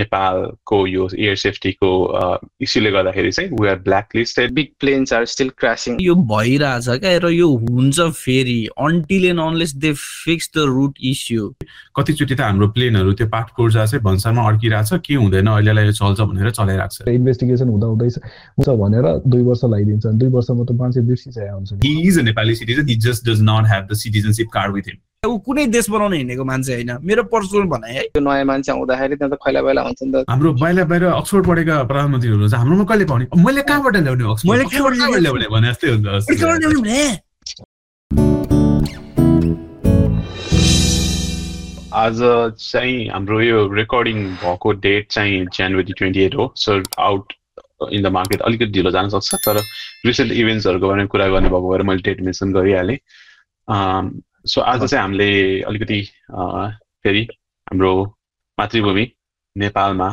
[0.00, 1.90] नेपालको यो एयर सेफ्टीको
[2.62, 7.16] इस्युले गर्दाखेरि चाहिँ we are black listed big planes are still crossing यो भइरहेछ क्या
[7.24, 8.58] र यो हुन्छ फेरि
[8.88, 11.52] until and unless they fix the root issue
[11.96, 16.20] कतिचोटि त हाम्रो प्लेनहरू त्यो पाठ कोर्जा चाहिँ भन्सारमा अड्किरहेछ के हुँदैन अहिलेलाई यो चल्छ
[16.20, 21.00] भनेर चलाइरहेको छ। इन्भेस्टिगेसन हुँदा हुँदैछ हुन्छ भनेर दुई वर्ष लगाइदिन्छ दुई वर्षमा त मान्छे
[21.12, 22.88] बिर्सिसकेको हुन्छ He is a Nepali citizen.
[22.88, 24.98] He just does not have the citizenship card with him.
[25.26, 29.16] ऊ कुनै देश बनाउन हिँडेको मान्छे होइन। मेरो पर्सनल भनाइ है। त्यो नयाँ मान्छे आउँदाखेरि
[29.16, 33.04] त्यहाँ त खैला बैला हुन्छ नि त। हाम्रो बाहिर बाहिर अक्सफोर्ड पढेका प्रधानमन्त्रीहरू हाम्रोमा कहिले
[33.04, 33.26] पाउने?
[33.44, 34.96] मैले कहाँबाट ल्याउने मैले अक्सफोर्ड?
[34.96, 35.46] कहाँबाट ल्याउने?
[35.54, 36.06] भने जस्तै हुन्छ।
[41.96, 42.18] आज
[42.60, 47.32] चाहिँ हाम्रो यो रेकर्डिङ भएको डेट चाहिँ जनवरी ट्वेन्टी एट हो। So out
[47.92, 49.56] in the market अलिकति ढिलो जान सक्छ तर
[50.06, 52.98] रिसेन्ट इभेन्ट्सहरूको बारेमा कुरा गर्ने भएको भएर मैले डेट मेन्सन गरिहालेँ।
[54.46, 56.00] सो आज चाहिँ हामीले अलिकति
[56.30, 57.22] फेरि
[57.66, 57.92] हाम्रो
[58.58, 59.04] मातृभूमि
[59.56, 60.08] नेपालमा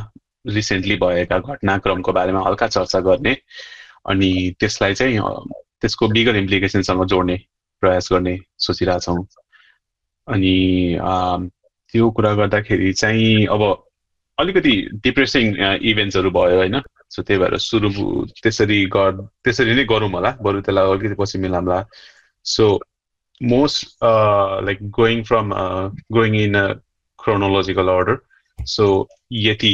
[0.47, 3.35] रिसेन्टली भएका घटनाक्रमको बारेमा हल्का चर्चा गर्ने
[4.09, 5.19] अनि त्यसलाई चाहिँ
[5.81, 7.37] त्यसको बिगर इम्प्लिकेसनसँग जोड्ने
[7.81, 9.25] प्रयास गर्ने सोचिरहेछौँ।
[10.27, 10.55] अनि
[11.91, 13.61] त्यो कुरा गर्दाखेरि चाहिँ अब
[14.37, 14.73] अलिकति
[15.03, 15.55] डिप्रेसिङ
[15.91, 16.81] इभेन्ट्सहरू भयो होइन?
[17.09, 17.89] सो त्यही भएर सुरु
[18.41, 21.85] त्यसरी गर त्यसरी नै गरौँ होला। बरु त्यसलाई अलिकति पछि मिलाउँला
[22.45, 22.65] so
[23.43, 24.03] most
[24.65, 25.53] like going from
[26.13, 26.67] going in a
[27.19, 28.17] chronological order
[28.59, 28.87] so
[29.39, 29.73] Yeti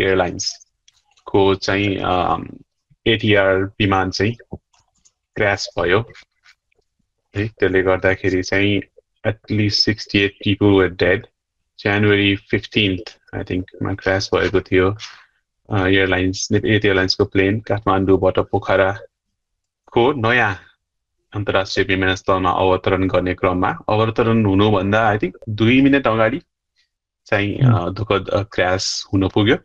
[0.00, 1.96] एयरलाइन्सको चाहिँ
[3.06, 4.34] एटिआर विमान चाहिँ
[5.36, 6.00] क्रास भयो
[7.34, 8.80] है त्यसले गर्दाखेरि चाहिँ
[9.24, 11.26] at least sixty eight people were dead
[11.78, 14.88] January fifteenth I थिङ्कमा crash भएको थियो
[15.68, 20.54] एयरलाइन्स एट एयरलाइन्सको प्लेन काठमाडौँबाट पोखराको नयाँ
[21.34, 26.40] अन्तर्राष्ट्रिय विमानस्थलमा अवतरण गर्ने क्रममा अवतरण हुनुभन्दा आई थिङ्क दुई मिनट अगाडि
[27.26, 27.56] चाहिँ
[27.96, 29.56] दुःखद क्रास हुन पुग्यो।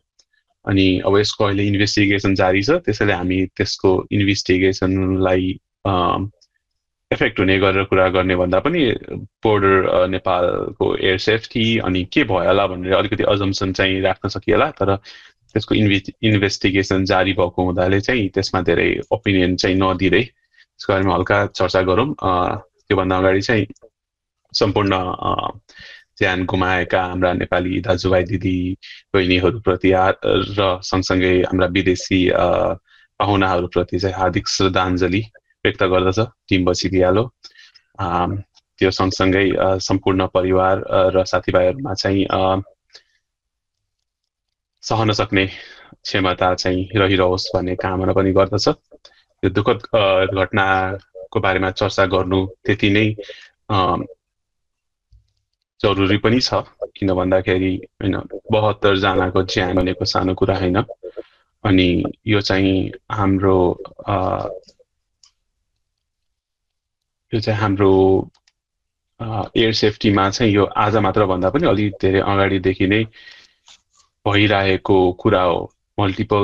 [0.66, 5.50] अनि अब यसको अहिले इन्भेस्टिगेसन जारी छ त्यसैले हामी त्यसको इन्भेस्टिगेसनलाई
[7.12, 8.84] इफेक्ट हुने गरेर कुरा गर्ने भन्दा पनि
[9.44, 14.96] बोर्डर नेपालको एयर सेफ्टी अनि के भयो होला भनेर अलिकति अजम्सन चाहिँ राख्न सकिएला तर
[14.96, 20.24] त्यसको इन्भे इन्भेस्टिगेसन जारी भएको हुँदाले चाहिँ त्यसमा धेरै ओपिनियन चाहिँ नदिँदै
[20.80, 22.08] त्यसको बारेमा हल्का चर्चा गरौँ।
[22.88, 23.66] त्योभन्दा अगाडि चाहिँ
[24.54, 24.94] सम्पूर्ण
[26.20, 28.58] ज्यान गुमाएका हाम्रा नेपाली दाजुभाइ दिदी
[29.14, 29.92] बहिनीहरूप्रति
[30.58, 32.20] र सँगसँगै हाम्रा विदेशी
[33.20, 35.22] पाहुनाहरूप्रति चाहिँ हार्दिक श्रद्धाञ्जली
[35.66, 36.20] व्यक्त गर्दछ।
[36.50, 37.24] टिम बसिदिहालो
[38.80, 39.46] त्यो सँगसँगै
[39.88, 40.84] सम्पूर्ण परिवार
[41.16, 42.26] र साथीभाइहरूमा चाहिँ
[44.84, 48.68] सहन सक्ने क्षमता चाहिँ रहिरहोस् भन्ने कामना पनि गर्दछ।
[49.44, 49.80] यो दुःखद
[50.40, 53.06] घटनाको बारेमा चर्चा गर्नु त्यति नै
[55.82, 56.54] जरुरी पनि छ।
[56.96, 58.16] किन भन्दाखेरि होइन
[58.52, 60.78] बहत्तरजनाको ज्यान भनेको सानो कुरा होइन।
[61.64, 61.88] अनि
[62.28, 63.58] यो चाहिँ हाम्रो
[67.34, 67.92] यो चाहिँ हाम्रो
[69.58, 73.04] एयर सेफ्टीमा चाहिँ यो आज मात्र भन्दा पनि अलिक धेरै अगाडिदेखि नै
[74.26, 76.44] भइरहेको कुरा हो। मल्टिपल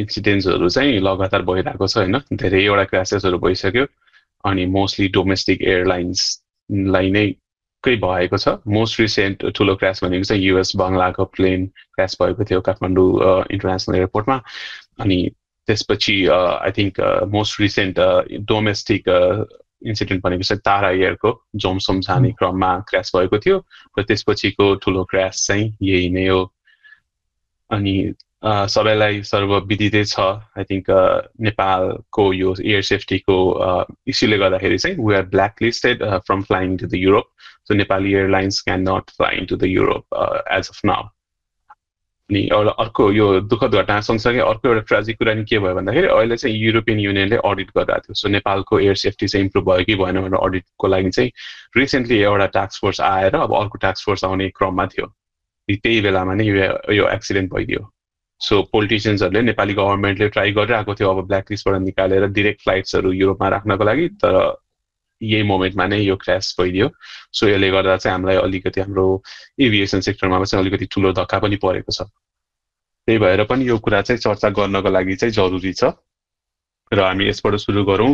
[0.00, 2.18] इन्सिडेन्ट्सहरू चाहिँ लगातार भइरहेको छ होइन?
[2.32, 3.86] धेरैवटा क्रासेसहरू भइसक्यो
[4.44, 7.26] अनि मोस्टली डोमेस्टिक एयरलाइन्सलाई नै
[7.84, 12.60] कै भएको छ। मोस्ट रिसेन्ट ठुलो क्रास भनेको चाहिँ युएस बङ्गलाको प्लेन क्रास भएको थियो
[12.68, 13.08] काठमाडौँ
[13.54, 14.36] इन्टरनेसनल एयरपोर्टमा
[15.00, 15.18] अनि
[15.68, 17.00] त्यसपछि I think
[17.30, 17.98] most recent
[18.50, 19.08] domestic
[19.86, 21.30] incident भनेको चाहिँ तारा एयरको
[21.62, 23.56] जोमसोम जाने क्रममा क्रास भएको थियो
[23.98, 26.42] र त्यसपछिको ठुलो क्रास चाहिँ यही नै हो।
[27.70, 27.94] अनि
[28.44, 30.20] सबैलाई सर्वविदितै छ।
[30.58, 30.90] आई थिङ्क
[31.46, 33.36] नेपालको यो एयर सेफ्टीको
[34.08, 37.28] इस्युले गर्दाखेरि चाहिँ we are black listed from flying to the Europe
[37.68, 40.04] so Nepali airlines can not fly to the Europe
[40.58, 41.08] as of now
[42.30, 46.06] अनि एउटा अर्को यो दुःखद घटना सँगसँगै अर्को एउटा ट्राजिक कुरा नि के भयो भन्दाखेरि
[46.06, 49.94] अहिले चाहिँ युरोपियन युनियनले अडिट गरिरहेको थियो। सो नेपालको एयर सेफ्टी चाहिँ इम्प्रुभ भयो कि
[50.02, 51.30] भएन भनेर अडिटको लागि चाहिँ
[51.76, 55.06] रिसेन्टली एउटा टास्क फोर्स आएर अब अर्को टास्क फोर्स आउने क्रममा थियो।
[55.68, 57.80] त्यही बेलामा नै यो एक्सिडेन्ट भइदियो।
[58.40, 63.84] सो पोलिटिसियन्सहरूले नेपाली गभर्मेन्टले ट्राई गरिरहेको थियो अब ब्ल्याक लिस्टबाट निकालेर डिरेक्ट फ्लाइट्सहरू युरोपमा राख्नको
[63.84, 64.36] लागि तर
[65.20, 66.90] यही मोमेन्टमा नै यो क्रास भइदियो।
[67.32, 69.06] सो यसले गर्दा चाहिँ हामीलाई अलिकति हाम्रो
[69.66, 74.18] एभिएसन सेक्टरमा चाहिँ अलिकति ठुलो धक्का पनि परेको छ। त्यही भएर पनि यो कुरा चाहिँ
[74.20, 75.96] चर्चा गर्नको लागि चाहिँ जरुरी छ।
[76.92, 78.12] र हामी यसबाट सुरु गरौँ।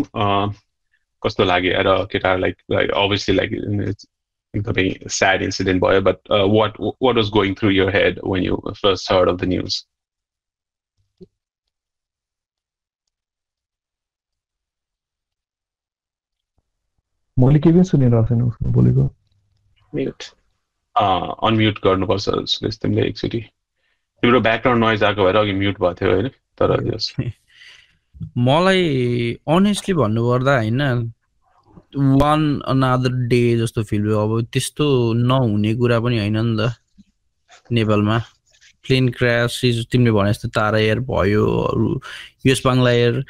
[1.22, 3.50] कस्तो लाग्यो र केटाहरूलाई लाइक अभियसली लाइक
[4.54, 9.12] एकदमै स्याड इन्सिडेन्ट भयो but what what was going through your head when you first
[9.12, 9.84] heard of the news
[17.36, 19.04] मैले केही पनि सुनिरहेको छैन उसको बोलेको।
[19.94, 20.22] म्युट
[20.96, 23.40] अनम्युट गर्नुपर्छ सुरेश तिमीले एकचोटि
[24.22, 26.28] तिम्रो ब्याकग्राउन्ड नोइज आएको भएर अघि म्युट भएको थियो होइन?
[26.58, 27.14] तर यस।
[28.38, 28.82] मलाई
[29.48, 30.80] अनेस्टली भन्नुपर्दा होइन
[32.20, 36.74] वान अनदर डे जस्तो फिल भयो। अब त्यस्तो नहुने कुरा पनि होइन नि त
[37.72, 38.18] नेपालमा।
[38.84, 39.60] प्लेन क्रास
[39.92, 41.88] तिमीले भने जस्तो तारा एयर भयो अरू
[42.46, 43.24] युएस बाङ्ला एयर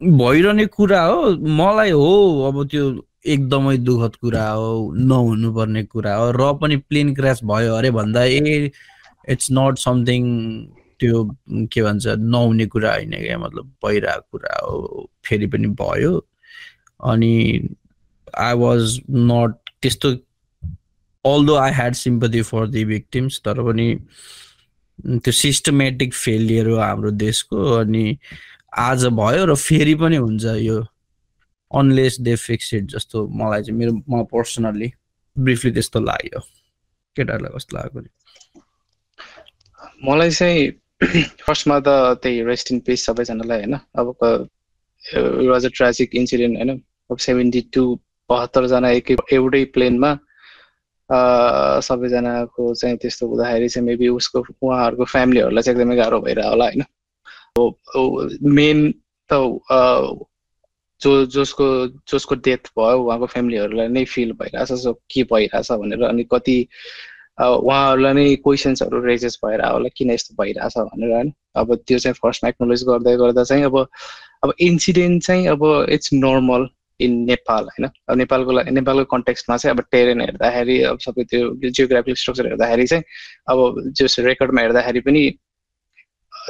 [0.00, 1.30] भइरहने कुरा हो।
[1.60, 2.08] मलाई हो
[2.48, 2.90] अब त्यो
[3.26, 8.70] एकदमै दुःखद कुरा हो नहुनुपर्ने कुरा हो र पनि प्लेन क्रास भयो अरे भन्दा ए
[9.28, 10.24] इट्स नट समथिङ
[11.00, 11.24] त्यो
[11.72, 16.26] के भन्छ नहुने कुरा होइन क्या मतलब भइरहेको कुरा हो फेरि पनि भयो।
[17.04, 17.68] अनि
[18.38, 20.12] आई वाज नट त्यस्तो
[21.24, 23.94] although I had sympathy for the victims तर पनि
[25.06, 28.18] त्यो सिस्टमेटिक फेलियर हो हाम्रो देशको अनि
[28.78, 30.84] आज भयो र फेरि पनि हुन्छ यो
[31.74, 34.92] अनलेस दे फिक्स इट जस्तो मलाई चाहिँ मेरो म पर्सनल्ली
[35.38, 36.40] ब्रिफली त्यस्तो लाग्यो।
[37.16, 38.02] केटाहरूलाई कस्तो लाग्यो
[40.04, 40.70] मलाई चाहिँ
[41.46, 41.88] फर्स्टमा त
[42.22, 43.74] त्यही रेस्ट इन पिस सबैजनालाई होइन?
[43.74, 44.16] अब
[45.50, 46.82] वाज अ ट्राजिक इन्सिडेन्ट होइन?
[47.10, 50.18] अब सेभेन्टी टू बहत्तरजना एकै एउटै प्लेनमा
[51.80, 56.84] सबैजनाको चाहिँ त्यस्तो हुँदाखेरि चाहिँ मेबी उसको उहाँहरूको फ्यामिलीहरूलाई चाहिँ एकदमै गाह्रो भइरह होला होइन?
[58.42, 58.94] मेन
[59.30, 59.32] त
[61.00, 61.66] जो जसको
[62.12, 66.56] जसको डेथ भयो उहाँको फ्यामिलीहरूलाई नै फिल भइरहेछ सो के भइरहेछ भनेर अनि कति
[67.40, 72.48] उहाँहरूलाई नै क्वेसन्सहरू रेजेस भएर होला किन यस्तो भइरहेछ भनेर होइन अब त्यो चाहिँ फर्स्टमा
[72.48, 73.78] एक्नोलेज गर्दै गर्दा चाहिँ अब
[74.44, 76.68] अब इन्सिडेन्ट चाहिँ अब इट्स नर्मल
[77.00, 77.88] इन नेपाल होइन?
[78.08, 82.86] अब नेपालको लागि नेपालको कन्टेक्स्टमा चाहिँ अब टेरेन हेर्दाखेरि अब सबै त्यो जियोग्राफिक स्ट्रक्चर हेर्दाखेरि
[82.86, 83.04] चाहिँ
[83.48, 85.22] अब जस रेकर्डमा हेर्दाखेरि पनि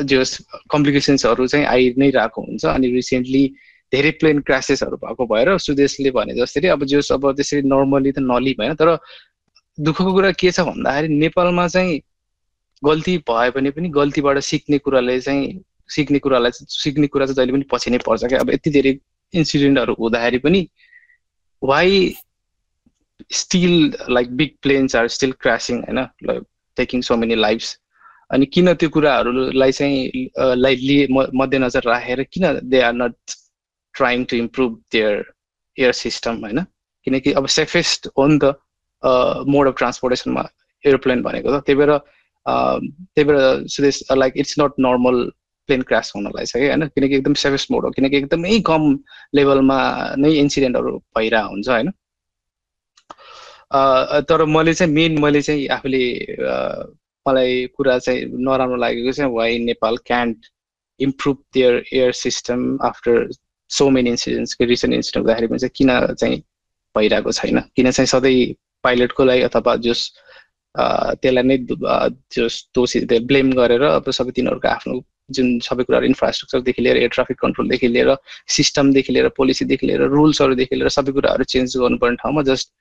[0.05, 0.39] जस
[0.71, 3.45] कम्प्लिकेसन्सहरू चाहिँ आइ नै रहेको हुन्छ अनि रिसेन्टली
[3.93, 8.55] धेरै प्लेन क्रासेसहरू भएको भएर सुदेशले भने जसरी अब जस अब त्यसरी नर्मली त नली
[8.59, 8.97] भएन तर
[9.79, 12.01] दुःखको कुरा के छ भन्दाखेरि नेपालमा चाहिँ
[12.83, 17.65] गल्ती भए भने पनि गल्तीबाट सिक्ने कुराले चाहिँ सिक्ने कुरालाई सिक्ने कुरा चाहिँ जहिले पनि
[17.73, 18.93] पछि नै पर्छ क्या। अब यति धेरै
[19.35, 20.67] इन्सिडेन्टहरू हुँदाखेरि पनि
[21.63, 22.15] why
[23.33, 23.75] still
[24.11, 26.07] like big planes are still crashing होइन?
[26.77, 27.79] टेकिङ सो मेनी लाइफ्स
[28.31, 30.29] अनि किन त्यो कुराहरूलाई चाहिँ
[30.59, 33.15] लाई लिए मध्यनजर राखेर किन they are not
[33.97, 35.25] trying to improve their
[35.77, 36.61] air system होइन?
[37.07, 38.45] किनकि अब सेफेस्ट हो नि त
[39.55, 40.49] मोड अफ ट्रान्सपोर्टेसनमा
[40.85, 41.99] एरोप्लेन भनेको त त्यही भएर
[42.47, 45.23] त्यही भएर Sudesh like it's not normal
[45.69, 46.87] plane crash हुनलाई छ कि होइन?
[46.89, 48.83] किनकि एकदम सेफेस्ट मोड हो किनकि एकदमै कम
[49.35, 49.79] लेभलमा
[50.25, 51.91] नै इन्सिडेन्टहरू भइरहेको हुन्छ होइन?
[54.31, 56.03] तर मैले चाहिँ मेन मैले चाहिँ आफूले
[57.27, 60.47] मलाई कुरा चाहिँ नराम्रो लागेको चाहिँ why Nepal can't
[61.01, 63.27] improve their air system after
[63.71, 66.39] so many incidents recent incident हुँदाखेरि पनि चाहिँ किन चाहिँ
[66.95, 67.61] भइरहेको छैन?
[67.77, 68.55] किन चाहिँ सधैँ
[68.85, 70.01] पाइलटको लागि अथवा जस
[70.75, 71.57] त्यसलाई नै
[72.37, 74.95] जस दोषी ब्लेम गरेर अब सबै तिनीहरूको आफ्नो
[75.37, 78.11] जुन सबै कुराहरू इन्फ्रास्ट्रक्चरदेखि लिएर एयर ट्राफिक कन्ट्रोलदेखि लिएर
[78.57, 82.73] सिस्टमदेखि लिएर पोलिसीदेखि लिएर रुल्सहरूदेखि लिएर सबै कुराहरू चेन्ज गर्नुपर्ने ठाउँमा जस्ट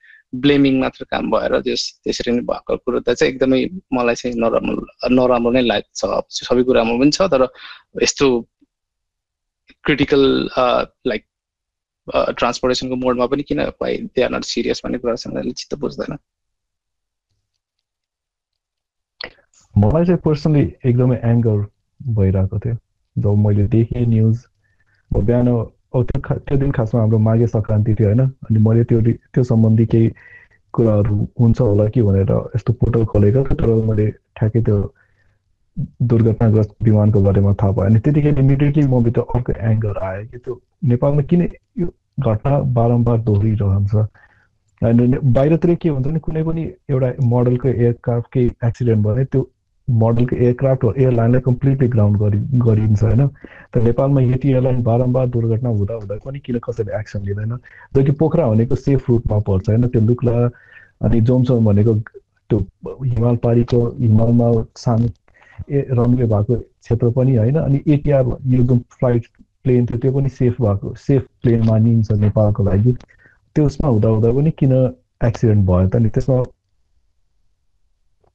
[0.43, 3.59] ब्लेमिङ मात्र काम भएर त्यस त्यसरी नै भएको कुरो त चाहिँ एकदमै
[3.93, 6.01] मलाई चाहिँ नराम्रो नराम्रो नै लाग्छ।
[6.49, 7.47] सबै कुरामा पनि छ तर
[8.03, 8.27] यस्तो
[9.85, 10.23] क्रिटिकल
[11.07, 11.25] लाइक
[12.07, 16.17] ट्रान्सपोर्टेसनको मोडमा पनि किन दे आर नट सिरियस भन्ने कुरा चाहिँ मैले चित्त बुझ्दैन।
[19.75, 21.65] मलाई चाहिँ पर्सनली एकदमै एङ्गर
[21.99, 22.75] भइरहेको थियो।
[23.15, 24.45] जब मैले देखेँ न्युज
[25.12, 25.48] बिहान
[25.95, 30.10] त्यो त्यो दिन खासमा हाम्रो माघे सङ्क्रान्ति थियो होइन अनि मैले त्यो त्यो सम्बन्धी केही
[30.74, 34.77] कुराहरू हुन्छ होला कि भनेर यस्तो पोर्टल खोलेको तर मैले ठ्याक्कै त्यो
[35.79, 40.60] दुर्घटनाग्रस्त विमानको बारेमा थाहा भयो अनि त्यतिखेर इमिडिएटली मभित्र अर्को एङ्गर आयो कि त्यो
[40.91, 41.41] नेपालमा किन
[41.79, 41.88] यो
[42.20, 43.96] घटना बारम्बार दोहोरिरहन्छ?
[44.82, 49.41] अनि बाहिरतिर के हुन्छ भने कुनै पनि एउटा मोडलको एयरक्राफ्टकै एक्सिडेन्ट भयो त्यो
[49.88, 53.27] मोडलको एयरक्राफ्ट एयरलाइनलाई कम्प्लिटली ग्राउन्ड गरि गरिन्छ होइन?
[53.74, 57.55] त नेपालमा यति एयरलाइन बारम्बार दुर्घटना हुँदा हुँदा पनि किन कसैले एक्सन लिँदैन?
[57.96, 59.88] जो कि पोखरा भनेको सेफ रुटमा पर्छ होइन?
[59.88, 60.38] त्यो लुक्ला
[61.03, 61.94] अनि जोमसोम भनेको
[62.50, 62.60] त्यो
[63.03, 65.08] हिमाल पारीको हिमालमा सानो
[65.71, 69.27] रनवे भएको क्षेत्र पनि होइन अनि एटिआर यो जुन फ्लाइट
[69.63, 72.91] प्लेन थियो त्यो पनि सेफ भएको सेफ प्लेन मानिन्छ नेपालको लागि।
[73.55, 74.74] त्यसमा हुँदा हुँदा पनि किन
[75.25, 76.09] एक्सिडेन्ट भयो त नि?
[76.09, 76.43] त्यसमा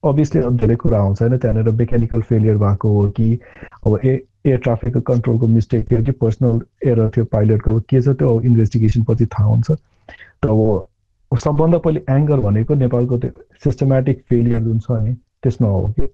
[0.02, 3.38] अभियसली धेरै कुरा आउँछ होइन त्यहाँनिर मेकानिकल फेलियर भएको हो कि
[3.86, 4.12] अब ए
[4.46, 6.60] एयर ट्राफिकको कन्ट्रोलको मिस्टेक थियो कि पर्सनल
[6.90, 12.40] एरर थियो पाइलटको के छ त्यो इन्भेस्टिगेसन पछि थाहा हुन्छ। त अब सबभन्दा पहिले एङ्गर
[12.40, 13.30] भनेको नेपालको त्यो
[13.64, 15.12] सिस्टमेटिक फेलियर जुन छ नि
[15.42, 16.06] त्यसमा हो कि।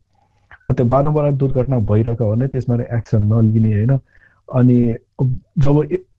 [0.74, 3.92] त्यो बारम्बार दुर्घटना भइरहेको हो भने त्यसमा एक्सन नलिने होइन।
[4.48, 4.78] अनि
[5.64, 5.76] जब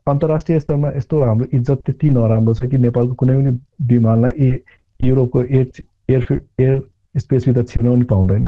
[0.07, 3.51] अन्तर्राष्ट्रिय स्तरमा यस्तो हाम्रो इज्जत त्यति नराम्रो छ कि नेपालको कुनै पनि
[3.87, 4.49] विमानलाई ए
[4.99, 5.67] युरोपको एयर
[6.09, 6.23] एयर
[6.61, 6.81] एयर
[7.15, 8.45] स्पेसभित्र छिर्नु पनि पाउँदैन।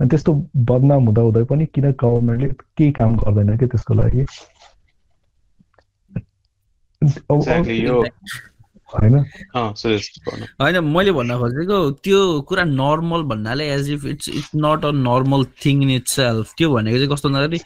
[0.00, 0.32] अनि त्यस्तो
[0.70, 4.24] बदनाम हुँदा हुँदै पनि किन गभर्मेन्टले केही काम गर्दैन कि त्यसको लागि?
[8.94, 10.78] होइन?
[10.84, 15.82] मैले भन्न खोजेको त्यो कुरा नर्मल भन्नाले as if it's it's not a normal thing
[15.82, 17.60] in itself त्यो भनेको चाहिँ कस्तो भन्दाखेरि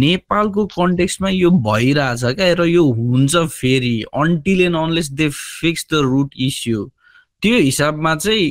[0.00, 3.94] नेपालको कन्टेक्स्टमा यो भइरहेछ क्या र यो हुन्छ फेरि
[4.24, 6.90] until and unless they fix the root issue
[7.42, 8.44] त्यो हिसाबमा चाहिँ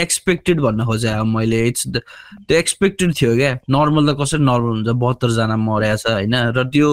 [0.00, 2.00] एक्सपेक्टेड भन्न खोजेँ अब मैले। इट्स द
[2.48, 4.88] त्यो एक्सपेक्टेड थियो क्या। नर्मल त कसरी नर्मल हुन्छ?
[5.02, 6.34] बहत्तरजना मर्या छ होइन?
[6.56, 6.88] र त्यो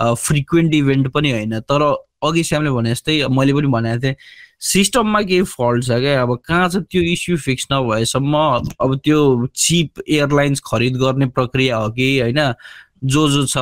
[0.00, 1.82] फ्रिक्वेन्ट इभेन्ट पनि होइन। तर
[2.22, 4.14] अघि श्यामले भने जस्तै मैले पनि भनेको थिएँ
[4.62, 6.22] सिस्टममा केही फल्ट छ क्या?
[6.22, 8.34] अब कहाँ छ त्यो इस्यु फिक्स नभएसम्म
[8.80, 12.40] अब त्यो चिप एयरलाइन्स खरिद गर्ने प्रक्रिया हो कि होइन?
[13.04, 13.58] जो जो छ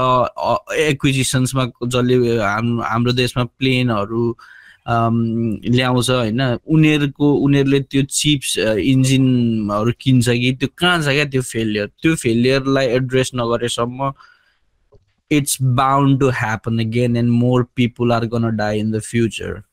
[0.76, 4.24] एक्विजिसन्समा जसले हाम हाम्रो देशमा प्लेनहरू
[4.88, 6.40] ल्याउँछ होइन?
[6.68, 10.52] उनीहरूको उनीहरूले त्यो चिप्स इन्जिनहरू किन्छ कि?
[10.60, 14.12] त्यो कहाँ छ क्या त्यो फेलियर त्यो फेलियरलाई एड्रेस नगरेसम्म
[15.30, 19.64] it's bound to happen again and more people are gonna die in the future.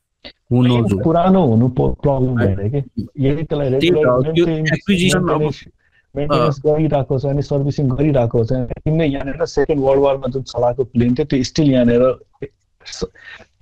[0.50, 0.92] Who knows?
[0.94, 1.02] what?
[1.04, 5.66] पुरानो हुनु प्रब्लम भएर कि यदि त्यसलाई त्यही त, regular त्यो maintenance- acquisition अब- maintenance-
[6.14, 11.14] maintenance गरिरहेको छ अनि सर्भिसिङ गरिरहेको छ तिमीले यहाँनिर सेकेन्ड वर्ल्ड वारमा जुन चलाएको प्लेन
[11.18, 12.02] थियो त्यो स्टिल यहाँनिर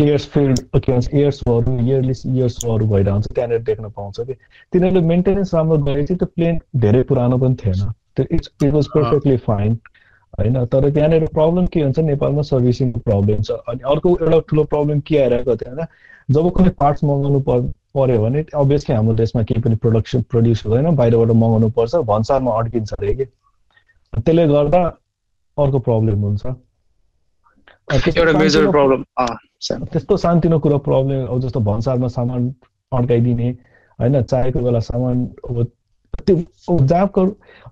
[0.01, 4.35] एयर्स फिल्ड के भन्छ एयर्सहरू इयरली इयर्सहरू भइरहन्छ त्यहाँनिर देख्न पाउँछ कि
[4.73, 7.81] तिनीहरूले मेन्टेनेन्स राम्रो गरे चाहिँ त्यो प्लेन धेरै पुरानो पनि थिएन
[8.17, 9.79] त्यो it's it was perfectly fine
[10.39, 15.01] होइन तर त्यहाँनिर प्रब्लम के हुन्छ नेपालमा सर्भिसिङको प्रब्लम छ। अनि अर्को एउटा ठुलो प्रब्लम
[15.01, 15.87] के आइरहेको थियो होइन
[16.31, 17.61] जब कुनै पार्ट्स मगाउनु पर
[17.97, 22.93] पर्यो भने अभियसली हाम्रो देशमा केही पनि प्रोडक्सन प्रड्युस हुँदैन बाहिरबाट मगाउनु पर्छ भन्सारमा अड्किन्छ
[22.93, 24.83] अरे कि। त्यसले गर्दा
[25.57, 26.47] अर्को प्रब्लम हुन्छ।
[29.93, 32.55] त्यस्तो सानोतिनो- कुरो प्रब्लम अब जस्तो भन्सारमा सामान
[32.93, 33.49] अड्काइदिने
[34.01, 35.17] होइन चाहेको बेला सामान
[35.51, 35.67] अब
[36.27, 36.37] त्यो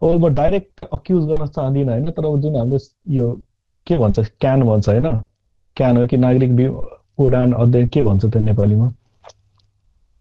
[0.03, 2.11] अब म डाइरेक्ट अक्युज गर्न चाहदिनँ होइन?
[2.11, 2.79] तर जुन हाम्रो
[3.15, 3.33] यो
[3.87, 5.21] के भन्छ क्यान भन्छ होइन?
[5.77, 6.51] क्यान हो कि नागरिक
[7.21, 8.89] उडान अध्ययन के भन्छ त्यो नेपालीमा?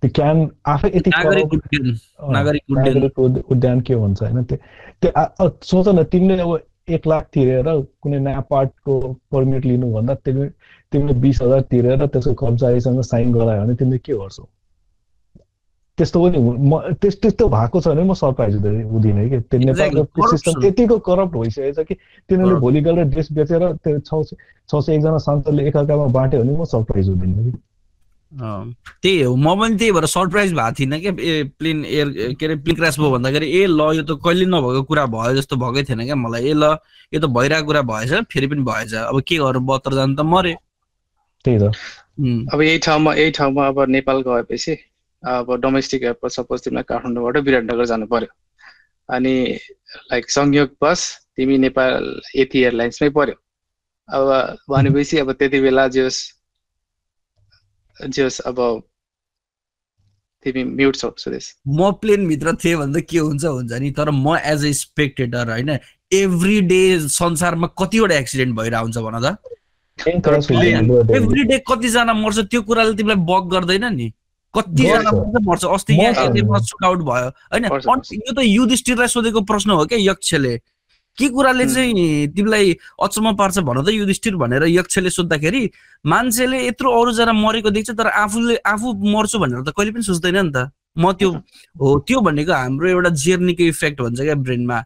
[0.02, 1.10] त्यो क्यान आफै यति
[2.70, 4.44] नागरिक उद्यान के भन्छ होइन?
[4.44, 4.58] त्यो
[5.02, 7.68] त्यो सोच न तिमीले अब एक लाख तिरेर
[8.04, 9.00] कुनै नयाँ पार्टको
[9.32, 10.48] पर्मिट लिनुभन्दा तिमी
[10.92, 14.44] तिमीले बिस हजार तिरेर त्यसको कर्मचारीसँग साइन गरायो भने तिमीले के गर्छौ?
[15.98, 20.30] त्यस्तो पनि म त्यस त्यस्तो भएको छ भने म सरप्राइज हुँदैन हुँदिनँ कि। त्यो नेपालको
[20.30, 20.66] सिस्टम corruption.
[20.66, 21.96] यतिको करप्ट भइसकेको छ कि
[22.30, 22.60] तिनीहरूले.
[22.60, 24.34] भोलि गएर ड्रेस बेचेर त्यो छ
[24.70, 27.52] छ सय एकजना सांसदले एकअर्कामा बाँट्यो भने म सरप्राइज हुँदिनँ कि।
[28.34, 28.74] अँ,
[29.04, 32.08] त्यही हो। म पनि त्यही भएर सरप्राइज भएको थिइनँ क्या। ए प्लेन एयर
[32.40, 35.56] के अरे प्लेन क्रास भयो भन्दाखेरि ए ल यो त कहिले नभएको कुरा भयो जस्तो
[35.62, 36.64] भएकै थिएन क्या मलाई। ए ल
[37.14, 39.62] यो त भइरहेको कुरा भएछ फेरि पनि भएछ। अब के गर्नु?
[39.62, 40.56] बहत्तरजना त मरे।
[41.46, 41.70] त्यही त।
[42.50, 44.74] अब यही ठाउँमा यही ठाउँमा अब नेपाल गएपछि
[45.24, 48.32] अब डोमेस्टिक एयरपोर्ट सपोज तिमीलाई काठमाडौँबाट विराटनगर जानु पर्यो।
[49.10, 49.36] अनि
[50.12, 51.02] लाइक संयोगवश
[51.36, 53.36] तिमी नेपाल यति एयरलाइन्समै पर्यो।
[54.10, 56.20] अब भनेपछि अब त्यति बेला जोस्
[57.98, 58.58] जोस् अब
[60.46, 64.36] तिमी म्युट छौ सुदेश म प्लेनभित्र थिएँ भने त के हुन्छ हुन्छ नि तर म
[64.44, 65.70] एज ए स्पेक्टेटर होइन
[66.14, 69.38] एभ्री डे संसारमा कतिवटा एक्सिडेन्ट भइरहेको हुन्छ भन त।
[71.16, 74.12] एभ्री डे कतिजना मर्छ त्यो कुराले तिमीलाई बग गर्दैन नि।
[74.56, 80.58] कतिजना मर्छ। अस्ति यहाँ सुटआउट भयो होइन। यो त युधिष्ठिरलाई सोधेको प्रश्न हो क्या यक्षले
[81.18, 85.64] के कुराले। चाहिँ तिमीलाई अचम्म पार्छ भन त युधिष्ठिर भनेर यक्षले सोद्धाखेरि
[86.06, 90.52] मान्छेले यत्रो अरूजना मरेको देख्छ तर आफूले आफू मर्छु भनेर त कहिले पनि सोच्दैन नि
[90.52, 91.30] त म त्यो
[91.82, 94.78] हो त्यो भनेको हाम्रो एउटा जेर्नीको इफेक्ट भन्छ क्या ब्रेनमा।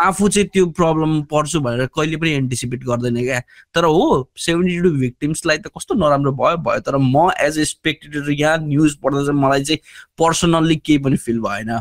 [0.00, 3.40] आफू चाहिँ त्यो प्रब्लम पर्छु भनेर कहिले पनि एन्टिसिपेट गर्दैन क्या।
[3.74, 8.30] तर हो सेभेन्टी टू भिक्टिम्सलाई त कस्तो नराम्रो भयो भयो। तर म एज ए स्पेक्टेटर
[8.30, 9.80] यहाँ न्युज पढ्दा चाहिँ मलाई चाहिँ
[10.18, 11.78] पर्सनल्ली केही पनि फिल भएन।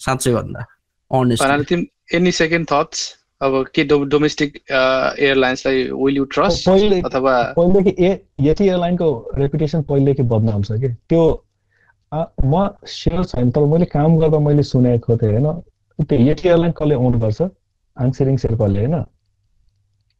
[0.00, 0.66] साँच्चै भन्दा
[1.10, 1.72] अनेस्ट
[2.14, 3.08] एनी सेकेन्ड थट्स
[3.42, 10.62] अब के डोमेस्टिक एयरलाइन्सलाई विल यु ट्रस्ट अथवा पहिलेदेखि ए यति एयरलाइनको रेपुटेसन पहिलेदेखि बदनाम
[10.62, 10.88] छ कि?
[11.08, 11.22] त्यो
[12.12, 16.94] म सेयर छैन तर मैले काम गर्दा मैले सुनेको थिएँ होइन त्यो यति एयरलाइन कसले
[16.94, 17.42] ओन गर्छ
[17.96, 19.02] आङसिरिङ शेर्पाले होइन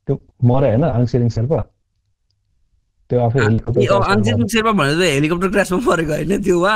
[0.08, 1.60] त्यो मऱ्यो होइन आङसिरिङ शेर्पा
[3.10, 6.74] त्यो आफै हेलिकप्टर शेर्पा भनेर त हेलिकप्टर क्रासमा मरेको होइन त्यो वा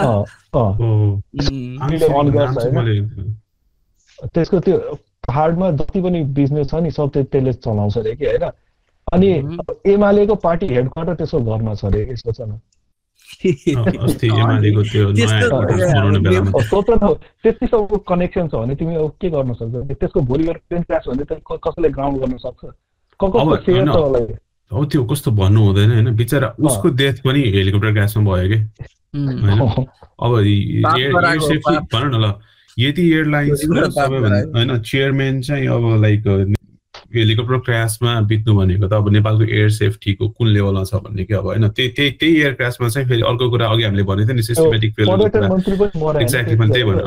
[2.31, 2.57] गर्छ
[4.35, 4.79] त्यसको त्यो
[5.29, 8.51] पहाडमा जति पनि बिजनेस छ नि सब त्यो त्यसले चलाउँछ अरे कि होइन
[9.13, 9.31] अनि.
[9.87, 12.59] एमालेको पार्टी हेडक्वार्टर त्यसको घरमा छ अरे सोच न
[17.43, 21.25] त्यति सबको कनेक्सन छ भने तिमी अब के गर्न सक्छौ त्यसको भोलि प्लेन क्रास भने
[21.25, 22.63] त कसैले ग्राउन्ड गर्न सक्छ
[23.21, 24.19] कसको अब सेयर होइन। छ होला
[24.71, 28.59] अब त्यो कस्तो भन्नु हुँदैन होइन बिचरा उसको डेथ पनि हेलिकप्टर क्रासमा भयो कि
[30.23, 30.33] अब।
[31.93, 32.27] भन न ल
[32.79, 36.23] यति एयरलाइन्सको सबैभन्दा होइन चेयरम्यान चाहिँ अब लाइक
[37.19, 41.45] हेलिकप्टर क्रासमा बित्नु भनेको त अब नेपालको एयर सेफ्टीको कुन लेभलमा छ भन्ने कि अब
[41.45, 41.69] होइन?
[41.69, 44.95] त्यही त्यही त्यही एयर क्रासमा चाहिँ फेरि अर्को कुरा अघि हामीले भनेको थियो नि सिस्टमेटिक
[44.95, 45.09] फेल
[46.23, 47.03] एक्ज्याक्टली पनि त्यही भने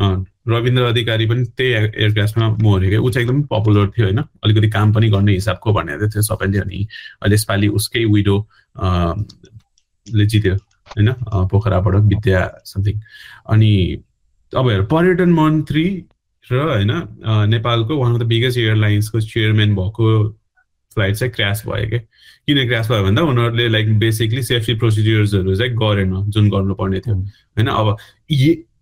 [0.47, 4.21] रविन्द्र अधिकारी पनि त्यही एयर क्रासमा मऱ्यो क्या ऊ चाहिँ एकदम पपुलर थियो होइन?
[4.43, 6.87] अलिकति काम पनि गर्ने हिसाबको भनेको थियो सबैले अनि
[7.21, 8.37] अहिले यसपालि उसकै विडो
[10.07, 11.11] ले जित्यो होइन?
[11.51, 12.99] पोखराबाट विद्या समथिङ
[13.49, 13.71] अनि
[14.53, 15.83] अब हेर पर्यटन मन्त्री
[16.51, 16.91] र होइन
[17.49, 20.07] नेपालको वान अफ द बिगेस्ट एयरलाइन्सको चेयरम्यान भएको
[20.93, 21.99] फ्लाइट चाहिँ क्रास भयो क्या
[22.47, 27.67] किन क्रास भयो भन्दा उनीहरूले लाइक बेसिकली सेफ्टी प्रोसिड्युर्सहरू चाहिँ गरेन जुन गर्नुपर्ने थियो। होइन
[27.67, 27.97] अब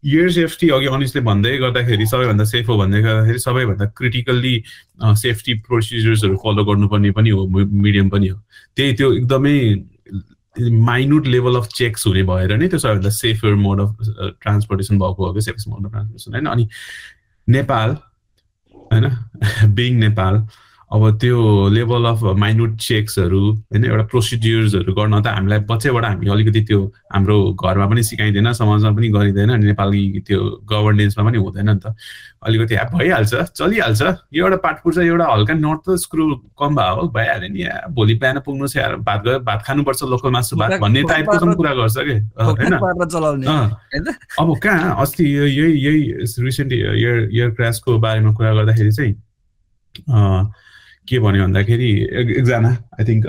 [0.06, 4.56] एयर सेफ्टी अघि अनिसले भन्दै गर्दाखेरि सबैभन्दा सेफ हो भन्दै गर्दाखेरि सबैभन्दा क्रिटिकल्ली
[5.24, 8.40] सेफ्टी प्रोसिड्युर्सहरू फलो गर्नुपर्ने पनि हो मिडियम पनि हो।
[8.78, 9.58] त्यही त्यो एकदमै
[10.86, 13.98] माइन्युट लेभल अफ चेक्स हुने भएर नै त्यो सबैभन्दा सेफर मोड अफ
[14.42, 16.68] ट्रान्सपोर्टेसन भएको हो क्या सेफेस्ट मोड अफ ट्रान्सपोर्टेसन होइन अनि
[17.48, 17.98] नेपाल
[18.92, 19.10] होइन?
[19.78, 20.46] बिङ नेपाल
[20.94, 26.62] अब त्यो लेभल अफ माइन्युट चेक्सहरू होइन एउटा प्रोसिड्युर्सहरू गर्न त हामीलाई बच्चैबाट हामी अलिकति
[26.62, 26.80] त्यो
[27.14, 30.40] हाम्रो घरमा पनि सिकाइँदैन समाजमा पनि गरिँदैन अनि नेपाली त्यो
[30.70, 31.96] गभर्नेन्समा पनि हुँदैन नि त।
[32.46, 34.02] अलिकति ह्याप भइहाल्छ चलिहाल्छ।
[34.34, 37.74] यो एउटा पाठ पुर्छ एउटा हल्का नट त स्क्रु कम भयो हो भइहाल्यो नि या
[37.90, 41.74] भोलि बिहान पुग्नु छ भात गयो भात खानुपर्छ लोकल मासु भात भन्ने टाइपको पनि कुरा
[41.82, 42.16] गर्छ कि?
[42.46, 42.74] होइन?
[44.40, 45.02] अब कहाँ?
[45.02, 46.02] अस्ति यही यही
[46.46, 49.14] रिसेन्ट इयर इयर क्रासको बारेमा कुरा गर्दाखेरि चाहिँ
[51.08, 52.70] के भन्यो भन्दाखेरि एकजना
[53.00, 53.26] आई थिङ्क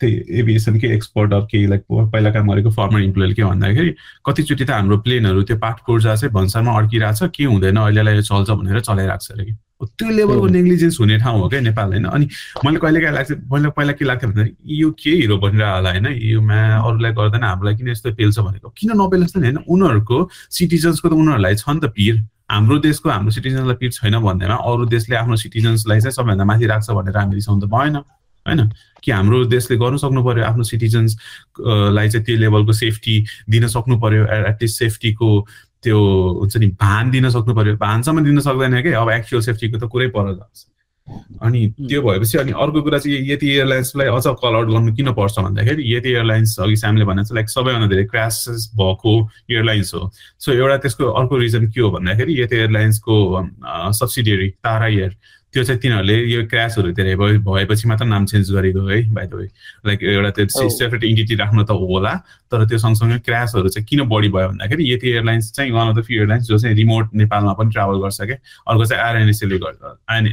[0.00, 3.94] त्यही एभिएसनकै एक्सपर्ट अफ केही लाइक पहिला काम गरेको फर्मर इम्प्लोइले के भन्दाखेरि
[4.26, 7.76] कतिचोटि त हाम्रो प्लेनहरू त्यो पाठ कोर्जा चाहिँ भन्सारमा अड्किरहेको छ के हुँदैन?
[7.76, 9.54] अहिलेलाई यो चल्छ भनेर चलाइरहेको छ अरे कि?
[9.96, 12.04] त्यो लेभलको नेग्लिजेन्स हुने ठाउँ हो क्या नेपाल होइन?
[12.04, 12.28] अनि
[12.64, 16.06] मैले कहिले काहीँ लाग्छ मैले पहिला के लाग्थ्यो भन्दाखेरि यो के हिरो बनिरह होला होइन?
[16.36, 18.68] योमा अरूलाई गर्दैन हामीलाई किन यस्तो पेल्छ भनेको?
[18.76, 19.58] किन नपेल्छ नि होइन?
[19.64, 20.18] उनीहरूको
[20.60, 22.14] सिटिजन्सको त उनीहरूलाई छ नि त पिर
[22.50, 26.90] हाम्रो देशको हाम्रो सिटिजन्सलाई पिर छैन भन्दैमा अरू देशले आफ्नो सिटिजन्सलाई चाहिँ सबैभन्दा माथि राख्छ
[26.90, 28.70] भनेर हामी रिसाउनु त भएन होइन?
[29.02, 33.14] कि हाम्रो देशले गर्नु सक्नु पर्यो आफ्नो सिटिजन्सलाई चाहिँ त्यो लेभलको सेफ्टी
[33.50, 35.28] दिन सक्नु पर्यो एटलिस्ट सेफ्टीको
[35.82, 35.98] त्यो
[36.40, 38.92] हुन्छ नि भान दिन सक्नु पर्यो। भानसम्म दिन सक्दैन कि?
[38.94, 40.75] अब एक्चुअल सेफ्टीको त कुरै पर जान्छ।
[41.42, 45.38] अनि त्यो भएपछि अनि अर्को कुरा चाहिँ यति एयरलाइन्सलाई अझ कल आउट गर्नु किन पर्छ
[45.38, 49.14] भन्दाखेरि यति एयरलाइन्स अघि सामले भने चाहिँ लाइक सबैभन्दा धेरै क्रासेस भएको
[49.50, 53.16] एयरलाइन्स हो। सो एउटा त्यसको अर्को रिजन के हो भन्दाखेरि यति एयरलाइन्सको
[53.92, 55.16] सब्सिडियरी तारा एयर
[55.54, 59.46] त्यो चाहिँ तिनीहरूले यो क्रासहरू धेरै भएपछि मात्र नाम चेन्ज गरेको है बाई द वे
[59.86, 62.12] लाइक एउटा त्यो सेपरेट इन्टिटी राख्नु त होला
[62.52, 66.02] तर त्यो सँगसँगै क्रासहरू चाहिँ किन बढी भयो भन्दाखेरि यति एयरलाइन्स चाहिँ one of the
[66.06, 68.36] few airlines जो चाहिँ रिमोट नेपालमा पनि ट्राभल गर्छ क्या।
[68.70, 69.78] अर्को चाहिँ आरएनएसीले गर्छ।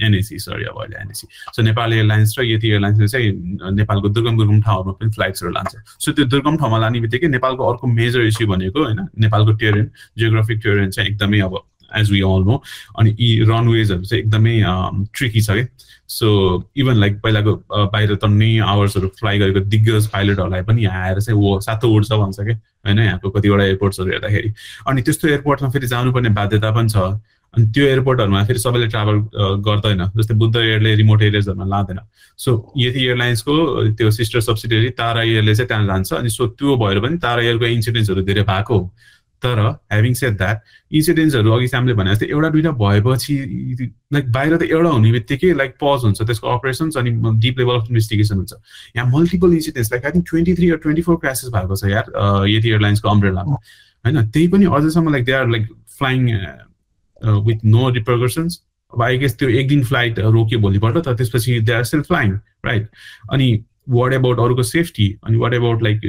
[0.04, 3.32] एनएसी सरी अब अहिले एनएसी सो नेपाल एयरलाइन्स र यति एयरलाइन्सले चाहिँ
[3.80, 7.88] नेपालको दुर्गम दुर्गम ठाउँहरूमा पनि फ्लाइट्सहरू लान्छ। सो त्यो दुर्गम ठाउँमा लाने बित्तिकै नेपालको अर्को
[7.88, 11.62] मेजर इस्यु भनेको होइन नेपालको टेरेन जियोग्राफिक टेरेन चाहिँ एकदमै अब
[11.99, 12.62] एज वी अल नो
[12.99, 14.56] अनि यी रनवेजहरू चाहिँ एकदमै
[15.15, 15.65] ट्रिकी छ कि?
[16.08, 16.27] सो
[16.77, 17.53] इभन लाइक पहिलाको
[17.91, 22.53] बाहिर तन्नै आवर्सहरू फ्लाइ गरेको दिग्गज पाइलटहरूलाई पनि आएर चाहिँ वो सातो उड्छ भन्छ कि?
[22.86, 24.53] होइन यहाँको कतिवटा एयरपोर्ट्सहरू हेर्दाखेरि।
[24.88, 26.97] अनि त्यस्तो एयरपोर्टमा फेरि जानुपर्ने बाध्यता पनि छ।
[27.53, 29.17] अनि त्यो एयरपोर्टहरूमा फेरि सबैले ट्राभल
[29.65, 31.99] गर्दैन। जस्तै बुद्ध एयरले रिमोट एरियाजहरूमा लाँदैन।
[32.38, 33.53] सो यति एयरलाइन्सको
[33.97, 37.65] त्यो सिस्टर सब्सिडियरी तारा एयरले चाहिँ त्यहाँ लान्छ। अनि सो त्यो भएर पनि तारा एयरको
[37.65, 38.91] इन्सिडेन्ट्सहरू धेरै भएको हो।
[39.43, 40.62] तर ह्याभिङ सेड द्याट
[40.99, 43.36] इन्सिडेन्ट्सहरू अघि सामले भने जस्तै एउटा दुइटा भएपछि
[44.13, 47.12] लाइक बाहिर त एउटा हुने बित्तिकै लाइक पज हुन्छ त्यसको अपरेसन्स अनि
[47.45, 48.53] डिप लेभल अफ इन्भेस्टिगेसन हुन्छ।
[48.95, 52.69] यहाँ multiple incidents like I think twenty three twenty four crashes भएको छ यार यति
[52.69, 53.58] एयरलाइन्सको अम्ब्रेलामा
[54.06, 56.29] होइन त्यही पनि अझैसम्म like they are like flying
[57.45, 58.62] with no repercussions
[58.93, 62.34] अब आई गेस त्यो एक दिन फ्लाइट रोक्यो भोलिपल्ट तर त्यसपछि they are still flying
[62.65, 62.89] right
[63.32, 63.47] अनि
[63.89, 66.01] वाट एबाउट अरूको सेफ्टी अनि वाट एबाउट लाइक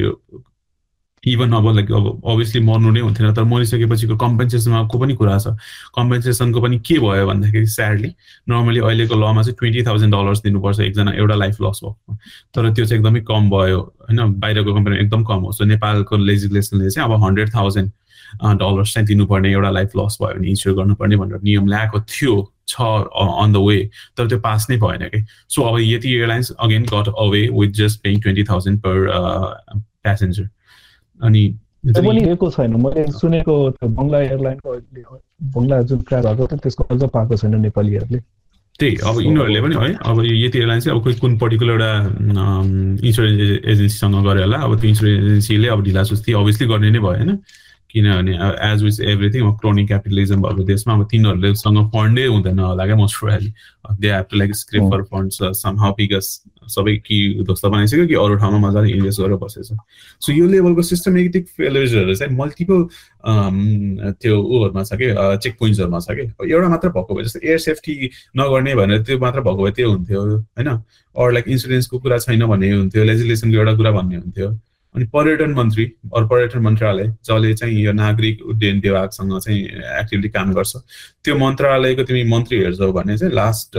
[1.26, 5.56] इभन अब लाइक अब अभियसली मर्नु नै हुन्थेन तर मरिसकेपछिको कम्पेन्सेसनको पनि कुरा छ?
[5.96, 8.10] कम्पेन्सेसनको पनि के भयो भन्दाखेरि स्याडली
[8.48, 12.16] नर्मली अहिलेको लमा चाहिँ ट्वेन्टी थाउजन्ड डलर्स दिनुपर्छ एकजना एउटा लाइफ लस भएको।
[12.54, 14.32] तर त्यो चाहिँ एकदमै कम भयो होइन?
[14.40, 17.90] बाहिरको कम्पनी एकदम कम हो। सो नेपालको लेजिस्लेसनले चाहिँ अब हन्ड्रेड थाउजन्ड
[18.60, 22.34] डलर्स चाहिँ दिनुपर्ने एउटा लाइफ लस भयो भने इन्स्योर गर्नुपर्ने भनेर नियम ल्याएको थियो
[22.68, 23.78] छ अन द वे
[24.16, 28.02] तर त्यो पास नै भएन कि। सो अब Yeti airlines again got away with just
[28.02, 28.96] paying twenty thousand per
[30.02, 30.48] passenger
[31.22, 31.42] अनि
[31.86, 34.70] दिएको छैन। मैले सुनेको बङ्गला एयरलाइनको
[35.54, 38.20] बङ्गला जुन क्रास भएको थियो त्यसको अझ पाएको छैन नेपालीहरूले।
[38.80, 41.92] त्यही अब यिनीहरूले पनि है अब यति एयरलाइन चाहिँ अब कोही कुन पर्टिकुलर एउटा
[43.06, 47.10] इन्सुरेन्स एजेन्सीसँग गऱ्यो होला अब त्यो इन्सुरेन्स एजेन्सीले अब ढिला सुस्ती अभियसली गर्ने नै भयो
[47.10, 47.38] होइन?
[47.90, 48.32] किनभने
[48.72, 53.52] as with everything chronic capitalism भएको देशमा अब तिनीहरूलेसँग फन्डै हुँदैन होला क्या most probably
[54.00, 55.38] they have to like scrape for funds
[55.80, 55.92] somehow
[56.68, 59.70] सबै कि ध्वस्त बनाइसक्यो कि अरू ठाउँमा मजाले इन्भेस्ट गरेर बसेछ।
[60.20, 62.80] सो यो लेभलको सिस्टमेटिक फेलियर्सहरू चाहिँ मल्टिपल
[64.20, 65.08] त्यो उहरूमा छ कि
[65.42, 69.40] चेक पोइन्ट्सहरूमा छ कि। एउटा मात्र भएको भए जस्तो एयर सेफ्टी नगर्ने भनेर त्यो मात्र
[69.40, 70.68] भएको भए त्यो हुन्थ्यो होइन?
[70.68, 74.48] अरू लाइक इन्सुरेन्सको कुरा छैन भन्ने हुन्थ्यो लेजिस्लेसनको एउटा कुरा भन्ने हुन्थ्यो।
[74.94, 79.62] अनि पर्यटन मन्त्री अरू पर्यटन मन्त्रालय जसले चाहिँ यो नागरिक उड्डयन विभागसँग चाहिँ
[80.00, 80.76] एक्टिभली काम गर्छ।
[81.24, 83.76] त्यो मन्त्रालयको तिमी मन्त्री हेर्छौ भने चाहिँ लास्ट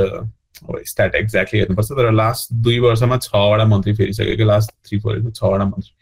[0.85, 5.93] स्ट्याट एक्ज्याक्टली हेर्नुपर्छ तर लास्ट दुई वर्षमा छवटा मन्त्री फेरिसक्यो लास्ट थ्री फोर छवटा मन्त्री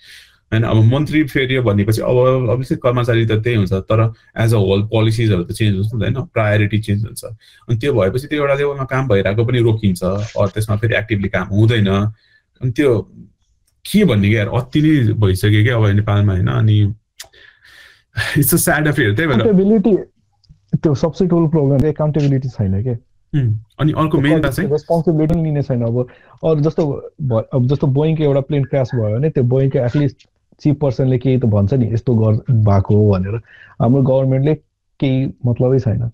[0.51, 4.01] होइन अब मन्त्री फेरियो भनेपछि अब अभियसली कर्मचारी त त्यही हुन्छ तर
[4.37, 8.41] एज अ होल पोलिसिजहरू त चेन्ज हुन्छ होइन प्रायोरिटी चेन्ज हुन्छ अनि त्यो भएपछि त्यो
[8.41, 12.91] एउटा लेभलमा काम भइरहेको पनि रोकिन्छ अरू त्यसमा फेरि एक्टिभली काम हुँदैन अनि त्यो
[13.85, 16.79] के भन्ने क्या अति नै भइसक्यो क्या अब नेपालमा होइन अनि
[18.37, 20.05] इट्स अ स्याड अफेयर त्यही भएर
[20.75, 22.95] त्यो सबसे ठुलो प्रोब्लम एकाउन्टेबिलिटी छैन क्या
[23.35, 26.83] अनि अर्को मेन चाहिँ रेस्पोन्सिबिलिटी लिने छैन। अब अरू जस्तो
[27.53, 30.27] अब जस्तो बोइङको एउटा प्लेन क्रास भयो भने त्यो बोइङको एटलिस्ट
[30.61, 32.37] चिफ पर्सनले केही त भन्छ नि यस्तो गर्
[32.69, 33.35] भएको हो भनेर।
[33.81, 34.53] हाम्रो गभर्मेन्टले
[34.99, 36.11] केही मतलबै छैन।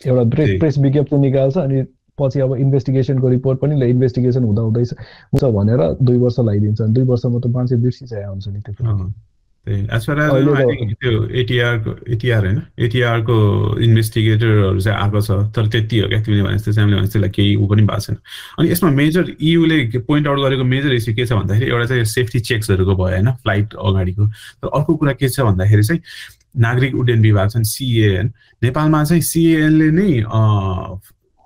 [0.00, 1.84] एउटा प्रेस प्रेस विज्ञप्ति निकाल्छ अनि
[2.18, 6.92] पछि अब इन्भेस्टिगेसनको रिपोर्ट पनि ल इन्भेस्टिगेसन हुँदा हुँदैछ हुन्छ भनेर दुई वर्ष लगाइदिन्छ अनि
[6.92, 8.74] दुई वर्षमा त मान्छे बिर्सिसकेको हुन्छ नि त्यो
[9.68, 13.36] एज फार एज त्यो एटिआरको एटिआर होइन एटिआरको
[13.84, 17.56] इन्भेस्टिगेटरहरू चाहिँ आएको छ तर त्यति हो क्या तिमीले भने जस्तो चाहिँ भने त्यसलाई केही
[17.56, 18.16] ऊ पनि भएको छैन।
[18.58, 19.78] अनि यसमा मेजर इयुले
[20.08, 23.74] पोइन्ट आउट गरेको मेजर इस्यु के छ भन्दाखेरि एउटा चाहिँ सेफ्टी चेक्सहरूको भयो होइन फ्लाइट
[23.74, 26.00] अगाडिको। तर अर्को कुरा के छ भन्दाखेरि चाहिँ
[26.56, 30.10] नागरिक उड्डयन विभाग छन् सिएएन नेपालमा चाहिँ सिएएनले नै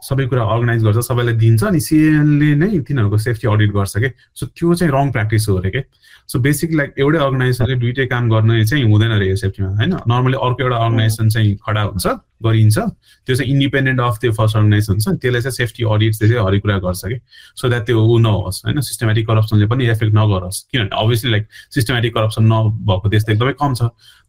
[0.03, 4.47] सबै कुरा अर्गनाइज गर्छ सबैलाई दिन्छ अनि सिएनले नै तिनीहरूको सेफ्टी अडिट गर्छ कि। सो
[4.47, 5.83] त्यो चाहिँ रङ प्र्याक्टिस हो अरे कि।
[6.29, 10.63] सो बेसिक लाइक एउटै अर्गनाइजेसनले दुइटै काम गर्ने चाहिँ हुँदैन रहेछ सेफ्टीमा होइन नर्मली अर्को
[10.63, 12.07] एउटा अर्गनाइजेसन चाहिँ खडा हुन्छ
[12.43, 16.63] गरिन्छ त्यो चाहिँ इन्डिपेन्डेन्ट अफ त्यो फर्स्ट अर्गनाइजेसन हुन्छ त्यसले चाहिँ सेफ्टी अडिट्सले चाहिँ हरेक
[16.63, 17.19] कुरा गर्छ कि
[17.57, 18.81] सो द्याट त्यो ऊ नहोस् होइन?
[18.81, 23.75] सिस्टमेटिक करप्सनले पनि इफेक्ट नगरोस् किनभने अभियसली लाइक सिस्टमेटिक करप्सन नभएको देश त एकदमै कम
[23.75, 23.83] छ।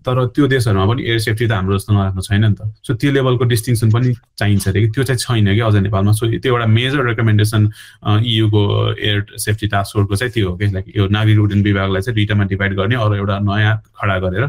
[0.06, 3.12] तर त्यो देशहरूमा पनि एयर सेफ्टी त हाम्रो जस्तो नराम्रो छैन नि त। सो त्यो
[3.12, 4.88] लेभलको डिस्टिङसन पनि चाहिन्छ अरे कि?
[4.92, 6.12] त्यो चाहिँ छैन कि अझ नेपालमा?
[6.12, 7.62] सो त्यो एउटा मेजर रेकमेन्डेसन
[8.28, 8.64] इयुको
[8.94, 10.68] एयर सेफ्टी टास्क फोर्सको चाहिँ त्यो हो कि?
[10.76, 14.48] लाइक यो नागरिक उड्डयन विभागलाई चाहिँ दुइटामा डिभाइड गर्ने अरू एउटा नयाँ खडा गरेर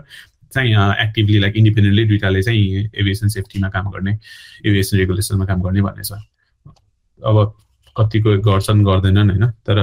[0.55, 0.71] चाहिँ
[1.03, 4.19] एक्टिभली लाइक इन्डिपेन्डेन्टली दुइटाले चाहिँ एभिएसन सेफ्टीमा काम गर्ने
[4.67, 6.13] एभिएसन रेगुलेसनमा काम गर्ने भन्ने छ।
[7.23, 7.37] अब
[7.97, 9.47] कतिको गर्छन् गर्दैनन् होइन?
[9.67, 9.79] तर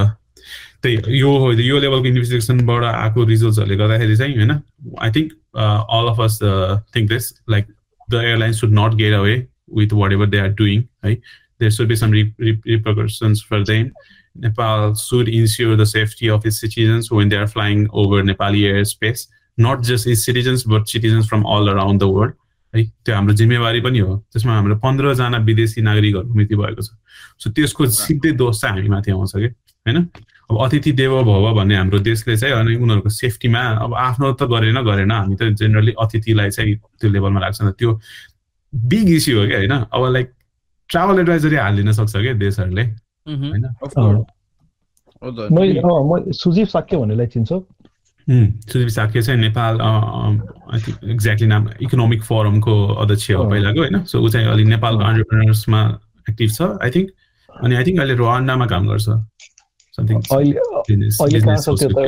[0.84, 4.52] त्यही यो यो लेभलको इन्भेस्टिगेसनबाट आएको रिजल्ट्सहरूले गर्दाखेरि चाहिँ होइन?
[5.00, 6.40] I think all of us
[6.96, 7.68] think this like
[8.12, 9.36] the airline should not get away
[9.78, 13.92] with whatever they are doing है there should be some repercussions for them
[14.36, 19.28] Nepal should ensure the safety of its citizens when they are flying over Nepali airspace,
[19.58, 22.34] not just its citizens, but citizens from all around the world.
[22.76, 26.90] है त्यो हाम्रो जिम्मेवारी पनि हो। त्यसमा हाम्रो पन्ध्रजना विदेशी नागरिकहरूको मृत्यु भएको छ।
[27.44, 29.48] सो त्यसको सिधै दोष चाहिँ हामी माथि आउँछ कि
[29.88, 30.08] होइन?
[30.52, 34.84] अब अतिथि देव भव भन्ने हाम्रो देशले चाहिँ अनि उनीहरूको सेफ्टीमा अब आफ्नो त गरेन
[34.84, 37.90] गरेन। हामी त जेनरली अतिथिलाई चाहिँ त्यो लेभलमा राख्छ। त्यो
[38.74, 39.76] बिग इस्यु हो क्या होइन?
[39.88, 40.28] अब लाइक
[40.90, 42.84] ट्राभल एडभाइजरी हालिदिन सक्छ क्या देशहरूले।
[43.32, 43.64] होइन?
[46.34, 47.60] सुजीव साक्य भन्नेलाई चिन्छौ।
[48.28, 49.76] सुजीव साक्य चाहिँ नेपाल
[51.10, 54.04] एक्ज्याक्टली नाम इकोनोमिक फोरमको अध्यक्ष हो पहिलाको होइन?
[54.04, 55.82] सो ऊ चाहिँ अलिक नेपालको अन्टरप्रेनर्समा
[56.30, 57.10] एक्टिभ छ आई थिङ्क
[57.50, 59.08] अनि आई थिङ्क अहिले रोवान्डामा काम गर्छ।
[60.02, 62.00] अहिले कहाँ छ त्यो त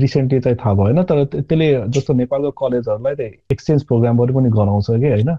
[0.00, 3.20] रिसेन्टली चाहिँ थाहा भएन तर त्यसले जस्तो नेपालको कलेजहरूलाई त
[3.52, 5.30] एक्सचेन्ज प्रोग्रामहरू पनि गराउँछ कि होइन?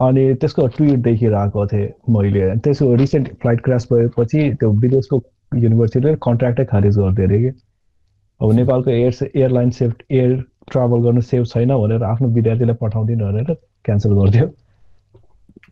[0.00, 5.16] अनि त्यसको ट्विट देखिरहेको थिएँ मैले। त्यसको रिसेन्ट फ्लाइट क्रास भएपछि त्यो विदेशको
[5.64, 7.50] युनिभर्सिटीले कन्ट्र्याक्टै खारेज गरिदियो अरे कि।
[8.40, 10.30] अब नेपालको air airline safe air
[10.72, 14.46] travel गर्नु सेफ छैन भनेर आफ्नो विद्यार्थीलाई पठाउँदिन भनेर क्यान्सल गरिदियो।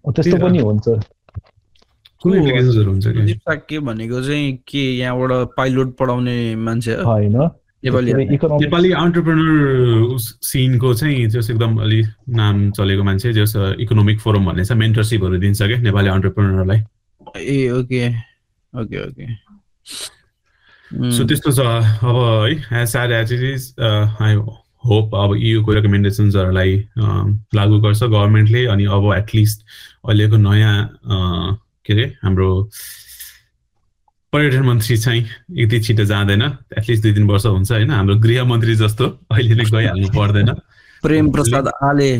[0.09, 0.87] त्यस्तो पनि हुन्छ।
[2.27, 3.79] के?
[3.79, 7.37] भनेको चाहिँ के यहाँबाट पाइलट पढाउने मान्छे होइन।
[7.85, 14.73] नेपाली अन्टरप्रेनर सिनको चाहिँ जस एकदम अलिक नाम चलेको मान्छे जस इकोनोमिक फोरम भन्ने छ
[14.73, 16.79] मेन्टरसिपहरू दिन्छ क्या नेपाली अन्टरप्रेनरलाई
[17.39, 18.09] ए ओके।
[18.73, 19.27] Okay okay.
[21.11, 22.17] सो त्यस्तो छ। अब
[22.71, 23.75] है as sad as it is
[24.23, 24.35] I
[24.87, 26.77] hope अब इयुको रेकमेन्डेसन्सहरूलाई
[27.55, 29.65] लागू गर्छ गभर्मेन्टले अनि अब एटलिस्ट
[30.09, 30.77] अहिलेको नयाँ
[31.89, 32.49] के अरे हाम्रो
[34.33, 35.25] पर्यटन मन्त्री चाहिँ
[35.57, 36.43] यति छिटो जाँदैन
[36.79, 40.53] एटलिस्ट दुई तिन वर्ष हुन्छ होइन हाम्रो गृहमन्त्री जस्तो अहिले नै गइहाल्नु पर्दैन।
[41.03, 42.11] प्रेम प्रसाद आले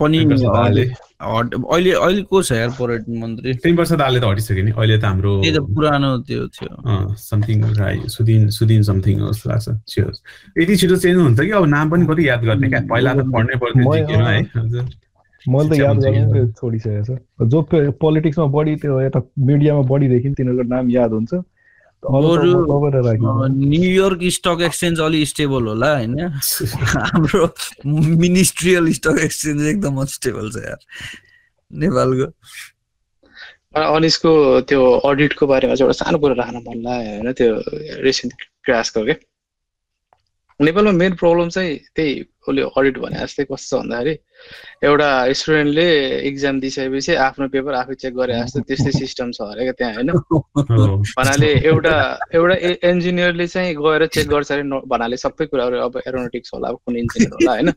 [0.00, 0.82] पनि प्रेम प्रसाद आले।
[1.22, 4.98] हट अहिले अहिले को छ यार पर्यटन मन्त्री। प्रेम प्रसाद आले त हटिसक्यो नि अहिले
[4.98, 5.32] त हाम्रो
[5.70, 9.68] पुरानो त्यो थियो। समथिङ राई सुदिन सुदिन समथिङ जस्तो लाग्छ
[10.58, 13.56] यति छिटो चेन्ज हुन्छ कि अब नाम पनि कति याद गर्ने क्या पहिला त पढ्नै
[13.62, 14.84] पर्थ्यो है। हजुर
[15.48, 17.62] मैले त याद गर्नु छोडिसकेको छ जो
[18.00, 21.32] पोलिटिक्समा बढी त्यो यता मिडियामा बढी देखि तिनीहरूको नाम याद हुन्छ।
[23.72, 26.14] न्युयोर्क स्टक एक्सचेन्ज अलि स्टेबल होला होइन?
[27.08, 27.48] हाम्रो
[28.24, 30.80] मिनिस्ट्रियल स्टक एक्सचेन्ज एकदम अनस्टेबल छ यार
[31.70, 32.26] नेपालको।
[33.84, 34.32] अनिसको
[34.68, 34.80] त्यो
[35.10, 37.32] अडिटको बारेमा चाहिँ एउटा सानो कुरा राख्न मन लाग्यो होइन?
[37.32, 37.48] त्यो
[38.04, 39.14] रिसेन्ट क्रासको के?
[40.60, 42.12] नेपालमा मेन प्रब्लम चाहिँ त्यही
[42.48, 44.14] उसले अडिट भने जस्तै कस्तो छ भन्दाखेरि
[44.84, 45.08] एउटा
[45.40, 45.86] स्टुडेन्टले
[46.28, 50.10] इक्जाम दिइसकेपछि आफ्नो पेपर आफै चेक गरे जस्तो त्यस्तै सिस्टम छ अरे क्या त्यहाँ होइन।
[51.18, 51.94] भन्नाले एउटा
[52.34, 52.56] एउटा
[52.90, 57.32] इन्जिनियरले चाहिँ गएर चेक गर्छ अरे भन्नाले सबै कुराहरू अब एरोनोटिक्स होला अब कुन इन्जिनियर
[57.34, 57.72] होला होइन?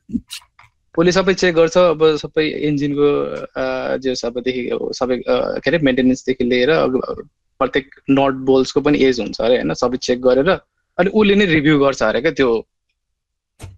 [0.96, 3.10] उसले सबै चेक गर्छ अब सबै इन्जिनको
[4.04, 4.64] जे सबैदेखि
[5.00, 6.72] सबै के अरे मेन्टेनेन्सदेखि लिएर
[7.60, 9.74] प्रत्येक नट बोल्सको पनि एज हुन्छ अरे होइन?
[9.84, 10.50] सबै चेक गरेर
[10.98, 12.50] अनि उसले नै रिभ्यू गर्छ अरे क्या त्यो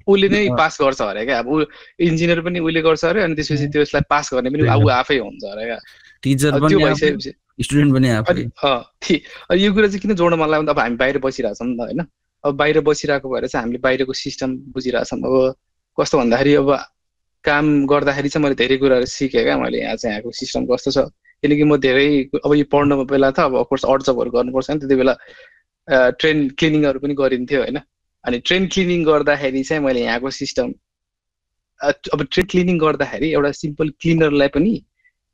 [0.08, 1.40] उसले नै पास गर्छ अरे क्या?
[1.40, 1.64] अब ऊ
[2.08, 5.66] इन्जिनियर पनि उसले गर्छ अरे अनि त्यसपछि त्यसलाई पास गर्ने पनि ऊ आफै हुन्छ अरे
[5.66, 5.80] क्या?
[6.24, 7.32] टिचर पनि भइसकेपछि
[7.64, 8.44] स्टुडेन्ट पनि आफै।
[9.64, 12.02] यो कुरा चाहिँ किन जोड्न मन लाग्यो भने अब हामी बाहिर बसिरहेछौँ नि त होइन।
[12.44, 15.56] अब बाहिर बसिरहेको भएर चाहिँ हामीले बाहिरको सिस्टम बुझिरहेछौँ। अब
[15.98, 16.70] कस्तो भन्दाखेरि अब
[17.46, 20.98] काम गर्दाखेरि चाहिँ मैले धेरै कुराहरू सिकेँ क्या मैले यहाँ चाहिँ यहाँको सिस्टम कस्तो छ।
[21.44, 22.08] किनकि म धेरै
[22.46, 25.14] अब यो पढ्नुको बेला त अब अफकोर्स अड जबहरू गर्नुपर्छ नि त्यति बेला
[26.20, 27.80] ट्रेन क्लिनिङहरू पनि गरिन्थ्यो होइन।
[28.30, 30.74] अनि ट्रेन क्लिनिङ गर्दाखेरि चाहिँ मैले यहाँको सिस्टम
[32.14, 34.74] अब ट्रेन क्लिनिङ गर्दाखेरि एउटा सिम्पल क्लिनरलाई पनि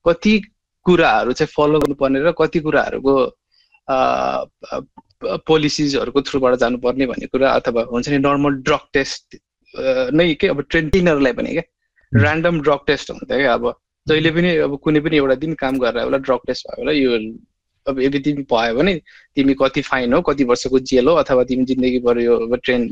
[0.05, 0.33] कति
[0.85, 3.15] कुराहरू चाहिँ फलो गर्नुपर्ने र कति कुराहरूको
[5.45, 9.37] पोलिसिजहरूको थ्रुबाट जानुपर्ने भन्ने कुरा अथवा हुन्छ नि नर्मल ड्रग टेस्ट
[10.13, 11.65] नै के अब ट्रेन क्लिनरलाई पनि क्या
[12.11, 13.73] ऱ्यान्डम ड्रग टेस्ट हुन्थ्यो क्या अब
[14.07, 17.19] जहिले पनि अब कुनै पनि एउटा दिन काम गरेर होला ड्रग टेस्ट भयो होला यो
[17.87, 18.93] अब यदि तिमी भयो भने
[19.37, 22.91] तिमी कति फाइन हो कति वर्षको जेल हो अथवा तिमी जिन्दगीभर यो अब ट्रेन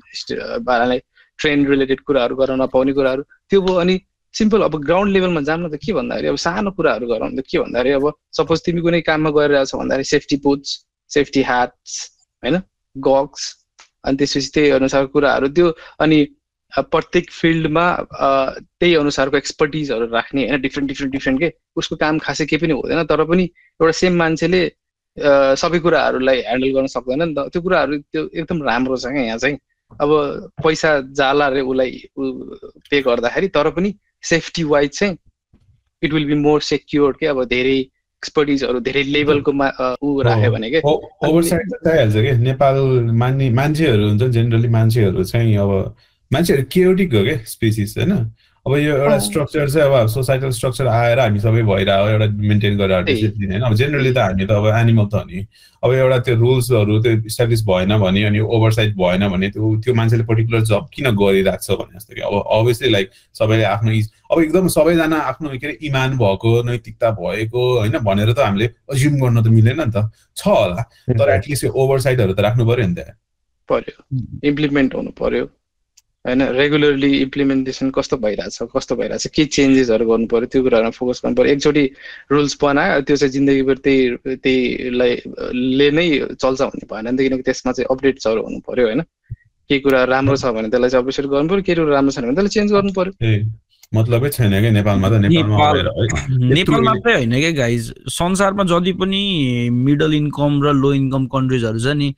[0.62, 1.00] बालालाई
[1.40, 4.00] ट्रेन रिलेटेड कुराहरू गर्न नपाउने कुराहरू त्यो भयो अनि
[4.34, 7.94] सिम्पल अब ग्राउन्ड लेभलमा जानु त के भन्दाखेरि अब सानो कुराहरू गरौँ त के भन्दाखेरि
[7.94, 10.78] अब सपोज तिमी कुनै काममा गइरहेको छ भन्दाखेरि सेफ्टी बुट्स
[11.12, 11.98] सेफ्टी ह्याट्स
[12.44, 12.62] होइन
[12.96, 13.52] गक्स
[14.04, 16.26] अनि त्यसपछि त्यही अनुसारको कुराहरू त्यो अनि
[16.74, 22.62] प्रत्येक फिल्डमा त्यही अनुसारको एक्सपर्टिजहरू राख्ने होइन डिफ्रेन्ट डिफ्रेन्ट डिफ्रेन्ट के उसको काम खासै केही
[22.62, 24.62] पनि हुँदैन तर पनि एउटा सेम मान्छेले
[25.18, 29.38] सबै कुराहरूलाई ह्यान्डल गर्न सक्दैन। नि त त्यो कुराहरू त्यो एकदम राम्रो छ क्या यहाँ
[29.38, 29.58] चाहिँ
[30.02, 30.10] अब
[30.64, 31.92] पैसा जाला रे उसलाई
[32.90, 33.94] पे गर्दाखेरि तर पनि
[34.30, 35.18] सेफ्टी वाइज चाहिँ
[36.04, 37.78] it will be more secure के अब धेरै
[38.24, 39.68] एक्सपर्टिजहरू धेरै लेभलको मा
[40.04, 40.80] ऊ राख्यो भने के?
[40.82, 42.32] ओभरसाइड त चाहिहाल्छ कि?
[42.44, 42.78] नेपाल
[43.22, 45.72] मान्ने मान्छेहरू हुन्छ जेनरली मान्छेहरू चाहिँ अब
[46.32, 48.14] मान्छेहरू केयोटिक हो क्या स्पेसिस होइन?
[48.66, 53.04] अब यो एउटा। स्ट्रक्चर चाहिँ अब सोसाइटल स्ट्रक्चर आएर हामी सबै भइरहेको एउटा मेन्टेन गरेर।
[53.04, 55.48] डिसिप्लिन होइन। अब जेनरली त हामी त अब एनिमल त हो नि।
[55.84, 60.24] अब एउटा त्यो रुल्सहरू त्यो इस्टाब्लिस भएन भने अनि ओभरसाइट भएन भने त्यो त्यो मान्छेले
[60.24, 64.40] पर्टिकुलर जब किन गरिरहेको छ भने जस्तो कि। अब अभियसली लाइक सबैले आफ्नो इज अब
[64.40, 69.44] एकदम सबैजना आफ्नो के अरे इमान भएको नैतिकता भएको होइन भनेर त हामीले अज्युम गर्न
[69.44, 70.08] त मिलेन नि त।
[70.40, 73.12] छ होला। तर एटलिस्ट यो ओभरसाइटहरू त राख्नु पर्यो नि त।
[73.68, 73.96] पर्यो।
[74.48, 75.52] इम्प्लिमेन्ट हुनु पर्यो।
[76.26, 81.36] होइन रेगुलरली इम्प्लिमेन्टेसन कस्तो भइरहेछ कस्तो भइरहेछ के चेन्जेसहरू गर्नु पर्यो त्यो कुराहरूमा फोकस गर्नु
[81.36, 81.84] पर्यो एकचोटि
[82.32, 85.14] रुल्स बनायो त्यो चाहिँ जिन्दगीभर त्यही त्यहीलाई
[85.78, 86.06] ले नै
[86.40, 89.02] चल्छ भन्ने भएन। नि त किनकि त्यसमा चाहिँ अपडेट्सहरू हुनु पर्यो होइन।
[89.70, 92.36] केही कुरा राम्रो छ भने त्यसलाई चाहिँ अपडेट गर्नु पर्यो केही कुरा राम्रो छैन भने
[92.36, 93.34] त्यसलाई चेन्ज गर्नु पर्यो ए
[93.92, 97.84] मतलबै छैन क्या नेपालमा त नेपालमा नेपाल- आएर है नेपाल यत्रो- मात्रै होइन क्या गाइज
[98.16, 99.22] संसारमा जति पनि
[99.86, 102.10] मिडल इन्कम र लो इन्कम कन्ट्रिजहरू छ नि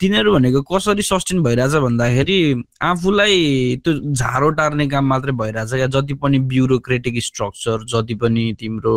[0.00, 2.38] तिनीहरू भनेको कसरी सस्टेन भइरहेछ भन्दाखेरि
[2.82, 3.36] आफूलाई
[3.84, 8.96] त्यो झारो टार्ने काम मात्रै भइरहेछ क्या। जति पनि ब्युरोक्रेटिक स्ट्रक्चर जति पनि तिम्रो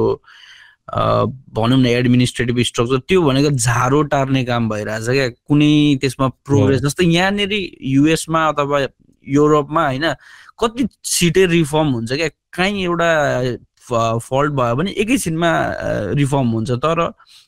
[1.57, 7.05] भनौँ न एडमिनिस्ट्रेटिभ स्ट्रक्चर त्यो भनेको झारो टार्ने काम भइरहेछ क्या। कुनै त्यसमा प्रोग्रेस जस्तै
[7.05, 7.53] यहाँनिर
[7.95, 8.85] युएसमा अथवा
[9.27, 10.05] युरोपमा होइन
[10.59, 13.09] कति छिटै रिफर्म हुन्छ क्या। काहीँ एउटा
[13.89, 15.52] फल्ट भयो भने एकैछिनमा
[16.20, 17.00] रिफर्म हुन्छ। तर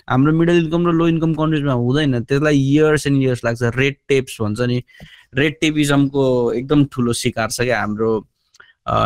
[0.09, 4.41] हाम्रो मिडल इन्कम र लो इन्कम कन्ट्रिजमा हुँदैन। त्यसलाई इयर्स एन्ड इयर्स लाग्छ। रेड टेप्स
[4.41, 4.83] भन्छ नि।
[5.35, 8.11] रेड टेपिजमको एकदम ठुलो शिकार छ क्या हाम्रो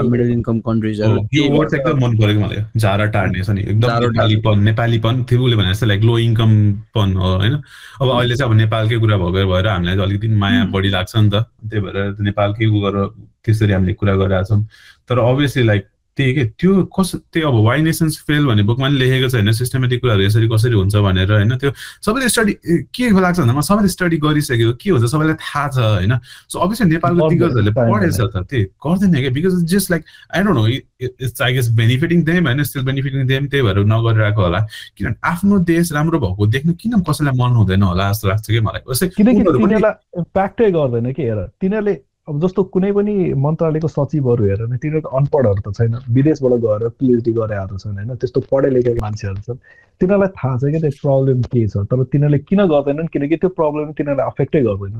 [0.10, 3.88] मिडल इन्कम कन्ट्रिजहरू यो वर्ड चाहिँ एकदम मन परेको मलाई। झारा टार्ने छ नि। एकदम।
[4.02, 7.54] नेपालीपन नेपालीपन थियो उसले भने जस्तो लाइक लो इन्कमपन हो होइन?
[8.02, 11.46] अब अहिले चाहिँ अब नेपालकै कुरा भएको भएर हामीलाई अलिकति माया। बढी लाग्छ नि त।
[11.70, 13.06] त्यही भएर नेपालकै गरेर
[13.46, 14.66] त्यसरी हामीले कुरा गरिरहेको छौँ
[15.10, 15.84] तर अभियसली लाइक
[16.18, 19.52] त्यही के त्यो कस त्यो अब वाइ नेसन्स फेल भन्ने बुकमा पनि लेखेको छ होइन
[19.54, 21.72] सिस्टमेटिक कुराहरू यसरी कसरी हुन्छ भनेर होइन त्यो
[22.06, 22.54] सबैले स्टडी
[22.90, 26.18] के लाग्छ भन्दा सबैले स्टडी गरिसक्यो के हुन्छ सबैलाई थाहा छ होइन।
[26.50, 30.04] सो अभियसली नेपालको दिग्गजहरूले पढेछ त त्यही गर्दैन क्या because just like
[30.36, 34.42] I don't know it's I guess benefiting them होइन स्टिल बेनिफिटिङ देम त्यही भएर नगरिरहेको
[34.42, 34.60] होला।
[34.98, 38.82] किनभने आफ्नो देश राम्रो भएको देख्नु किन कसैलाई मन हुँदैन होला जस्तो लाग्छ कि मलाई।
[39.08, 41.96] किनकि तिनीहरूलाई इम्प्याक्टै गर्दैन कि हेर तिनीहरूले
[42.28, 47.32] अब जस्तो कुनै पनि मन्त्रालयको सचिवहरू हेर न तिनीहरू अनपढहरू त छैन। विदेशबाट गएर पिएचडी
[47.38, 49.60] गरेर छन् होइन। त्यस्तो पढे लेखेको मान्छेहरू छन्।
[50.02, 53.08] तिनीहरूलाई थाहा छ कि त्यो प्रब्लम के छ तर तिनीहरूले किन गर्दैनन्?
[53.14, 54.96] किनकि त्यो प्रब्लम तिनीहरूलाई अफेक्टै गर्दैन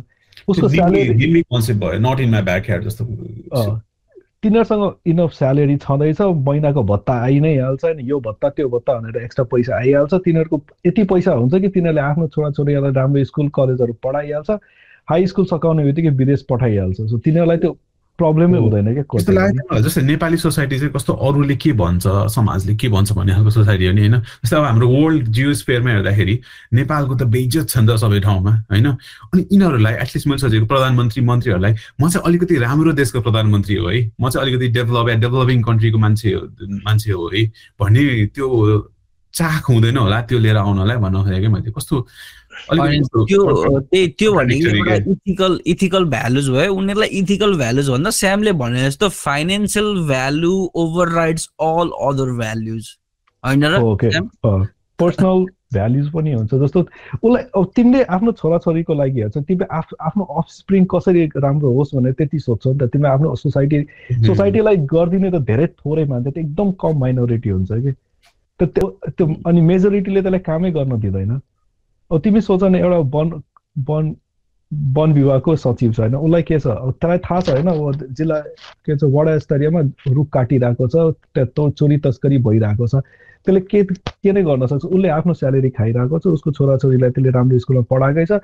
[0.48, 1.14] उसको स्यालेरी
[4.44, 9.24] तिनीहरूसँग इनफ स्यालेरी छँदैछ। महिनाको भत्ता आइ नै। हाल्छ नि यो भत्ता त्यो भत्ता भनेर
[9.24, 14.50] एक्स्ट्रा पैसा आइहाल्छ। तिनीहरूको यति पैसा हुन्छ कि तिनीहरूले आफ्नो छोराछोरीहरूलाई राम्रो स्कुल कलेजहरू पढाइहाल्छ।
[15.10, 17.78] हाई स्कुल सकाउने बित्तिकै विदेश पठाइहाल्छ। सो तिनीहरूलाई त्यो
[18.20, 23.34] प्रब्लमै हुँदैन क्या जस्तै नेपाली सोसाइटी चाहिँ कस्तो अरूले के भन्छ समाजले के भन्छ भन्ने
[23.34, 24.18] खालको सोसाइटी हो नि होइन?
[24.42, 26.36] जस्तै अब हाम्रो वर्ल्ड जियोस फेयरमा हेर्दाखेरि
[26.74, 28.88] नेपालको त बेइज्जत छ नि त सबै ठाउँमा होइन?
[29.30, 34.00] अनि यिनीहरूलाई एटलिस्ट मैले सोचेको प्रधानमन्त्री मन्त्रीहरूलाई म चाहिँ अलिकति राम्रो देशको प्रधानमन्त्री हो है।
[34.18, 36.30] म चाहिँ अलिकति डेभलप डेभलपिङ कन्ट्रीको मान्छे
[36.90, 37.46] मान्छे हो है।
[37.78, 38.02] भन्ने
[38.34, 38.50] त्यो
[39.34, 41.96] चाख हुँदैन होला त्यो लिएर आउनलाई भन्नु खोजेको मैले। कस्तो
[42.70, 48.86] त्यो त्यही त्यो भनेको एउटा इथिकल इथिकल भ्यालुज भयो। उनीहरूलाई इथिकल भ्यालुज भन्दा स्यामले भने
[48.88, 50.56] जस्तो financial value
[51.16, 52.84] overrides all other values
[53.44, 53.76] होइन र?
[55.00, 56.80] पर्सनल भ्याल्युज पनि हुन्छ जस्तो
[57.24, 62.14] उसलाई अब तिमीले आफ्नो छोराछोरीको लागि हेर्छ तिमीले आफ आफ्नो अफस्प्रिङ कसरी राम्रो होस् भनेर
[62.18, 63.80] त्यति सोध्छौ नि त। तिमीले आफ्नो सोसाइटी
[64.28, 67.92] सोसाइटीलाई गरिदिने त धेरै थोरै मान्छ एकदम कम माइनोरिटी हुन्छ कि।
[68.60, 71.32] त्यो त्यो अनि मेजोरिटीले त्यसलाई कामै गर्न दिँदैन।
[72.12, 73.42] तिमी सोच न एउटा वन
[73.90, 74.16] वन
[74.96, 76.68] वन विभागको सचिव छ होइन। उसलाई के छ?
[77.02, 78.40] तँलाई थाहा छ होइन। जिल्ला
[78.86, 79.04] के छ?
[79.04, 79.82] वडा स्तरीयमा
[80.14, 80.96] रुख काटिरहेको छ
[81.80, 83.04] चोरी तस्करी भइरहेको छ।
[83.46, 84.86] त्यसले के के नै गर्न सक्छ?
[84.86, 88.40] उसले आफ्नो स्यालेरी खाइरहेको छ। उसको छोराछोरीलाई त्यसले राम्रो स्कुलमा पढाएकै छ।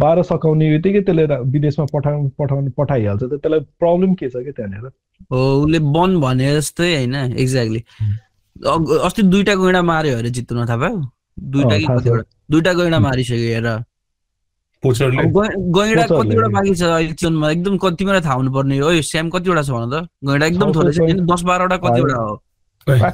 [0.00, 4.86] बाह्र सकाउने बित्तिकै त्यसले विदेशमा पठाउ पठाउनु पठाइहाल्छ। त त्यसलाई प्रब्लम के छ कि त्यहाँनिर?
[5.32, 7.80] हो उसले वन भने जस्तै होइन एक्ज्याक्टली
[9.04, 10.96] अस्ति दुईटा गैँडा मार्यो अरे जित्नु थाहा भयो
[11.52, 11.76] दुईटा
[12.50, 13.68] दुईटा गैँडा मारिसक्यो हेर
[14.84, 19.70] गैँडा कतिवटा बाँकी छ अहिले जीवनमा एकदम कतिवटा थाहा हुनु पर्ने हो स्याम कतिवटा छ
[19.70, 20.06] भन त?
[20.24, 22.34] गैँडा एकदम थोरै छ। दस बाह्रवटा कतिवटा हो।
[22.86, 23.10] मलाई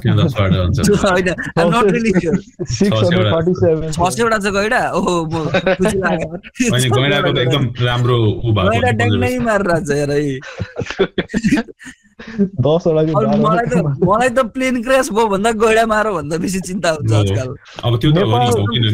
[13.65, 13.73] त
[14.05, 18.11] मलाई त प्लेन क्रास भयो भन्दा गैडा मार भन्दा बेसी चिन्ता हुन्छ आजकल। अब त्यो
[18.11, 18.15] त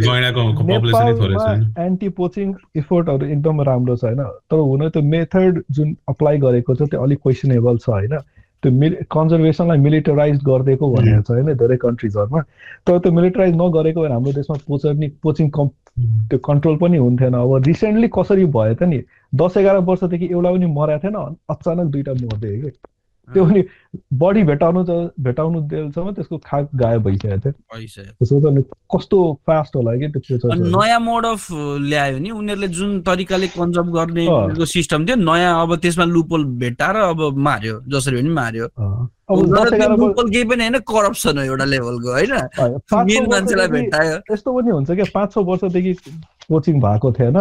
[0.07, 1.37] गैडाको पपुलेसन थोरै छ।
[1.85, 4.21] एन्टी पोचिङ इफोर्टहरू एकदम राम्रो छ होइन?
[4.49, 8.17] तर हुन त्यो मेथड जुन अप्लाई गरेको छ त्यो अलिक क्वेसनेबल छ होइन?
[8.63, 12.41] त्यो मिल कन्जर्भेसनलाई मिलिटराइज गरिदिएको भनेको छ होइन धेरै कन्ट्रिजहरूमा
[12.87, 15.69] तर त्यो मिलिटराइज नगरेको भएर हाम्रो देशमा पोचर पोचिङ कम्
[16.29, 19.01] त्यो कन्ट्रोल पनि हुन्थेन। अब रिसेन्टली कसरी भयो त नि
[19.35, 22.71] दस एघार वर्षदेखि एउटा पनि मराएको थिएन अचानक दुइटा मर्दै कि
[23.33, 23.61] त्यो पनि
[24.21, 28.61] बडी भेटाउनु त भेटाउनु दिएसम्म त्यसको खाक गायब भइसकेको थियो।
[28.93, 31.47] कस्तो फास्ट होला कि त्यो नयाँ मोड अफ
[31.89, 37.21] ल्यायो नि उनीहरूले जुन तरिकाले कन्जर्भ गर्ने सिस्टम थियो नयाँ अब त्यसमा लुपोल भेटाएर अब
[37.47, 38.65] मार्यो जसरी पनि मार्यो।
[39.29, 42.33] लुपोल केही पनि होइन करप्सन हो एउटा लेभलको होइन?
[43.09, 45.93] मेन मान्छेलाई भेटायो यस्तो पनि हुन्छ क्या पाँच छ वर्षदेखि
[46.49, 47.37] कोचिङ भएको थिएन।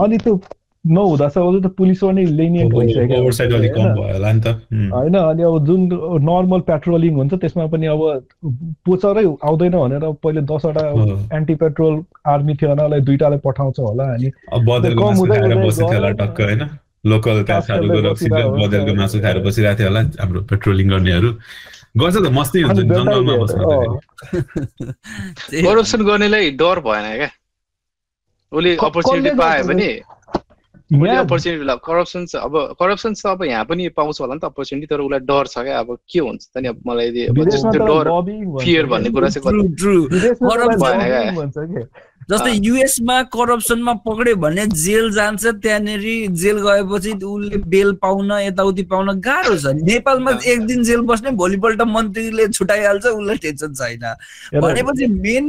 [0.00, 0.40] अनि त्यो
[0.88, 3.16] नहुँदा चाहिँ अझै त पुलिस पनि लेनियन्ट भइसकेको
[4.90, 5.80] होइन अनि अब जुन
[6.24, 8.02] नर्मल पेट्रोलिङ हुन्छ त्यसमा पनि अब
[8.86, 10.84] पोचरै आउँदैन भनेर पहिले दसवटा
[11.36, 14.28] एन्टी पेट्रोल आर्मी थियो भने दुइटालाई पठाउँछ होला अनि
[17.06, 21.30] लोकल बदलको मासु खाएर बसिरहेको थियो होला हाम्रो पेट्रोलिङ गर्नेहरू
[21.96, 23.34] गर्छ त मस्तै हुन्छ जङ्गलमा
[25.62, 27.30] करप्सन गर्नेलाई डर भएन क्या
[28.52, 29.90] उसले अपर्च्युनिटी पायो भने
[30.90, 35.00] अपर्च्युनिटी करप्सन छ अब करप्सन छ अब यहाँ पनि पाउँछ होला नि त अपर्च्युनिटी तर
[35.00, 38.08] उसलाई डर छ क्या अब के हुन्छ त नि अब मलाई डर
[38.64, 39.46] फियर भन्ने कुरा चाहिँ
[42.30, 49.08] जस्तै युएसमा करप्सनमा पक्रियो भने जेल जान्छ त्यहाँनिर जेल गएपछि उसले बेल पाउन यताउति पाउन
[49.20, 54.04] गाह्रो छ। नेपालमा एक दिन जेल बस्ने भोलिपल्ट मन्त्रीले छुट्याइहाल्छ उसलाई टेन्सन छैन।
[54.60, 55.44] भनेपछि main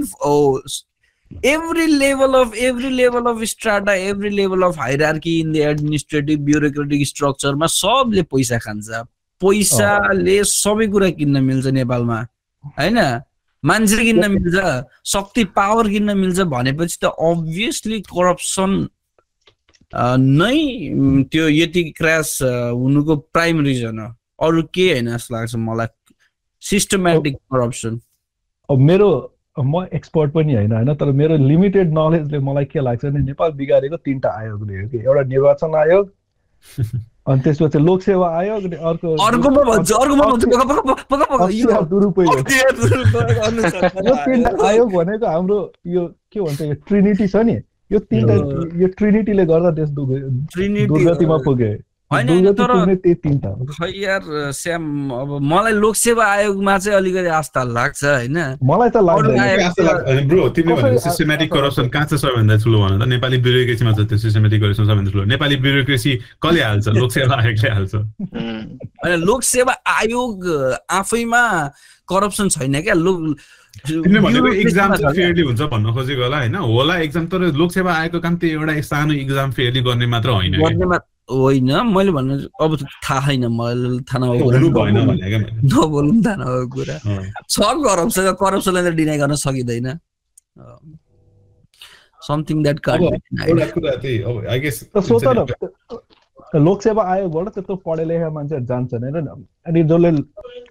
[1.44, 7.06] every level of every level of strata every level of hierarchy in the administrative bureaucratic
[7.08, 8.90] structure मा सबले पैसा खान्छ।
[9.42, 12.20] पैसाले सबै कुरा किन्न मिल्छ नेपालमा
[12.80, 13.00] होइन?
[13.64, 14.58] मान्छे किन्न मिल्छ
[15.06, 18.72] शक्ति पावर किन्न मिल्छ भनेपछि त अभियसली करप्सन
[19.94, 20.58] नै
[21.32, 24.08] त्यो यति क्रास हुनुको प्राइम रिजन हो।
[24.48, 25.88] अरू के होइन जस्तो लाग्छ मलाई।
[26.62, 28.00] सिस्टमेटिक करप्सन
[28.70, 29.10] अब मेरो
[29.64, 30.94] म एक्सपर्ट पनि होइन होइन?
[30.96, 34.98] तर मेरो लिमिटेड नलेजले मलाई के लाग्छ भने नेपाल बिगारेको तिनवटा आयोगले हो कि?
[34.98, 36.10] एउटा निर्वाचन आयोग
[37.30, 39.16] अनि त्यसपछि लोकसेवा आयोग अनि अर्को
[41.60, 41.72] यो-
[44.26, 47.58] तिनवटा आयोग भनेको हाम्रो यो के भन्छ यो ट्रिनिटी छ नि?
[47.92, 48.36] यो तिनवटा
[48.82, 49.90] यो ट्रिनिटीले गर्दा त्यस
[50.88, 51.72] दुर्गतिमा पुगे।
[54.02, 60.26] यार स्याम अब मलाई लोकसेवा आयोगमा चाहिँ अलिकति आस्था लाग्छ होइन। मलाई त लाग्दैन। आयोग-
[60.30, 63.08] ब्रो तिमीले सिस्टमेटिक करप्सन कहाँ छ सबैभन्दा ठुलो भन त?
[63.14, 66.12] नेपाली ब्युरोक्रेसीमा छ त्यो सिस्टमेटिक करप्सन सबैभन्दा ठुलो। नेपाली ब्युरोक्रेसी
[66.44, 66.88] कसले हाल्छ?
[67.02, 70.38] लोकसेवा आयोगले हाल्छ। होइन लोकसेवा आयोग
[70.90, 71.44] आफैमा
[72.10, 72.94] करप्सन छैन क्या?
[72.94, 73.38] लोक
[73.88, 76.56] तिमीले भनेको एक्जाम चाहिँ। फेयरली हुन्छ भन्न खोजेको होला होइन?
[76.56, 80.58] होला एक्जाम तर लोकसेवा आयोगको काम त्यो एउटा सानो एक्जाम फेयरली गर्ने मात्र होइन
[81.30, 82.72] होइन मैले भन्नु अब
[83.06, 84.90] थाहा छैन मलाई थाहा नभएको कुरा
[85.74, 86.96] नबोलौँ। थाहा नभएको कुरा।
[87.50, 89.88] छ करप्सन करप्सनलाई त डिनाइ गर्न सकिँदैन।
[92.28, 93.04] समथिङ द्याट अब कान्ट
[93.50, 95.46] एउटा कुरा त्यही अब आई गेस त सोच न
[96.66, 99.28] लोकसेवा आयोगबाट त्यत्रो पढे लेखेका मान्छेहरू जान्छन् होइन?
[99.68, 100.12] अनि जसले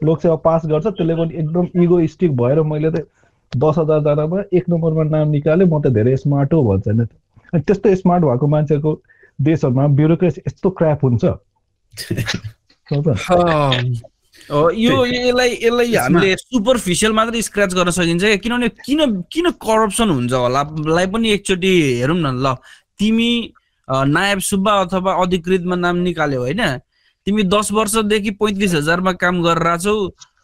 [0.06, 3.06] लोकसेवा पास गर्छ त्यसले पनि एकदम इगोइस्टिक भएर मैले त
[3.52, 7.04] दस हजारजनामा एक नम्बरमा नाम निकालेँ म त धेरै स्मार्ट हो भन्छ नि
[7.52, 8.90] अनि त्यस्तो स्मार्ट भएको मान्छेको
[9.38, 11.24] देशहरूमा ब्युरोक्रेसी यस्तो क्र्याप हुन्छ।
[14.48, 19.00] यो यसलाई यसलाई हामीले सुपरफिसियल मात्रै स्क्रच गर्न सकिन्छ क्या। किनभने किन
[19.32, 20.62] किन करप्सन हुन्छ होला?
[20.96, 22.54] लाई पनि एकचोटि हेरौँ न ल।
[22.98, 23.30] तिमी
[23.88, 26.62] नायब सुब्बा अथवा अधिकृतमा नाम निकाल्यौ होइन।
[27.26, 29.96] तिमी दस वर्षदेखि पैँतिस हजारमा काम गरेर छौ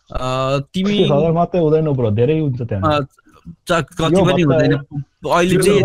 [0.05, 3.01] अ, तिमी मात्रै हुँदैन धेरै हुन्छ त्यहाँ
[3.68, 4.74] कति पनि हुँदैन
[5.24, 5.82] अहिले चाहिँ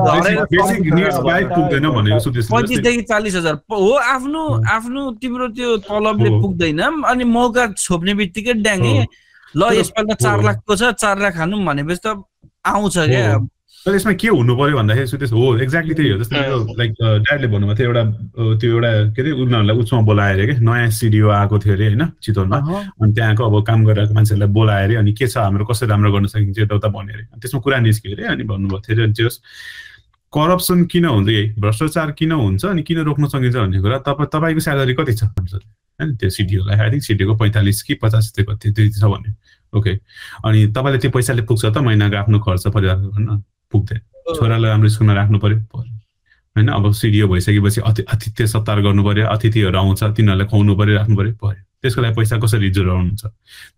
[2.52, 4.42] पैँतिसदेखि चालिस हजार हो आफ्नो
[4.74, 9.06] आफ्नो तिम्रो त्यो तलबले। पुग्दैन अनि मौका छोप्ने बित्तिकै ड्याङ्गे।
[9.56, 12.08] ल यसपालि त चार। लाखको छ चार लाख हानौँ भनेपछि त
[12.66, 13.38] आउँछ क्या।
[13.86, 16.40] तर यसमा के हुनु पर्यो भन्दाखेरि सुदेश हो। एक्ज्याक्टली त्यही हो। जस्तै
[16.80, 18.04] लाइक ड्याडले भन्नुभएको थियो एउटा
[18.60, 22.04] त्यो एउटा के अरे उनीहरूलाई उसमा बोलाएर अरे क्या नयाँ सिडिओ आएको थियो अरे होइन
[22.24, 22.58] चितवनमा।
[23.00, 26.26] अनि त्यहाँको अब काम गरिरहेको मान्छेहरूलाई बोलाएर अरे अनि के छ हाम्रो कसरी राम्रो गर्न
[26.28, 29.30] सकिन्छ यताउता भन्यो अरे। अनि त्यसमा कुरा निस्क्यो अरे अनि भन्नुभएको थियो अरे अनि त्यो
[30.34, 31.30] करप्सन किन हुन्छ?
[31.60, 32.66] भ्रष्टाचार किन हुन्छ?
[32.66, 35.24] अनि किन रोक्न सकिन्छ भन्ने कुरा तपाईँ तपाईँको स्यालेरी कति छ?
[35.40, 39.32] भन्छ होइन त्यो सिडिओलाई आई थिङ्क सिडिओको पैँतालिस कि पचास त्यो कति त्यति छ भने
[39.74, 39.94] ओके
[40.46, 44.02] अनि तपाईँले त्यो पैसाले पुग्छ त महिनाको आफ्नो खर्च परिवारको गर्न पुग्दैन
[44.36, 49.78] छोरालाई राम्रो स्कुलमा राख्नु पर्यो होइन अब सिडिओ भइसकेपछि अति आतिथ्य सत्कार गर्नु पर्यो अतिथिहरू
[49.80, 53.26] आउँछ तिनीहरूलाई खुवाउनु पर्यो राख्नु पर्यो पर्यो त्यसको लागि पैसा कसरी जोडाउनुहुन्छ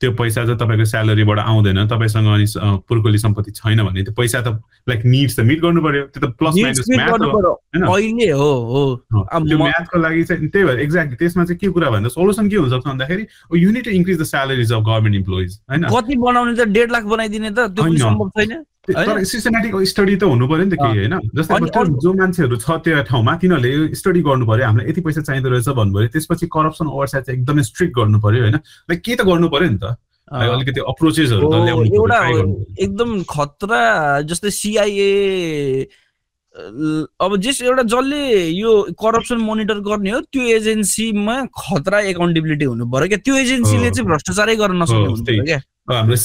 [0.01, 2.45] त्यो पैसा चाहिँ तपाईँको स्यालेरीबाट आउँदैन तपाईँसँग अनि
[2.89, 4.57] पुर्कोली सम्पत्ति छैन भने त्यो पैसा त
[4.89, 6.97] लाइक निड्स त मिट गर्नु पर्यो। त्यो त प्लस माइनस त्यो
[9.57, 13.23] म्याथको लागि चाहिँ त्यही भएर एक्ज्याक्टली त्यसमा चाहिँ के कुरा भन्दा सोल्युसन के हुनसक्छ भन्दाखेरि
[13.61, 15.83] you need increase the salaries of government employees होइन?
[15.93, 18.65] कति बनाउने त डेढ लाख बनाइदिने त त्यो छैन?
[18.89, 23.95] सिस्टमेटिक स्टडी त हुनु नि त केही होइन जस्तै जो मान्छेहरू छ त्यो ठाउँमा तिनीहरूले
[23.95, 27.93] स्टडी गर्नु पर्यो हामीलाई यति पैसा चाहिँदो रहेछ भन्नु त्यसपछि करप्सन ओभरसाइड चाहिँ एकदमै स्ट्रिक्ट
[27.97, 28.57] गर्नु पर्यो होइन
[29.05, 29.95] के त गर्नु पर्यो नि त।
[30.31, 32.19] अलिकति अप्रोचेसहरू एउटा।
[32.79, 33.81] एकदम खतरा
[34.31, 35.09] जस्तै सिआइए
[37.21, 43.07] अब जस एउटा जसले यो करप्सन मोनिटर गर्ने हो त्यो एजेन्सीमा खतरा एकाउन्टेबिलिटी हुनु पर्यो
[43.07, 45.59] क्या त्यो एजेन्सीले। चाहिँ भ्रष्टाचारै गर्न नसक्ने हो, हुनु त्यही। पर्यो क्या
[45.91, 46.15] हाम्रो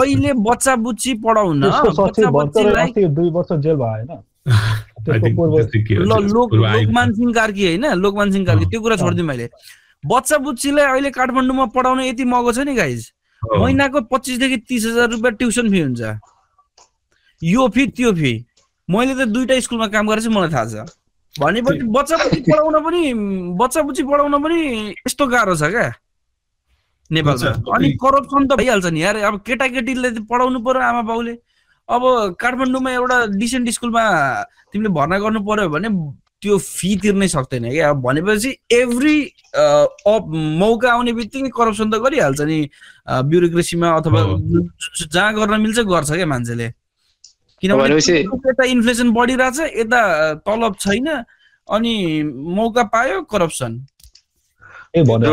[0.00, 1.64] अहिले बच्चा बुच्ची पढाउन।
[5.08, 9.48] लोकमान सिंह कार्की होइन लोकमान सिंह कार्की त्यो कुरा। छोडिदिउँ मैले।
[10.06, 13.12] बच्चा बुच्चीलाई अहिले काठमाडौँमा पढाउन यति महँगो छ नि गाइज।
[13.58, 16.00] महिनाको पच्चिसदेखि तिस हजार रुपियाँ ट्युसन फी हुन्छ।
[17.42, 18.46] यो फी त्यो फी।
[18.90, 20.74] मैले त दुइटा स्कुलमा काम गरेर चाहिँ मलाई थाहा छ।
[21.40, 23.12] भनेपछि बच्चा बुच्ची पढाउन पनि
[23.60, 25.92] बच्चा बुच्ची पढाउन पनि यस्तो गाह्रो छ क्या।
[27.12, 31.32] नेपालमा अनि करप्सन त भइहाल्छ नि। यार अब केटाकेटीले पढाउनु पर्यो आमा बाउले।
[31.88, 32.02] अब
[32.40, 34.02] काठमाडौँमा एउटा डिसेन्ट स्कुलमा
[34.72, 35.88] तिमीले भर्ना गर्नु पर्यो भने
[36.42, 39.32] त्यो फी तिर्नै सक्दैन क्या। अब भनेपछि एभ्री
[40.58, 42.70] मौका आउने बित्तिकै करप्सन त गरिहाल्छ नि।
[43.10, 44.20] ब्युरोक्रेसीमा अथवा।
[45.06, 46.72] जहाँ गर्न मिल्छ गर्छ क्या मान्छेले।
[47.60, 51.24] किनभने भनेपछि- यता इन्फ्लेसन बढिरहेछ यता तलब छैन।
[51.72, 53.86] अनि मौका पायो करप्सन।
[54.98, 55.30] ए भनेर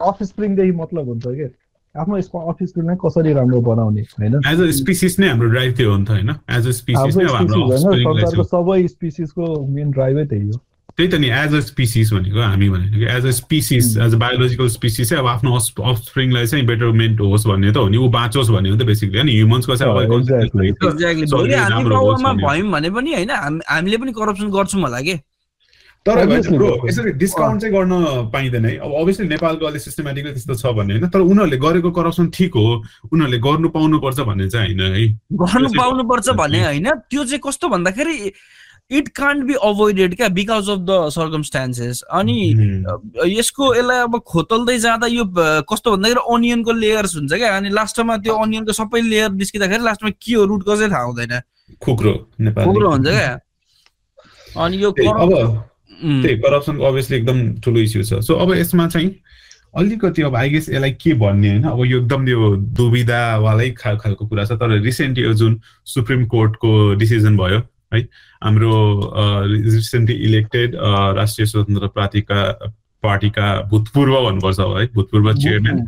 [0.00, 1.50] अफ स्प्रिङदेखि मतलब हुन्छ कि?
[1.98, 4.34] आफ्नो अफ स्प्रिङलाई कसरी राम्रो बनाउने होइन?
[4.34, 6.30] एज अ स्पिसिस नै हाम्रो ड्राइभ थियो हो नि त होइन?
[6.30, 10.60] एज अ स्पिसिस नै हाम्रो होइन संसारको चाहिँ- सबै स्पिसिसको मेन ड्राइभै त्यही हो।
[10.96, 14.18] त्यही त नि एज अ स्पिसिस भनेको हामी भनेको कि as a species as a
[14.18, 18.50] biological species चाहिँ अब आफ्नो अफस्प्रिङलाई चाहिँ बेटरमेन्ट होस् भन्ने त हो नि ऊ बाँचोस्
[18.50, 20.08] भन्ने हो नि त बेसिकली अनि ह्युमन्सको चाहिँ। भयौँ
[22.72, 23.30] भने पनि होइन?
[23.30, 25.29] हाम- हामीले पनि करप्सन गर्छौँ होला के?
[26.06, 26.88] तर ब्रो.
[26.88, 31.08] यसरी डिस्काउन्ट चाहिँ गर्न पाइँदैन है। अब अभियसली नेपालको अहिले सिस्टमेटिकली त्यस्तो छ भन्ने होइन
[31.08, 32.68] तर उनीहरूले गरेको करप्सन ठिक हो
[33.12, 35.06] उनीहरूले गर्नु पाउनुपर्छ भन्ने चाहिँ होइन है।
[35.44, 38.32] गर्नु पाउनुपर्छ भने होइन त्यो चाहिँ कस्तो भन्दाखेरि
[38.90, 42.38] इट कान्ट बी अभोइडेड क्या बिकज अफ द सर्कमस्टान्सेस अनि
[43.36, 45.24] यसको यसलाई अब खोतल्दै जाँदा यो
[45.70, 50.34] कस्तो भन्दाखेरि अनियनको लेयर्स हुन्छ क्या। अनि लास्टमा त्यो अनियनको सबै लेयर निस्किँदाखेरि लास्टमा के
[50.34, 51.40] हो रुट कसै थाहा हुँदैन।
[51.84, 53.38] खुक्रो नेपाल। कुरो हुन्छ क्या।
[54.58, 55.69] अनि यो अब
[56.00, 59.10] त्यही करप्सनको अभियसली एकदम ठुलो इस्यु छ। सो अब यसमा चाहिँ
[59.78, 64.26] अलिकति अब आई गेस यसलाई के भन्ने होइन अब यो एकदम यो दुविधावालै खा खालको
[64.26, 67.62] कुरा छ। तर रिसेन्टली यो जुन सुप्रिम कोर्टको डिसिजन भयो
[67.94, 68.00] है
[68.42, 68.74] हाम्रो
[69.46, 70.74] रिसेन्टली इलेक्टेड
[71.16, 72.42] राष्ट्रिय स्वतन्त्र पार्टीका
[73.02, 75.78] पार्टीका भूतपूर्व भन्नुपर्छ है भूतपूर्व चेयरम्यान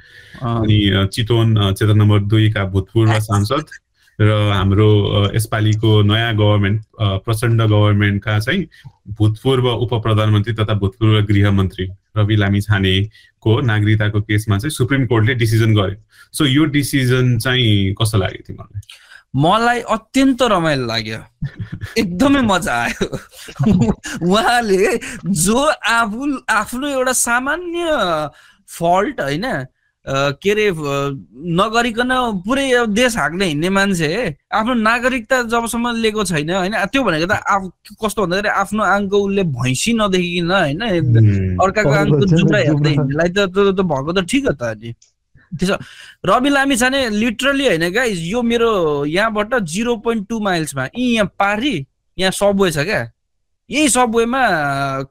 [0.43, 3.67] अनि चितवन क्षेत्र नम्बर दुईका भूतपूर्व सांसद।
[4.23, 4.91] र हाम्रो
[5.35, 6.83] यसपालिको नयाँ गभर्मेन्ट
[7.25, 8.67] प्रचण्ड गभर्मेन्टका चाहिँ
[9.09, 15.75] भूतपूर्व उप प्रधानमन्त्री तथा भूतपूर्व गृहमन्त्री रवि लामी छानेको नागरिकताको केसमा चाहिँ सुप्रिम कोर्टले डिसिजन
[15.75, 15.97] गर्यो।
[16.33, 18.81] सो यो डिसिजन चाहिँ कस्तो लाग्यो तिमीहरूलाई?
[19.37, 21.19] मलाई अत्यन्त रमाइलो लाग्यो।
[21.99, 23.07] एकदमै मजा आयो।
[24.29, 24.99] उहाँले
[25.43, 25.59] जो
[25.89, 27.87] आफू आफ्नो एउटा सामान्य
[28.69, 29.47] फल्ट होइन
[30.07, 30.71] के अरे
[31.55, 32.11] नगरिकन
[32.43, 34.09] पुरै देश हाँक्ने हिँड्ने मान्छे
[34.51, 36.75] आफ्नो नागरिकता जबसम्म लिएको छैन होइन?
[36.91, 37.63] त्यो भनेको त आफ
[38.03, 40.83] कस्तो भन्दाखेरि आफ्नो आङको उसले भैँसी नदेखिकन होइन?
[41.63, 44.91] अर्काको चाहिँ जुम्रा हेर्दै। हिँड्नेलाई त त्यो भएको त ठिक हो त अनि।
[45.53, 45.77] त्यसो
[46.27, 51.31] रवि लामी छाने लिटरली होइन गाइज यो मेरो यहाँबाट जिरो पोइन्ट टू माइल्समा यी यहाँ
[51.39, 51.75] पारी
[52.19, 53.01] यहाँ सबवे छ क्या।
[53.71, 54.43] यही सबवेमा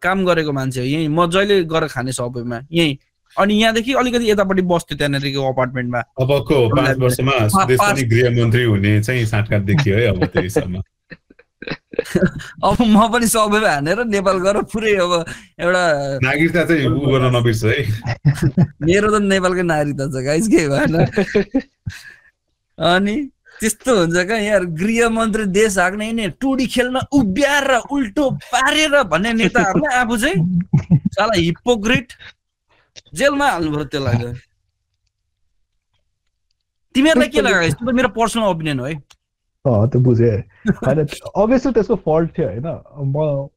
[0.03, 2.97] काम गरेको मान्छे हो यहीँ म जहिले गएर खाने सबवेमा यहीँ।
[3.39, 7.35] अनि यहाँदेखि अलिकति यतापट्टि बस्थ्यो त्यहाँनिरको अपार्टमेन्टमा। अबको पाँच वर्षमा
[8.01, 10.83] गृहमन्त्री हुने चाहिँ साँठगाँठ देखियो है अब
[12.65, 15.11] अब म पनि सबवेमा हानेर नेपाल गएर पुरै अब
[15.61, 15.83] एउटा
[16.25, 17.77] नागरिकता चाहिँ उ गर्न नबिर्स है।
[18.87, 20.95] मेरो त नेपालकै नागरिकता छ गाइज के भएन।
[22.77, 23.15] अनि
[23.61, 29.93] त्यस्तो हुन्छ क्या यार गृहमन्त्री देश हाँक्ने हिँड्ने टुडी खेल्न उभ्याएर उल्टो पारेर भन्ने नेताहरूलाई
[30.01, 30.37] आफू चाहिँ
[31.13, 32.13] साला हिपोक्रिट
[33.13, 34.35] जेलमा हाल्नु पर्यो त्यसलाई त
[36.95, 37.71] तिमीहरूलाई के लाग्यो?
[37.71, 38.95] त्यो त मेरो पर्सनल ओपिनियन हो है
[39.87, 40.37] त्यो बुझेँ
[40.67, 40.99] होइन
[41.35, 42.67] अभियसली त्यसको फल्ट थियो होइन
[43.07, 43.49] म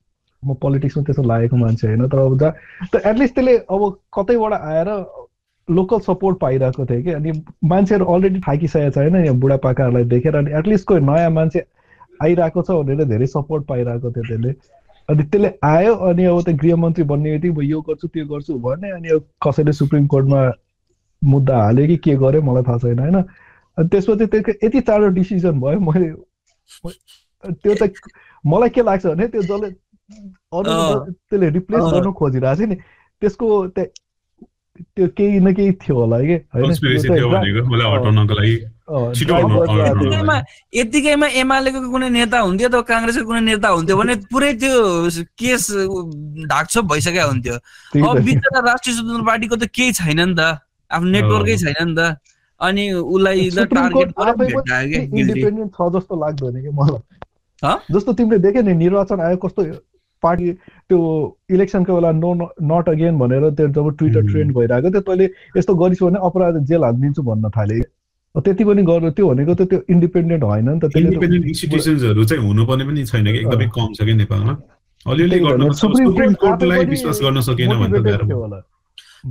[0.42, 3.82] म पोलिटिक्समा त्यसो लागेको मान्छे होइन तर अब जहाँ त एटलिस्ट त्यसले अब
[4.14, 4.88] कतैबाट आएर
[5.68, 7.32] लोकल सपोर्ट पाइरहेको थियो कि अनि
[7.64, 11.64] मान्छेहरू अलरेडी थाकिसकेको छ होइन यहाँ बुढापाकाहरूलाई देखेर अनि एटलिस्ट कोही नयाँ मान्छे
[12.20, 14.52] आइरहेको छ भनेर धेरै सपोर्ट पाइरहेको थियो त्यसले
[15.10, 18.90] अनि त्यसले आयो अनि अब त्यो गृहमन्त्री बन्ने बित्तिकै म यो गर्छु त्यो गर्छु भने
[18.96, 20.40] अनि अब कसैले सुप्रिम कोर्टमा
[21.22, 23.16] मुद्दा हाल्यो कि के गर्यो मलाई थाहा छैन होइन?
[23.78, 26.08] अनि त्यसपछि त्यसको यति चाँडो डिसिजन भयो मैले
[27.44, 27.82] त्यो त
[28.44, 29.68] मलाई के लाग्छ भने त्यो जसले
[30.56, 32.76] अरू त्यसले रिप्लेस। गर्नु खोजिरहेको छ नि
[33.22, 33.46] त्यसको
[33.76, 33.88] त्यहाँ
[34.96, 36.70] त्यो केही न केही थियो होला कि होइन?
[38.88, 40.36] यतिकैमा
[40.74, 44.74] यतिकैमा एमालेको कुनै नेता हुन्थ्यो त काङ्ग्रेसको कुनै नेता हुन्थ्यो भने पुरै त्यो
[45.40, 45.62] केस
[46.52, 50.60] ढाकछोप भइसकेको हुन्थ्यो अब। बिचरा राष्ट्रिय स्वतन्त्र पार्टीको त केही छैन नि त
[50.90, 52.00] आफ्नो नेटवर्कै छैन नि त
[52.60, 53.40] अनि उसलाई।
[55.16, 57.00] इन्डिपेन्डेन्ट छ जस्तो लाग्दैन कि मलाई
[57.64, 57.76] हँ?
[57.90, 59.62] जस्तो तिमीले देख्यो नि निर्वाचन आयोग कस्तो
[60.22, 60.52] पार्टी
[60.88, 60.98] त्यो
[61.50, 62.30] इलेक्सनको बेला नो
[62.68, 64.22] नट अगेन भनेर त्यो जब ट्विटर.
[64.30, 65.26] ट्रेन्ड भइरहेको थियो तैँले
[65.56, 67.80] यस्तो गरिस् भने अपराध जेल हालिदिन्छु भन्न थाले
[68.34, 72.84] त्यति पनि गर्नु त्यो भनेको त त्यो इन्डिपेन्डेन्ट होइन नि त इन्डिपेन्डेन्ट इन्स्टिट्युसन्सहरू चाहिँ हुनुपर्ने
[72.84, 73.38] पनि छैन कि?
[73.38, 74.54] एकदमै कम छ कि नेपालमा?
[75.06, 78.62] अलिअलि गर्न सुप्रिम कोर्ट कोर्टलाई विश्वास गर्न सकेन भने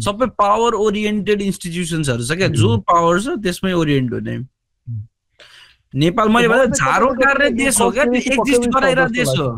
[0.06, 2.48] सबै पावर ओरिएन्टेड इन्स्टिट्युसन्सहरू छ क्या?
[2.48, 4.38] जो पावर छ त्यसमै ओरिएन्ट हुने।
[5.94, 8.06] नेपाल मैले भने झारो गाड्ने देश हो क्या?
[8.06, 9.50] त्यो एक्जिस्ट गराइरहेको देश हो।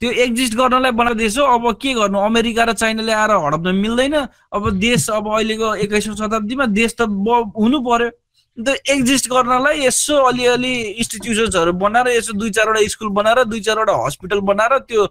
[0.00, 2.18] त्यो एक्जिस्ट गर्नलाई बनाएको देश हो। अब के गर्नु?
[2.18, 4.16] अमेरिका र चाइनाले आएर हडप्न मिल्दैन।
[4.56, 8.10] अब देश अब अहिलेको एक्काइसौँ शताब्दीमा देश त हुनु पर्यो।
[8.58, 14.78] एक्जिस्ट गर्नलाई यसो अलिअलि इन्स्टिट्युसन्सहरू बनाएर यसो दुई चारवटा स्कुल बनाएर दुई चारवटा हस्पिटल बनाएर
[14.88, 15.04] त्यो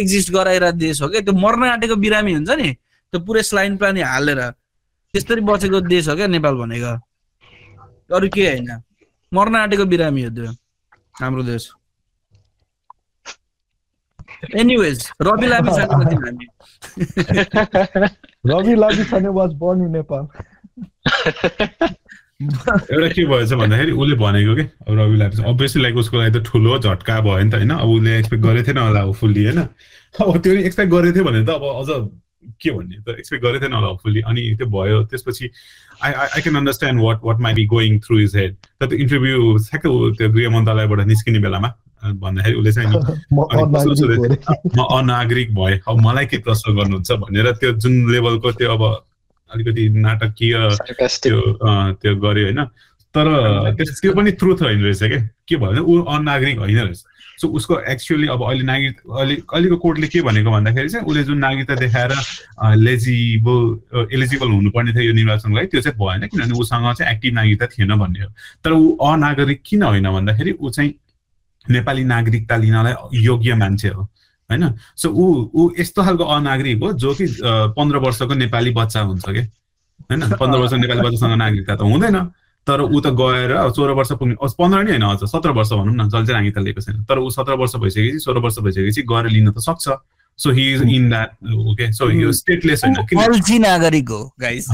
[0.00, 1.20] एक्जिस्ट गराइरहेको देश हो क्या?
[1.20, 4.40] त्यो मर्न आँटेको बिरामी हुन्छ नि त्यो पुरै स्लाइन प्लानी हालेर।
[5.14, 6.92] त्यसरी बसेको देश हो क्या नेपाल भनेको।
[8.16, 8.68] अरू के होइन।
[9.32, 10.52] मर्न आँटेको बिरामी हो त्यो
[11.20, 11.70] हाम्रो देश।
[14.60, 16.46] एनिवेज रवि लामी हामी।
[18.52, 20.24] Rabi Lami was born in Nepal.
[22.42, 24.62] एउटा के भएछ भन्दाखेरि उसले भनेको के?
[24.62, 28.18] अब रविलाई अभियसली लाइक उसको लागि त ठुलो झट्का भयो नि त होइन। अब उसले
[28.18, 31.88] एक्सपेक्ट गरेको थिएन होला फुल्ली होइन। अब त्यो एक्सपेक्ट गरेको थियो भने त अब अझ
[32.60, 35.50] के भन्ने त एक्सपेक्ट गरेको थिएन होला फुल्ली अनि त्यो भयो त्यसपछि
[36.02, 39.56] I I can understand what what may be going through his head तर त्यो इन्टरभ्यू
[39.70, 41.72] ठ्याक्कै त्यो गृह मन्त्रालयबाट निस्किने बेलामा
[42.04, 42.88] भन्दाखेरि उसले चाहिँ
[44.76, 48.82] म अनागरिक भएँ। अब मलाई के प्रश्न गर्नुहुन्छ भनेर त्यो जुन लेभलको त्यो अब
[49.54, 50.54] अलिकति नाटकीय
[51.22, 51.40] त्यो
[52.02, 52.64] त्यो गर्यो होइन।
[53.14, 53.26] तर
[53.78, 57.04] त्यो पनि ट्रुथ होइन रहेछ क्या। के भयो भने ऊ अनागरिक होइन रहेछ।
[57.40, 61.38] सो उसको एक्चुअली अब अहिले नागरिक अहिले अहिलेको कोर्टले के भनेको भन्दाखेरि चाहिँ उसले जुन
[61.38, 62.12] नागरिकता देखाएर
[62.72, 67.66] एलिजिबल एलिजिबल हुनुपर्ने थियो यो निर्वाचनको लागि त्यो चाहिँ भएन। किनभने उसँग चाहिँ एक्टिभ नागरिकता
[67.74, 68.30] थिएन भन्ने हो।
[68.64, 70.94] तर ऊ अनागरिक किन होइन भन्दाखेरि ऊ चाहिँ
[71.70, 74.08] नेपाली नागरिकता लिनलाई योग्य मान्छे हो।
[74.50, 74.74] होइन?
[74.96, 75.24] सो ऊ
[75.54, 77.26] ऊ यस्तो खालको अनागरिक हो जो कि
[77.76, 79.40] पन्ध्र वर्षको नेपाली बच्चा हुन्छ कि?
[80.10, 80.20] होइन?
[80.40, 82.18] पन्ध्र वर्षको नेपाली बच्चासँग नागरिकता त हुँदैन।
[82.66, 86.08] तर ऊ त गएर सोह्र वर्ष पुग्ने पन्ध्र नि होइन अझ सत्र वर्ष भनौँ न
[86.08, 89.50] जसले चाहिँ नागरिकता लिएको छैन। तर ऊ सत्र वर्ष भइसकेपछि सोह्र वर्ष भइसकेपछि गएर लिन
[89.52, 89.88] त सक्छ।
[90.38, 91.30] So he is in that
[91.70, 94.66] okay so यो स्टेटलेस होइन अल्छी नागरिक हो गाइस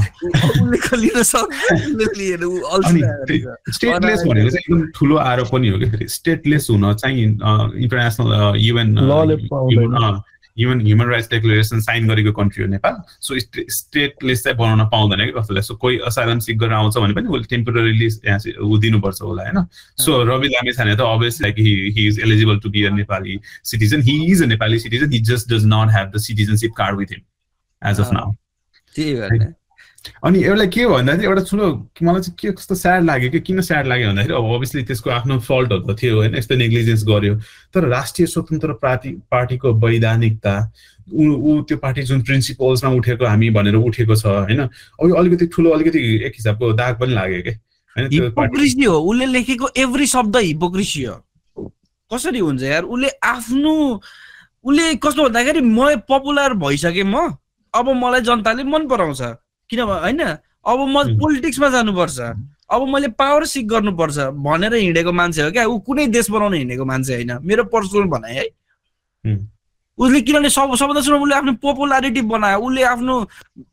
[3.69, 8.95] स्टेटलेस भनेको चाहिँ एकदम ठुलो आरोप पनि हो कि स्टेटलेस हुन चाहिँ international UN
[10.57, 12.95] even human rights declaration sign गरेको कन्ट्री हो नेपाल.
[13.21, 15.61] सो स्टेटलेस चाहिँ बनाउन पाउँदैन कि कसैलाई.
[15.61, 19.65] सो कोही असाइलम सिक गरेर आउँछ भने पनि उसले टेम्पोररीली यहाँ दिनुपर्छ होला होइन?
[19.97, 24.01] सो रवि लामे छाने त obvious like he is eligible to be a Nepali citizen
[24.01, 27.21] he is a Nepali citizen he just does not have the citizenship card with him
[27.81, 28.31] as of now
[30.23, 31.67] अनि एउटा के भन्दाखेरि एउटा ठुलो
[32.01, 35.39] मलाई चाहिँ के कस्तो स्याड लाग्यो कि किन स्याड लाग्यो भन्दाखेरि अब अभियसली त्यसको आफ्नो
[35.39, 37.35] फल्टहरू त थियो होइन यस्तो नेग्लिजेन्स गर्यो।
[37.73, 40.55] तर राष्ट्रिय स्वतन्त्र पार्टी पार्टीको वैधानिकता
[41.13, 45.99] ऊ त्यो पार्टी जुन प्रिन्सिपल्समा उठेको हामी भनेर उठेको छ होइन अब अलिकति ठुलो अलिकति
[46.25, 47.53] एक हिसाबको दाग पनि लाग्यो कि?
[47.95, 51.15] हिपोक्रेसी हो। उसले लेखेको एभ्री शब्द हिपोक्रेसी हो।
[52.11, 52.83] कसरी हुन्छ यार?
[52.83, 53.73] उसले आफ्नो
[54.65, 57.37] उसले कस्तो भन्दाखेरि म पपुलर भइसकेँ म।
[57.73, 59.21] अब मलाई जनताले मन पराउँछ।
[59.71, 62.19] किन होइन अब म पोलिटिक्समा जानुपर्छ।
[62.71, 66.85] अब मैले पावर सिक गर्नुपर्छ भनेर हिँडेको मान्छे हो क्या। ऊ कुनै देश बनाउन हिँडेको
[66.85, 68.45] मान्छे होइन। मेरो पर्सनल भनाइ है।
[69.97, 73.15] उसले किनभने सब सबभन्दा सुरु उसले आफ्नो पोपुलारिटी बनायो। उसले आफ्नो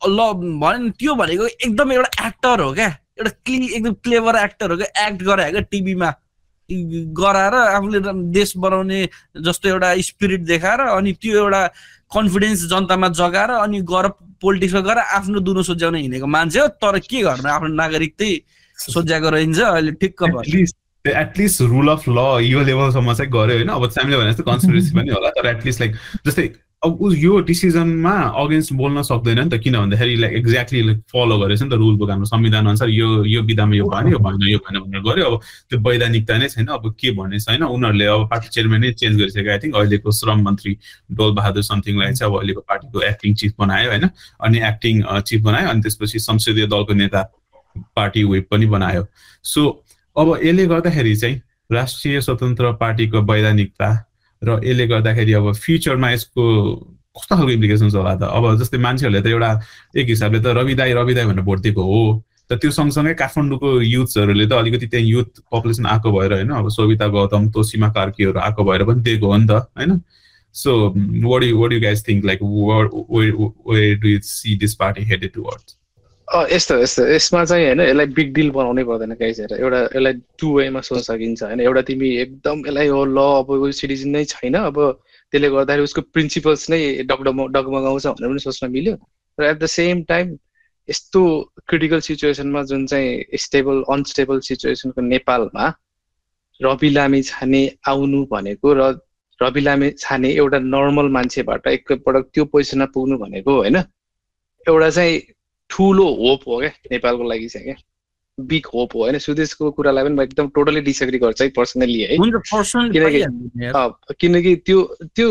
[0.09, 0.19] ल
[0.63, 2.89] भने त्यो भनेको एकदम एउटा एक्टर हो क्या।
[3.19, 6.11] एउटा क्लि एकदम क्लेभर एक्टर हो क्या। एक्ट गरायो क्या टिभीमा
[7.21, 8.01] गराएर आफूले
[8.33, 9.09] देश बनाउने
[9.41, 11.63] जस्तो एउटा स्पिरिट देखाएर अनि त्यो एउटा
[12.13, 14.07] कन्फिडेन्स जनतामा जगाएर अनि गएर
[14.43, 17.49] पोलिटिक्समा गएर आफ्नो दुनो सोच्याउन हिँडेको मान्छे हो तर के गर्नु?
[17.49, 18.43] आफ्नो नागरिक त्यही
[18.79, 20.67] सोच्याएको रहन्छ अहिले ठिक्क भयो।
[21.05, 25.11] एटलिस्ट रुल अफ ल यो लेभलसम्म चाहिँ गऱ्यो होइन। अब हामीले भने जस्तो कन्सपिरेसी पनि
[25.11, 25.93] होला तर एटलिस्ट लाइक
[26.27, 26.47] जस्तै
[26.83, 31.39] अब ऊ यो डिसिजनमा अगेन्स्ट बोल्न सक्दैन नि त किन भन्दाखेरि लाइक एक्ज्याक्टली लाइक फलो
[31.39, 34.43] गरेछ नि त रुल बुक हाम्रो संविधान अनुसार यो यो विधामा यो भएन यो भएन
[34.49, 38.29] यो भएन भनेर गऱ्यो अब त्यो वैधानिकता नै छैन अब के भन्ने छैन। उनीहरूले अब
[38.31, 40.76] पार्टी चेयरम्यान नै चेन्ज गरिसक्यो आई थिङ्क अहिलेको श्रम मन्त्री
[41.18, 44.09] डोल बहादुर समथिङलाई चाहिँ अब अहिलेको पार्टीको एक्टिङ चिफ बनायो होइन?
[44.41, 47.22] अनि एक्टिङ चिफ बनायो अनि त्यसपछि संसदीय दलको नेता
[47.97, 49.07] पार्टी विप पनि बनायो।
[49.45, 49.68] सो
[50.16, 51.41] अब यसले गर्दाखेरि चाहिँ
[51.72, 53.89] राष्ट्रिय स्वतन्त्र पार्टीको वैधानिकता
[54.43, 56.45] र यसले गर्दाखेरि अब फ्युचरमा यसको
[57.16, 58.22] कस्तो खालको इम्प्लिकेसन्स होला त?
[58.22, 59.51] अब जस्तै मान्छेहरूले त एउटा
[59.97, 64.53] एक हिसाबले त रविदाई रविदाई भनेर भोट दिएको हो। त त्यो सँगसँगै काठमाडौँको युथ्सहरूले त
[64.53, 69.01] अलिकति त्यहाँ युथ पपुलेसन आएको भएर होइन अब सविता गौतम तोसिमा कार्कीहरू आएको भएर पनि
[69.03, 70.01] दिएको हो नि त होइन?
[70.55, 70.72] So
[71.28, 75.78] what you what you guys think like we do see this party headed towards
[76.29, 80.81] यस्तो यस्तो। यसमा चाहिँ होइन यसलाई बिग डिल बनाउनै पर्दैन हेर। एउटा यसलाई टु वेमा
[80.81, 84.76] सोच्न सकिन्छ होइन एउटा तिमी एकदम यसलाई हो ल अब सिटिजन नै छैन। अब
[85.33, 88.95] त्यसले गर्दाखेरि उसको प्रिन्सिपल्स नै डगडग डगमगाउँछ भनेर पनि सोच्न मिल्यो।
[89.39, 90.37] र एट द सेम टाइम
[90.89, 91.20] यस्तो
[91.68, 95.66] क्रिटिकल सिचुएसनमा जुन चाहिँ स्टेबल अनस्टेबल सिचुएसनको नेपालमा
[96.61, 99.01] रवि लामी छाने आउनु भनेको र
[99.41, 105.20] रवि लामी छाने एउटा नर्मल मान्छेबाट एकपटक त्यो पोजिसनमा पुग्नु भनेको होइन एउटा चाहिँ
[105.71, 107.77] ठुलो होप हो क्या नेपालको लागि चाहिँ क्या?
[108.39, 112.16] बिग होप हो। होइन सुदेशको कुरालाई पनि म एकदम टोटली डिसएग्री गर्छु है पर्सनली है।
[112.95, 113.21] किनकि
[114.21, 114.79] किनकि त्यो
[115.16, 115.29] त्यो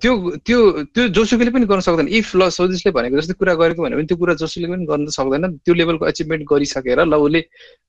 [0.00, 0.12] त्यो
[0.46, 0.58] त्यो
[0.94, 4.16] त्यो जोसुकैले पनि गर्न सक्दैन। इफ ल स्वदेशले भनेको जस्तै कुरा गरेको भने पनि त्यो
[4.16, 7.40] कुरा जोसुकले पनि गर्न सक्दैन। त्यो लेभलको अचिभमेन्ट गरिसकेर ल उसले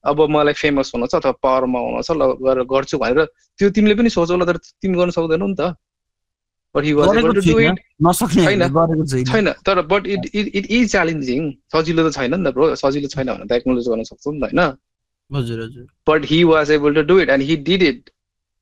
[0.04, 3.26] अब मलाई फेमस हुन छ अथवा पावरमा आउन छ ल गर्छु भनेर
[3.60, 5.72] त्यो तिमीले पनि सोचौ ल तर तिमी गर्न सक्दैनौ नि त।
[9.26, 11.42] छैन। तर but it it it is challenging
[11.76, 14.44] सजिलो त छैन नि त ब्रो सजिलो छैन भने त एक्नोलेज गर्न सक्छौ नि त
[14.44, 14.60] होइन?
[16.08, 18.10] But he was able to do it and he did it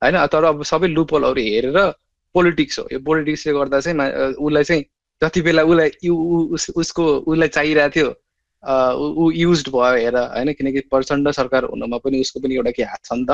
[0.01, 0.15] होइन?
[0.33, 1.77] तर अब सबै लुपलहरू हेरेर
[2.35, 3.97] पोलिटिक्स हो। यो पोलिटिक्सले गर्दा चाहिँ
[4.37, 4.83] उसलाई चाहिँ
[5.21, 5.89] जति बेला उसलाई
[6.81, 8.09] उसको उसलाई चाहिरहेको थियो
[9.21, 10.53] ऊ युज भयो हेर होइन?
[10.53, 13.31] किनकि प्रचण्ड सरकार हुनुमा पनि उसको पनि एउटा के हात छ नि त।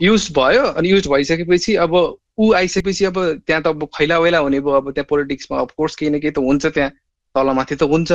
[0.00, 1.94] युज भयो अनि युज भइसकेपछि अब
[2.38, 6.10] ऊ आइसकेपछि अब त्यहाँ त अब खैला वैला हुने भयो अब त्यहाँ पोलिटिक्समा अफकोर्स केही
[6.10, 6.90] न केही त हुन्छ त्यहाँ
[7.34, 8.12] तलमाथि त हुन्छ।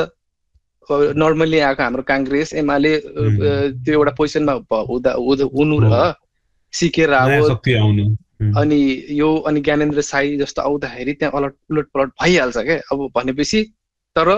[1.18, 4.54] नर्मल्ली आएको हाम्रो काङ्ग्रेस एमाले त्यो एउटा पोजिसनमा
[4.90, 5.12] हुँदा
[5.58, 6.14] हुनु र
[6.74, 8.06] सिके नयाँ रावत शक्ति आउनु।
[8.42, 8.80] उम्, अनि
[9.18, 13.62] यो अनि ज्ञानेन्द्र साई जस्तो आउँदाखेरि त्यहाँ अलट उलट पलट भइहाल्छ क्या अब भनेपछि
[14.16, 14.30] तर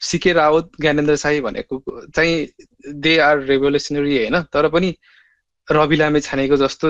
[0.00, 1.82] सिके रावत ज्ञानेन्द्र साई भनेको
[2.16, 4.42] चाहिँ दे आर रेभोल्युसनरी होइन?
[4.52, 4.94] तर पनि
[5.70, 6.88] रवि लामे छानेको जस्तो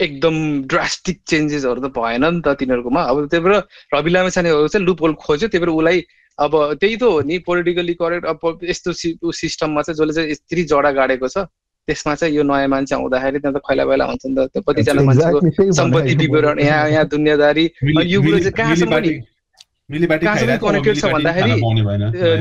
[0.00, 0.36] एकदम
[0.66, 3.62] ड्रास्टिक चेन्जेसहरू त भएन नि त तिनीहरूकोमा। अब त्यही भएर
[3.94, 5.98] रवि लामे छानेको चाहिँ लुप होल खोज्यो त्यही भएर उसलाई
[6.38, 8.92] अब त्यही त हो नि पोलिटिकली करेक्ट अब यस्तो
[9.32, 11.44] सिस्टममा चाहिँ जसले चाहिँ यत्रो जडा गाडेको छ
[11.88, 15.02] त्यसमा चाहिँ यो नयाँ मान्छे आउँदाखेरि त्यहाँ त खैला बैला हुन्छ नि त। त्यो कतिजना
[15.02, 15.38] मान्छेको
[15.72, 17.64] सम्पत्ति विवरण। यहाँ यहाँ दुनियाँदारी।
[18.06, 18.94] यो कुरो चाहिँ कहाँसम्म
[20.22, 21.52] कहाँसम्म connected छ भन्दाखेरि,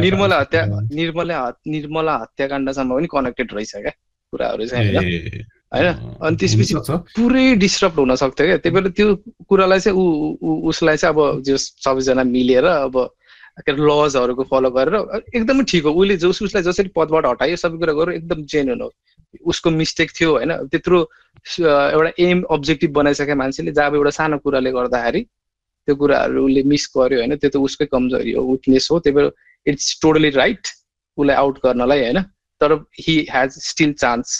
[0.01, 0.61] निर्मला। हत्या
[0.93, 3.93] निर्मला हत- निर्मला हत्याकाण्डसम्म पनि कनेक्टेड रहेछ क्या?
[4.31, 5.43] कुराहरू चाहिँ होइन?
[5.73, 5.87] होइन?
[6.23, 6.75] अनि त्यसपछि।
[7.15, 9.15] पुरै डिस्टर्ब हुन सक्थ्यो क्या। त्यही भएर त्यो
[9.49, 12.95] कुरालाई चाहिँ ऊ उसलाई चाहिँ अब जो सबैजना मिलेर अब
[13.61, 14.95] के अरे लजहरूको फलो गरेर
[15.35, 18.89] एकदमै ठिक हो। उसले जस उसलाई जसरी पदबाट हटायो सबै कुरा गरेर एकदम जेन्युन हो।
[19.51, 20.51] उसको मिस्टेक थियो होइन?
[20.71, 20.99] त्यत्रो
[21.59, 27.19] एउटा एम अब्जेक्टिभ बनाइसके मान्छेले जब एउटा सानो कुराले गर्दाखेरि त्यो कुराहरू उसले मिस गर्यो
[27.19, 27.35] होइन?
[27.35, 29.27] त्यो त उसकै कमजोरी हो विकनेस हो। त्यही भएर
[29.65, 30.63] इट्स टोटली राइट
[31.17, 32.19] उसलाई आउट गर्नलाई होइन?
[32.61, 34.39] तर हि हेज स्टिल चान्स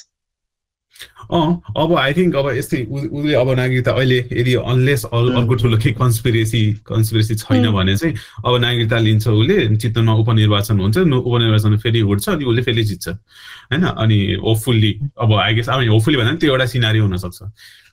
[1.33, 5.31] अँ अब आई थिङ्क अब यस्तै उसले अब नागरिकता अहिले यदि अनलेस उम्.
[5.37, 7.75] अर्को ठुलो केही कन्सपिरेसी कन्सपिरेसी छैन उम्.
[7.75, 8.15] भने चाहिँ
[8.45, 13.83] अब नागरिकता लिन्छ उसले चितवनमा उपनिर्वाचन हुन्छ उपनिर्वाचन फेरि उठ्छ अनि उसले फेरि जित्छ होइन
[13.87, 17.41] अनि होपफुल्ली अब आई गेस अब होपफुल्ली भन्दा पनि त्यो एउटा सिनारी हुनसक्छ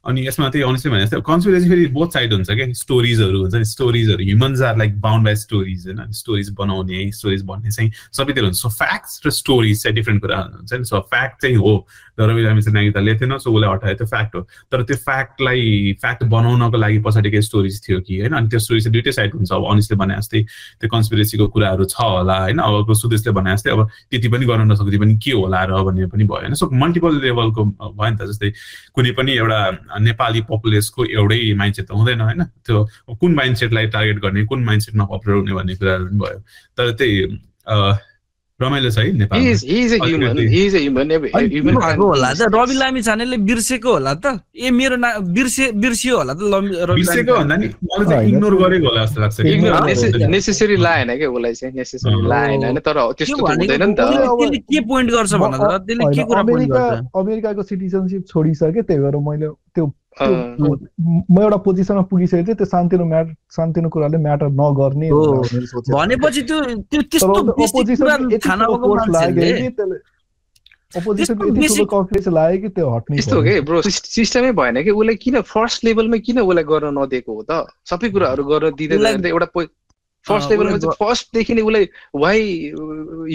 [0.05, 3.65] अनि यसमा त्यही अनेस्टली भने जस्तै कन्सपिरेसी फेरि बोथ साइड हुन्छ क्या। स्टोरिजहरू हुन्छ नि
[3.65, 6.13] स्टोरिजहरू humans are like bound by stories होइन?
[6.13, 10.73] स्टोरिज बनाउने स्टोरिज भन्ने चाहिँ सबैतिर हुन्छ। सो फ्याक्ट्स र स्टोरिज चाहिँ डिफ्रेन्ट कुरा हुन्छ
[10.73, 11.87] नि। सो फ्याक्ट चाहिँ हो।
[12.19, 14.41] रवि चाहिँ नागरिकता लिएको थिएन सो उसलाई हटायो त्यो फ्याक्ट हो।
[14.73, 18.33] तर त्यो फ्याक्टलाई फ्याक्ट बनाउनको लागि पछाडि केही स्टोरिज थियो कि होइन?
[18.35, 20.43] अनि त्यो स्टोरी चाहिँ दुइटै साइड हुन्छ। अब अनिसले भने जस्तै
[20.83, 22.59] त्यो कन्सपिरेसीको कुराहरू छ होला होइन?
[22.59, 26.25] अब सुदेशले भने जस्तै अब त्यति पनि गर्न नसक्ने पनि के होला र भन्ने पनि
[26.27, 26.55] भयो होइन?
[26.59, 28.51] सो मल्टिपल लेभलको भयो नि त। जस्तै
[28.99, 29.61] कुनै पनि एउटा
[30.01, 32.43] नेपाली पपुलेसको एउटै माइन्डसेट त हुँदैन होइन?
[32.67, 32.85] त्यो
[33.21, 36.39] कुन माइन्डसेटलाई टार्गेट गर्ने कुन माइन्डसेटमा पपुलर हुने भन्ने कुराहरू पनि भयो।
[36.79, 37.17] तर त्यही
[38.59, 39.15] रमाइलो छ है
[42.35, 47.33] त रवि लामी छानेले बिर्सेको होला त ए मेरो ना बिर्से बिर्सियो होला त बिर्सेको।
[47.39, 47.67] भन्दा नि।
[48.35, 53.13] इग्नोर गरेको होला जस्तो लाग्छ। नेसेसरी लाएन क्या उसलाई चाहिँ नेसेसरी। लाएन होइन तर त्यो
[53.15, 56.83] त्यस्तो हुँदैन नि त त्यसले के पोइन्ट गर्छ भन त त्यसले के कुरा पोइन्ट अमेरिका
[56.83, 59.87] गर्छ अमेरिकाको सिटिजनसिप छोडिसके त्यही भएर मैले त्यो
[60.21, 65.09] म एउटा पोजिसनमा पुगिसकेको थिएँ त्यो सानोतिनो म्याट सानोतिनो कुराले म्याटर नगर्ने।
[65.95, 66.59] भनेपछि त्यो
[66.91, 69.43] त्यो त्यस्तो कुरा यति ठुलो force लाग्यो
[71.69, 76.39] मान्छेले कि त्यो हट्नै यस्तो। कि ब्रो सिस्टमै भएन कि उसलाई किन फर्स्ट लेभलमै किन
[76.41, 79.47] उसलाई गर्न नदिएको हो त सबै कुराहरू गर्न दिँदै उसलाई- जाँदा एउटा
[80.29, 81.89] फर्स्ट लेभलमा फर्स्टदेखि नै उसलाई
[82.25, 82.39] why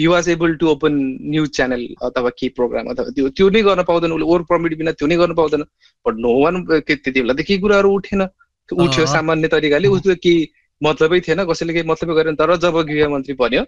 [0.02, 0.92] you was able to open
[1.34, 4.92] news channel अथवा के प्रोग्राम अथवा त्यो त्यो नै गर्न पाउँदैन उसले ओभर पर्मिट बिना
[4.98, 5.64] त्यो नै गर्न पाउँदैन
[6.06, 10.46] बट नो वान त्यति बेला त केही कुराहरू उठेन त्यो उठ्यो। सामान्य तरिकाले उसले केही
[10.80, 13.62] मतलबै थिएन कसैले केही मतलबै गरेन तर जब गृहमन्त्री बन्यो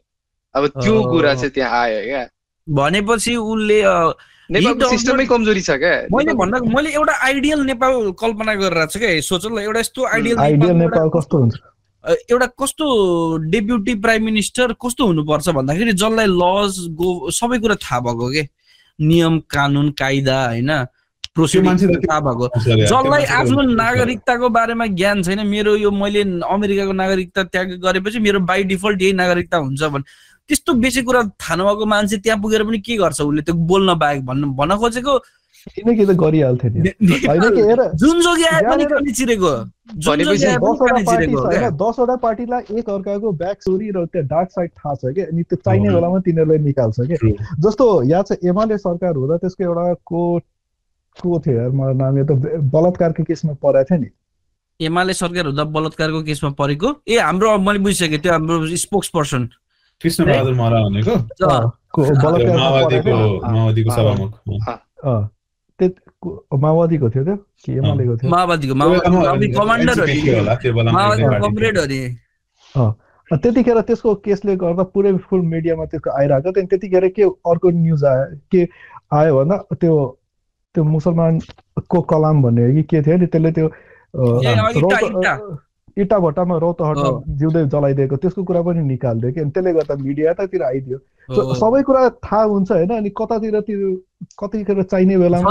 [0.54, 2.24] अब त्यो। कुरा चाहिँ त्यहाँ आयो क्या
[2.66, 3.78] भनेपछि उसले
[4.50, 9.20] नेपालको सिस्टमै कमजोरी छ क्या मैले भन्दा मैले एउटा आइडियल नेपाल कल्पना गरिरहेको छु क्या
[9.28, 11.54] सोच ल एउटा यस्तो आइडियल नेपाल कस्तो हुन्छ
[12.06, 12.86] एउटा कस्तो
[13.50, 18.42] डेप्युटी प्राइम मिनिस्टर कस्तो हुनुपर्छ भन्दाखेरि जसलाई लज गो सबै कुरा थाहा भएको के?
[18.98, 20.70] नियम कानुन कायदा होइन?
[21.36, 28.18] थाहा भएको। जसलाई आफ्नो नागरिकताको बारेमा ज्ञान छैन मेरो यो मैले अमेरिकाको नागरिकता त्याग गरेपछि
[28.18, 30.04] मेरो बाई डिफल्ट यही नागरिकता हुन्छ भने
[30.48, 33.42] त्यस्तो बेसी कुरा थाहा नभएको मान्छे त्यहाँ पुगेर पनि के गर्छ उसले?
[33.42, 35.18] त्यो बोल्न बाहेक भन्न भन्न खोजेको
[35.74, 36.80] किन कि त गरिहाल्थ्यो नि?
[36.80, 36.90] कि
[41.70, 45.56] दसवटा पार्टीलाई एक अर्काको ब्याक स्टोरी र त्यो डार्क साइड थाहा छ क्या अनि त्यो
[45.56, 47.32] चाहिने। बेलामा तिनीहरूले निकाल्छ True.
[47.58, 50.40] जस्तो यहाँ चाहिँ एमाले सरकार हुँदा त्यसको एउटा को
[51.22, 55.64] को थियो यार मलाई नाम यो त बलात्कारको केसमा परेको थियो नि। एमाले सरकार हुँदा
[55.64, 56.96] बलात्कारको केसमा परेको?
[57.08, 59.48] ए हाम्रो मैले बुझिसकेँ त्यो हाम्रो स्पोक्स पर्सन
[60.02, 61.10] कृष्ण बहादुर मरा भनेको?
[61.92, 62.02] को
[63.52, 65.28] माओवादीको। सभामुख को-
[65.82, 67.36] माओवादीको थियो त्यो?
[67.64, 68.30] कि एमालेको थियो?
[68.30, 69.94] माओवादीको माओवादी कमान्डर।
[71.44, 71.76] कमरेड
[73.42, 78.24] त्यतिखेर त्यसको केसले गर्दा पुरै फुल मिडियामा त्यसको आइरहेको अनि त्यतिखेर के अर्को न्युज आयो?
[78.52, 78.60] के
[79.18, 79.94] आयो भन्दा त्यो
[80.74, 83.26] त्यो मुसलमानको कलाम भन्ने कि के थियो नि?
[83.26, 83.68] त्यसले त्यो
[85.96, 86.98] इँटा, भट्टामा रौत हट।
[87.40, 90.98] जिउँदै जलाइदिएको त्यसको कुरा पनि निकालिदियो कि अनि त्यसले गर्दा मिडिया यतातिर आइदियो।
[91.56, 93.88] सबै कुरा थाहा हुन्छ होइन अनि कतातिर त्यो
[94.40, 95.50] कतिखेर चाहिने बेलामा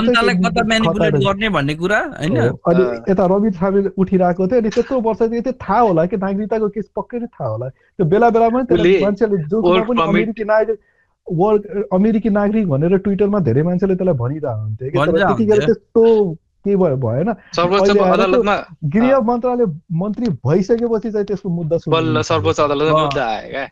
[2.21, 6.87] अनि। यता रवि छामेल उठिरहेको थियो अनि त्यत्रो वर्षदेखि त्यो थाहा होला कि नागरिकताको केस
[6.95, 8.59] पक्कै नै थाहा होला त्यो बेला बेलामा
[9.01, 10.79] मान्छेले जो पनि अमेरिकी नागरिक
[11.27, 15.73] वर्ल्ड अमेरिकी नागरिक भनेर ट्विटरमा धेरै मान्छेले त्यसलाई भनिरहेको हुन्थ्यो कि तर भनिरहेको त्यतिखेर हुन्थ्यो।
[15.73, 16.03] त्यस्तो
[16.65, 18.55] केही भयो भएन सर्वोच्च अदालतमा
[18.97, 19.65] गृह मन्त्रालय
[20.01, 23.65] मन्त्री भइसकेपछि चाहिँ त्यसको मुद्दा बल्ल सर्वोच्च अदालतमा मुद्दा आयो क्या।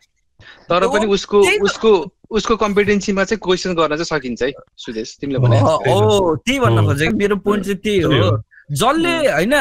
[0.68, 1.90] तर पनि उसको उसको
[2.30, 4.52] उसको कम्पिटेन्सीमा चाहिँ क्वेसन गर्न चाहिँ सकिन्छ है
[4.84, 8.42] सुदेश तिमीले भने। त्यही भन्न खोजेको। मेरो पोइन्ट चाहिँ त्यही हो।
[8.72, 9.54] जसले होइन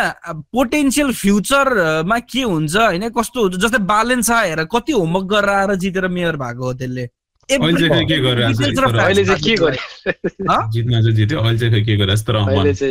[0.56, 6.08] पोटेन्सियल फ्युचरमा के हुन्छ होइन कस्तो हुन्छ जस्तै बालेन्स आएर कति होमवर्क गरेर आएर जितेर
[6.08, 7.06] मेयर भएको हो त्यसले।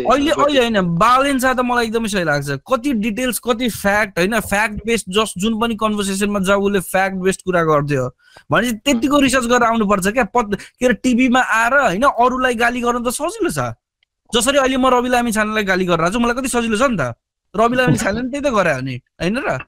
[0.03, 4.85] अहिले अहिले होइन बालेन्स त मलाई एकदमै सही लाग्छ कति डिटेल्स कति फ्याक्ट होइन फ्याक्ट
[4.87, 8.09] बेस्ड जस्ट जुन पनि कन्भर्सेसनमा जाऊ उसले फ्याक्ट बेस्ड कुरा गर्थ्यो
[8.51, 13.01] भनेपछि त्यतिको रिसर्च गरेर आउनुपर्छ क्या पद के अरे टिभीमा आएर होइन अरूलाई गाली गर्नु
[13.01, 13.73] त सजिलो छ
[14.33, 17.13] जसरी अहिले म रवि लामी छानेलाई गाली गरिरहेको छु मलाई कति सजिलो छ नि त
[17.55, 19.59] रवि लामी छानेले त्यही त गरे नि होइन र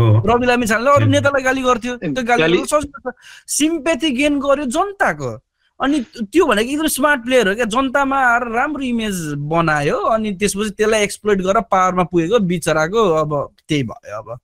[0.00, 3.14] रवि लामी छानेले अरू नेतालाई गाली गर्थ्यो। त्यो गाली सजिलो छ
[3.48, 5.32] सिम्पेथी गेन गर्यो जनताको।
[5.80, 9.16] अनि त्यो भनेको एकदम स्मार्ट प्लेयर हो क्या। जनतामा आएर राम्रो इमेज
[9.50, 13.30] बनायो। अनि त्यसपछि त्यसलाई एक्सप्लोइट गरेर पावरमा पुगेको बिचराको अब
[13.68, 14.38] त्यही भयो अब।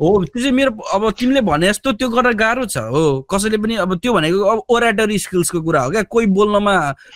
[0.00, 3.74] हो त्यो चाहिँ मेरो अब तिमीले भने जस्तो त्यो गर्न गाह्रो छ। हो कसैले पनि
[3.84, 6.74] अब त्यो भनेको अब ओराटरी स्किल्सको कुरा हो क्या। कोही बोल्नमा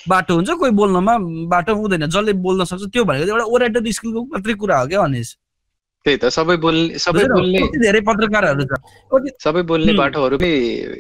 [0.08, 1.14] बाटो हुन्छ कोही बोल्नमा
[1.48, 5.36] बाटो हुँदैन। जसले बोल्न सक्छ त्यो भनेको एउटा ओराटरी स्किलको मात्रै कुरा हो क्या अनिस।
[6.04, 8.72] त्यही त सबै बोल्ने सबै बोल्ने धेरै पत्रकारहरू छ।
[9.40, 10.52] सबै बोल्ने बाटोहरूकै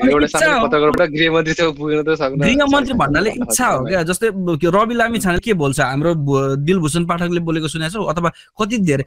[0.08, 4.00] एउटा सानो पत्रकारबाट गृहमन्त्रीसम्म पुग्न त सक्दैन। गृहमन्त्री भन्नाले इच्छा हो क्या?
[4.08, 4.28] जस्तै
[4.76, 5.80] रवि लामी छाने के बोल्छ?
[5.80, 6.12] हाम्रो
[6.64, 9.04] दिलभूषण पाठकले बोलेको सुनेको छौ अथवा कति धेरै?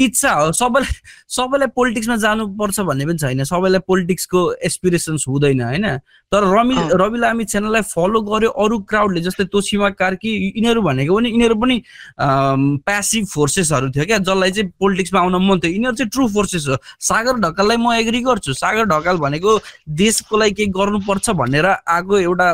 [0.00, 0.92] इच्छा हो। सबैलाई
[1.28, 5.86] सबैलाई पोलिटिक्समा जानुपर्छ भन्ने पनि छैन। सबैलाई पोलिटिक्सको एसपिरेसन्स हुँदैन होइन?
[6.34, 11.28] तर रवि रवि लामी च्यानललाई फलो गर्यो अरू क्राउडले जस्तै तोसिमा कार्की यिनीहरू भनेको पनि
[11.30, 11.76] यिनीहरू पनि
[12.20, 16.76] प्यासिभ फोर्सेसहरू थियो क्या जसलाई चाहिँ पोलिटिक्समा आउन मन थियो। यिनीहरू चाहिँ ट्रु फोर्सेस हो।
[17.00, 19.58] सागर ढकाललाई म एग्री गर्छु। सागर ढकाल भनेको
[20.02, 22.48] देशको लागि केही गर्नुपर्छ भनेर आएको एउटा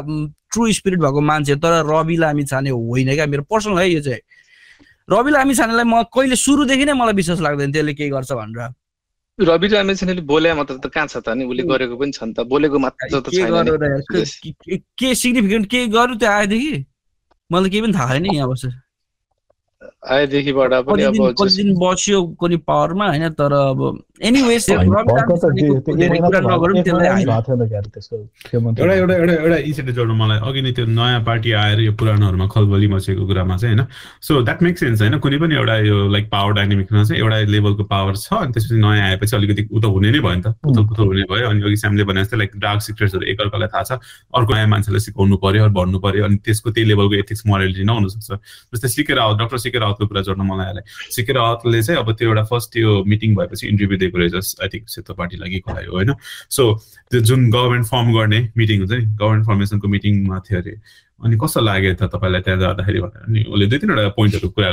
[0.52, 4.20] ट्रु स्पिरिट भएको मान्छे तर रवि लामी छाने होइन क्या। मेरो पर्सनल है यो चाहिँ।
[5.08, 8.68] रवि लामी छानेलाई म कहिले सुरुदेखि नै मलाई विश्वास लाग्दैन त्यसले केही गर्छ भनेर।
[9.40, 11.28] रवि लामी छानेले बोले मात्र त कहाँ छ त?
[11.32, 13.72] नि उसले गरेको पनि छ नि त। बोलेको मात्र त छैन
[15.00, 16.74] के सिग्निफिकेन्ट केही गर्यो त्यो आएदेखि?
[17.52, 18.64] मलाई केही पनि थाहा छैन यहाँ बस्छ।
[20.00, 23.28] आएदेखिबाट पनि अब कति दिन बस्यो कुनै पावरमा होइन?
[23.36, 23.80] तर अब
[24.22, 25.00] एनिवेज एउटा
[28.94, 32.88] एउटा एउटा एउटा इन्सिडेन्ट जोड्नु मलाई अघि नै त्यो नयाँ पार्टी आएर यो पुरानोहरूमा खलबली
[32.88, 33.86] मचेको कुरामा चाहिँ होइन?
[34.20, 35.18] सो द्याट मेक सेन्स होइन?
[35.18, 39.08] कुनै पनि एउटा यो लाइक पावर डाइनामिकमा चाहिँ एउटा लेभलको पावर छ अनि त्यसपछि नयाँ
[39.08, 42.04] आएपछि अलिकति उता हुने नै भयो नि त। उथल पुथल हुने भयो अनि अघि स्यामले
[42.04, 43.92] भने जस्तै लाइक डार्क सिक्रेट्सहरू एकअर्कालाई थाहा छ।
[44.36, 48.28] अर्को नयाँ मान्छेलाई सिकाउनु पर्यो भन्नु पर्यो अनि त्यसको त्यही लेभलको एथिक्स मोरालिटी नहुनसक्छ।
[48.74, 52.44] जस्तै सिकेर रावत डक्टर सिकेर रावतको कुरा जोड्न मलाई आयो रावतले चाहिँ अब त्यो एउटा
[52.44, 56.14] फर्स्ट त्यो मिटिङ भएपछि इन्टरभ्यू दिएको रहेछ आई थिङ्क सेतो पार्टीलाई कि खुलायो होइन।
[56.50, 56.62] सो
[57.10, 60.74] त्यो जुन गभर्मेन्ट फर्म गर्ने मिटिङ हुन्छ नि गभर्मेन्ट फर्मेसनको मिटिङमा थियो अरे।
[61.24, 63.22] अनि कस्तो लाग्यो त तपाईँलाई त्यहाँ जाँदाखेरि भनेर?
[63.28, 64.70] अनि उसले दुई तिनवटा पोइन्टहरू कुरा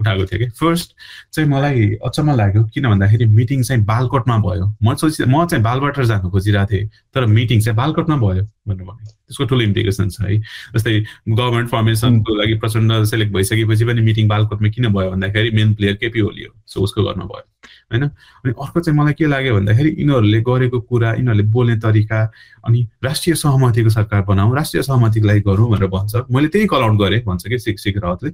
[0.00, 0.48] उठाएको थियो कि?
[0.58, 0.88] फर्स्ट
[1.32, 6.04] चाहिँ मलाई अचम्म लाग्यो किन भन्दाखेरि मिटिङ चाहिँ बालकोटमा भयो। म सोचि म चाहिँ बालबाटर
[6.04, 10.38] जानु खोजिरहेको थिएँ तर मिटिङ चाहिँ बालकोटमा भयो भनेर भने। त्यसको ठुलो इम्प्लिकेसन छ है।
[10.74, 10.92] जस्तै
[11.28, 16.20] गभर्मेन्ट फर्मेसनको लागि प्रचण्ड सेलेक्ट भइसकेपछि पनि मिटिङ बालकोटमा किन भयो भन्दाखेरि मेन प्लेयर केपी
[16.20, 17.44] ओली हो। सो उसको घरमा भयो
[17.92, 18.04] होइन?
[18.04, 22.20] अनि अर्को चाहिँ मलाई के लाग्यो भन्दाखेरि यिनीहरूले गरेको कुरा यिनीहरूले बोल्ने तरिका
[22.64, 26.98] अनि राष्ट्रिय सहमतिको सरकार बनाऊ राष्ट्रिय सहमतिको लागि गरौँ भनेर भन्छ। मैले त्यही कल आउट
[27.00, 28.30] गरेँ भन्छ कि सिक सिक रावतले।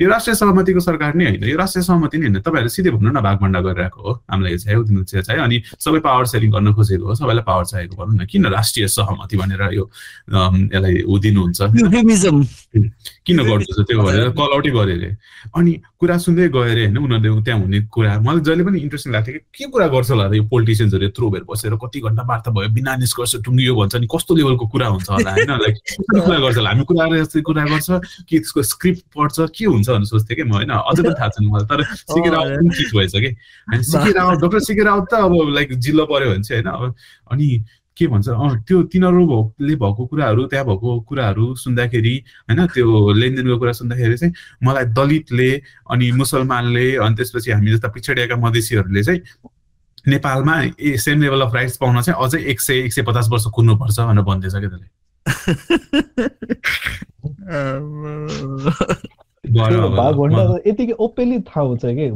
[0.00, 3.20] यो राष्ट्रिय सहमतिको सरकार नै होइन यो राष्ट्रिय सहमति नै होइन। तपाईँहरूले सिधै भन्नु न
[3.20, 7.04] भागभन्डा गरिरहेको हो। हामीलाई यो चाहियो तिमीले चाहिँ चाहियो। अनि सबै पावर सेयरिङ गर्न खोजेको
[7.04, 9.84] हो सबैलाई पावर चाहिएको भनौँ न। किन राष्ट्रिय सहमति भनेर यो
[10.72, 11.60] यसलाई ऊ दिनुहुन्छ?
[13.26, 15.10] किन गर्दैछ त्यो भनेर कल आउटै गरे अरे
[15.56, 16.96] अनि कुरा सुन्दै गयो अरे होइन?
[16.96, 20.44] उनीहरूले त्यहाँ हुने कुरा। मलाई जहिले पनि इन्ट्रेस्टिङ लाग्थ्यो कि के कुरा गर्छ होला यो
[20.48, 21.76] पोलिटिसियन्सहरू यत्रो बेर बसेर?
[21.76, 25.50] कति घन्टा वार्ता भयो बिना निष्कर्ष टुङ्गियो। भन्छ नि कस्तो लेभलको कुरा हुन्छ होला होइन
[25.56, 25.76] लाइक
[26.12, 27.90] कुरा गर्छ होला हामी कुरा जस्तै कुरा गर्छ
[28.22, 31.48] कि त्यसको स्क्रिप्ट पढ्छ के हुन्छ भनेर सोच्थेँ कि म होइन अझै पनि थाहा छैन
[31.48, 33.30] मलाई तर सिके रावत पनि चिज भएछ कि
[33.68, 36.94] होइन सिके रावत डक्टर सिके रावत त अब लाइक जिल्लो पऱ्यो भने चाहिँ होइन अब
[37.30, 37.50] अनि
[37.96, 38.28] के भन्छ
[38.64, 42.16] त्यो तिनीहरूले भएको कुराहरू त्यहाँ भएको कुराहरू सुन्दाखेरि
[42.48, 45.50] होइन त्यो लेनदेनको कुरा सुन्दाखेरि चाहिँ मलाई दलितले
[45.90, 49.20] अनि मुसलमानले अनि त्यसपछि हामी जस्ता पिछडिएका मधेसीहरूले चाहिँ
[50.06, 53.44] नेपालमा a same level of rights पाउन चाहिँ अझै एक सय एक सय पचास वर्ष
[53.44, 54.88] कुर्नुपर्छ भनेर भन्दैछ क्या त्यसले
[60.66, 62.10] यतिकै ओपेनली थाहा हुन्छ कि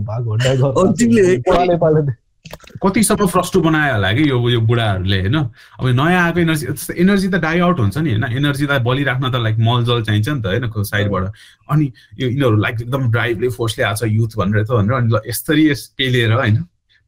[2.83, 5.37] कतिसम्म फ्रस्टो बनायो होला कि यो यो बुढाहरूले होइन?
[5.81, 6.67] अब नयाँ आएको एनर्जी
[7.01, 8.25] एनर्जी त डाइ आउट हुन्छ नि होइन?
[8.25, 10.83] एनर्जीलाई बलिराख्न त लाइक मलजल चाहिन्छ नि त होइन?
[10.85, 11.25] साइडबाट।
[11.71, 15.73] अनि यो यिनीहरू लाइक एकदम ड्राइभले फोर्सले आएको छ युथ भनेर त भनेर अनि यसरी
[15.97, 16.57] पेलेर होइन?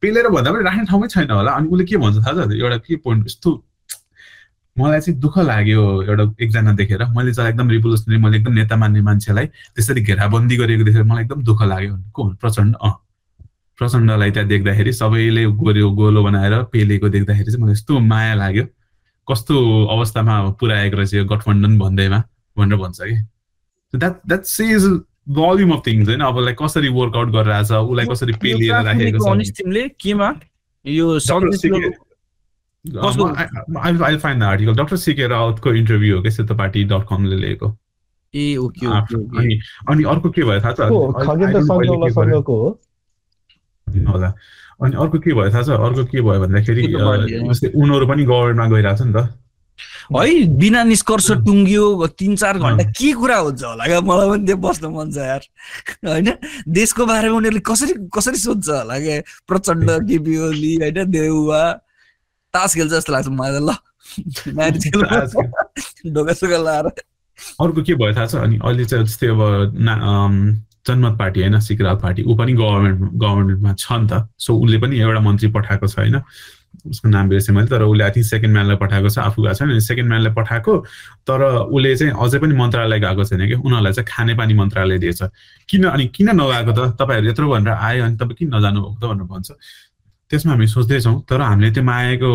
[0.01, 2.95] पेलेर भन्दा पनि राख्ने ठाउँमै छैन होला अनि उसले के भन्छ थाहा छ एउटा के
[3.05, 3.51] पोइन्ट यस्तो
[4.77, 7.03] मलाई चाहिँ दुःख लाग्यो एउटा एकजना देखेर.
[7.17, 11.43] मैले चाहिँ एकदम रिभोल्युसनरी मैले एकदम नेता मान्ने मान्छेलाई त्यसरी घेराबन्दी गरेको देखेर मलाई एकदम
[11.43, 12.93] दुःख लाग्यो। को प्रचण्ड अँ।
[13.79, 18.65] प्रचण्डलाई त्यहाँ देख्दाखेरि सबैले गोलो गोलो बनाएर पेलेको देख्दाखेरि चाहिँ मलाई यस्तो माया लाग्यो।
[19.27, 19.55] कस्तो
[19.97, 22.23] अवस्थामा पुऱ्याएको रहेछ यो गठबन्धन भन्दैमा
[22.57, 23.17] भनेर भन्छ कि।
[23.93, 24.85] That that says
[25.27, 26.21] volume of things होइन?
[26.21, 29.51] अब लाइक कसरी वर्कआउट गरिरहेछ उसलाई कसरी पेलिएर राखेको छ?
[29.57, 30.29] तिमीले केमा
[30.85, 31.05] यो?
[32.87, 37.67] I find the article doctor C रावतको interview हो क्या सेतो पार्टी डट कमले लिएको?
[38.33, 39.59] ए ओके अनि
[39.89, 40.79] अनि अर्को के भयो थाहा छ?
[44.07, 44.29] होला।
[44.83, 45.69] अनि अर्को के भयो थाहा छ?
[45.69, 49.17] अर्को के भयो भन्दाखेरि उनीहरू पनि गभर्मेन्टमा गइरहेको छ नि त।
[49.77, 50.43] है?
[50.57, 54.85] बिना निष्कर्ष टुङ्गियो तिन चार घन्टा। के कुरा हुन्छ होला क्या मलाई पनि त्यो बस्न
[54.93, 55.43] मन छ यार।
[56.07, 56.31] होइन?
[56.67, 61.11] देशको बारेमा उनीहरूले कसरी कसरी सोध्छ होला क्या प्रचण्ड केपी ओली होइन?
[61.11, 61.61] देउवा।
[62.53, 63.75] तास खेल्छ जस्तो लाग्छ मलाई ल।
[66.13, 66.85] ढोका सोका लाएर।
[67.61, 68.35] अर्को के भयो थाहा छ?
[68.35, 69.93] अनि अहिले चाहिँ जस्तै अब ना
[70.87, 71.59] जनमत पार्टी होइन?
[71.59, 75.87] सिकराल पार्टी। ऊ पनि गभर्मेन्ट गभर्मेन्टमा छ नि त। सो उसले पनि एउटा मन्त्री पठाएको
[75.87, 76.21] छ होइन?
[76.89, 80.09] उसको नाम बिर्सेँ मैले तर उसले थिङ्क सेकेन्ड म्यानलाई पठाएको छ आफू गएको छैन सेकेन्ड
[80.09, 80.73] म्यानलाई पठाएको
[81.27, 85.21] तर उसले चाहिँ अझै पनि मन्त्रालय गएको छैन कि उनीहरूलाई चाहिँ खानेपानी मन्त्रालय दिएछ।
[85.69, 86.79] किन अनि किन नगएको त?
[86.99, 89.51] तपाईँहरू यत्रो भनेर आयो अनि तपाईँ किन नजानु भएको त भनेर भन्छ।
[90.31, 92.29] त्यसमा हामी सोच्दैछौँ तर हामीले त्यो मागेको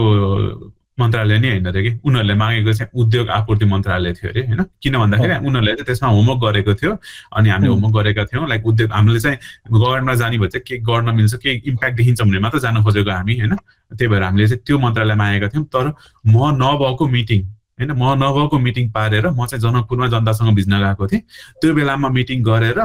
[0.99, 1.91] मन्त्रालय नै होइन अरे कि?
[2.05, 4.63] उनीहरूले मागेको चाहिँ उद्योग आपूर्ति मन्त्रालय थियो अरे होइन?
[4.83, 6.93] किन भन्दाखेरि उनीहरूले चाहिँ त्यसमा होमवर्क गरेको थियो
[7.37, 9.39] अनि हामीले। होमवर्क गरेका थियौँ। लाइक उद्योग हामीले चाहिँ
[9.73, 13.35] गभर्मेन्टमा जाने भए चाहिँ के गर्न मिल्छ के इम्प्याक्ट देखिन्छ भने मात्र जान खोजेको हामी
[13.41, 13.55] होइन?
[13.97, 15.87] त्यही भएर हामीले चाहिँ त्यो मन्त्रालय मागेका थियौँ। तर
[16.29, 17.91] म नभएको मिटिङ होइन?
[17.93, 21.23] म नभएको मिटिङ पारेर म चाहिँ जनकपुरमा जनतासँग भिज्न गएको थिएँ।
[21.61, 22.79] त्यो बेलामा मिटिङ गरेर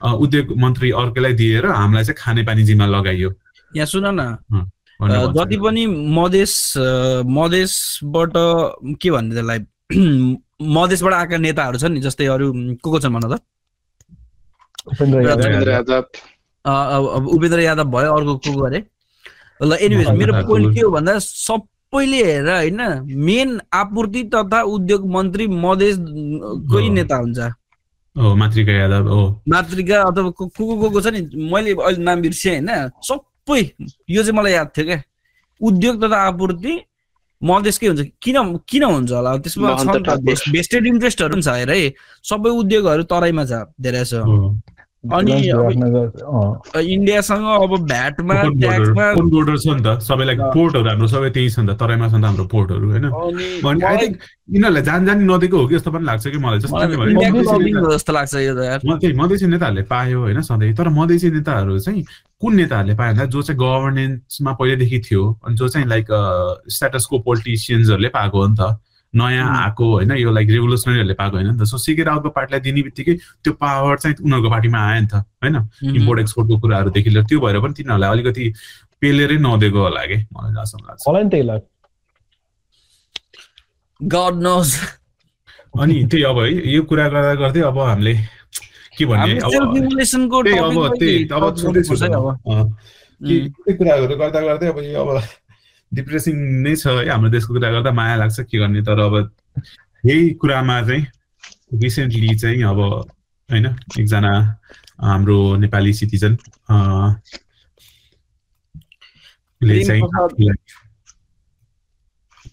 [0.00, 3.30] उद्योग मन्त्री अर्कैलाई दिएर हामीलाई चाहिँ खानेपानी जिम्मा लगाइयो।
[3.76, 4.20] यहाँ सुन न।
[5.00, 6.74] जति पनि मधेस
[7.26, 8.32] मधेसबाट
[9.00, 9.58] के भन्ने त्यसलाई
[10.62, 12.52] मधेसबाट आएका नेताहरू छन् नि जस्तै अरू
[12.84, 13.40] को को छन् भन त?
[17.32, 18.84] उपेन्द्र यादव। भयो अर्को को को अरे?
[19.62, 22.80] ल एनिवेज मेरो। पोइन्ट के हो भन्दा सबैले हेरेर होइन
[23.16, 27.38] मेन आपूर्ति तथा उद्योग मन्त्री मधेसकै। नेता हुन्छ।
[28.18, 31.20] हो मातृका यादव हो। मातृका अथवा को को को को छ नि?
[31.52, 32.68] मैले अहिले नाम बिर्सेँ होइन।
[33.00, 35.02] सबै यो चाहिँ मलाई याद थियो क्या
[35.60, 36.80] उद्योग तथा आपूर्ति
[37.42, 38.36] मधेसकै हुन्छ। किन
[38.68, 39.36] किन हुन्छ होला?
[39.36, 39.68] त्यसमा।
[40.52, 41.92] भेस्टेड इन्ट्रेस्टहरू पनि छ हेर है।
[42.24, 44.60] सबै उद्योगहरू तराईमा छ धेरै छ हो।
[45.00, 45.32] अनि
[46.92, 51.72] इन्डियासँग अब भ्याटमा ट्याक्समा बोर्डर छ नि त। सबैलाई। पोर्टहरू हाम्रो सबै त्यही छ नि
[51.72, 53.08] त। तराईमा छ नि त हाम्रो पोर्टहरू होइन?
[53.08, 56.58] अनि आई थिङ्क यिनीहरूलाई जान जानी नदिएको हो कि जस्तो पनि लाग्छ कि मलाई?
[56.60, 60.40] जस्तो लाग्छ यो त यार। म त्यही मधेसी नेताहरूले पायो होइन?
[60.44, 62.04] सधैँ। तर मधेसी नेताहरू चाहिँ
[62.36, 66.06] कुन नेताहरूले पायो भन्दा जो चाहिँ गभर्नेन्समा पहिल्यैदेखि थियो अनि जो चाहिँ लाइक
[66.68, 68.76] स्ट्याटसको पोलिटिसियन्सहरूले पाएको हो नि त।
[69.14, 72.60] नयाँ हुँ। आएको होइन यो लाइक रेभोल्युसनरीहरूले पाएको होइन नि त। सो सिके रावतको पार्टीलाई
[72.60, 75.56] दिने बित्तिकै त्यो पावर चाहिँ उनीहरूको पार्टीमा आयो नि त होइन.
[75.98, 78.52] इम्पोर्ट एक्सपोर्टको कुराहरूदेखि लिएर त्यो भएर पनि तिनीहरूलाई अलिकति
[79.00, 80.16] पेलेरै नदिएको होला कि?
[80.30, 81.42] मलाई जहाँसम्म लाग्छ। मलाई त्यही.
[85.80, 88.14] अनि त्यही अब है यो कुरा गर्दा गर्दै अब हामीले
[88.98, 89.50] के भन्ने हामी अब
[90.40, 92.36] त्यही अब topic त्यही मै अब touch छुट्टै गर्नुपर्छ है अब। अँ,
[93.20, 95.08] कि उम्, त्यो कुराहरू गर्दा गर्दै अब यो अब
[95.94, 99.30] डिप्रेसिङ नै छ है हाम्रो देशको कुरा गर्दा माया लाग्छ के गर्ने तर अब
[100.06, 101.06] यही कुरामा चाहिँ
[101.74, 102.78] रिसेन्टली चाहिँ अब
[103.50, 103.66] होइन
[104.00, 104.58] एकजना
[105.00, 106.38] हाम्रो नेपाली सिटिजन
[109.62, 110.02] ले चाहिँ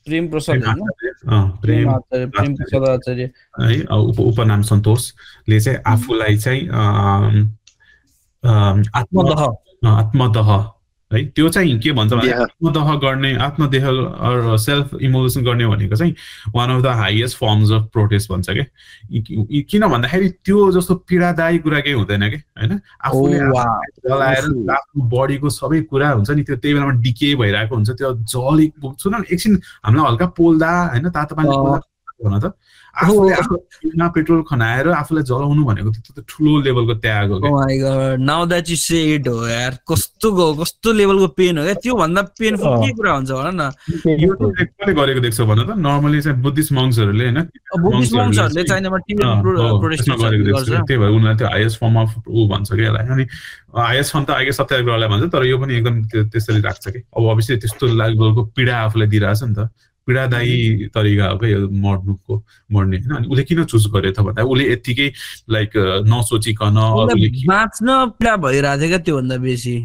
[0.07, 0.63] प्रेम प्रसाद
[3.61, 6.61] है उप उपनाम सन्तोषले चाहिँ आफूलाई चाहिँ
[8.95, 9.41] आत्मदह।
[9.87, 10.76] आत्मदह।
[11.11, 11.23] है?
[11.25, 13.85] त्यो चाहिँ के भन्छ भने देह। आत्मदह गर्ने आत्मदेह
[14.59, 16.15] सेल्फ इमोसन गर्ने भनेको चाहिँ
[16.55, 18.65] one of the highest forms of protest भन्छ क्या
[19.71, 22.37] किन भन्दाखेरि त्यो जस्तो पीडादायी कुरा केही हुँदैन कि?
[22.59, 22.79] होइन?
[23.05, 23.63] आफूले Oh,
[24.07, 28.71] जलाएर आफ्नो बडीको सबै कुरा हुन्छ नि त्यो त्यही बेलामा डिके भइरहेको हुन्छ त्यो जली
[28.99, 29.53] सुन एकछिन
[29.85, 31.55] हामीलाई हल्का पोल्दा होइन तातो पानी
[32.23, 32.53] भन त।
[32.97, 38.69] आफूले पेट्रोल खनाएर आफूलाई जलाउनु भनेको त्यो त ठुलो लेभलको त्याग हो Oh now that
[38.71, 40.29] you say it हो यार कस्तो
[40.61, 41.73] कस्तो लेभलको पेन हो क्या?
[41.83, 43.69] त्यो भन्दा पेनफुल अँ। के कुरा हुन्छ भन न?
[44.23, 45.77] यो कसले गरेको देख्छौ भन त?
[45.87, 47.39] नर्मली चाहिँ बुद्धिस्ट मङ्क्सहरूले होइन
[47.85, 48.97] बुद्धिस्ट चाइनामा
[49.81, 53.25] प्रोटेस्ट गरेको देख्छु। त्यही भएर उनीहरूले त्यो हाइएस्ट फर्म अफ ऊ भन्छ क्या यसलाई। अनि
[53.77, 57.23] हाइएस्ट फर्म त आगे सत्याग्रहलाई भन्छ तर यो पनि एकदम त्यो- त्यसरी राख्छ कि अब
[57.31, 59.69] अभियसली त्यस्तो लेभलको पीडा आफूलाई दिइरहेछ नि त।
[60.07, 62.33] पीडादायी तरिका हो क्या यो मर्नुको
[62.71, 62.97] मर्ने?
[62.97, 64.43] होइन अनि उसले किन चुज गर्यो त भन्दा?
[64.43, 65.07] उसले यत्तिकै
[65.51, 65.71] लाइक
[66.07, 66.79] नसोचिकन
[67.51, 69.75] बाँच्न पीडा भइरहेको थियो क्या त्योभन्दा बेसी?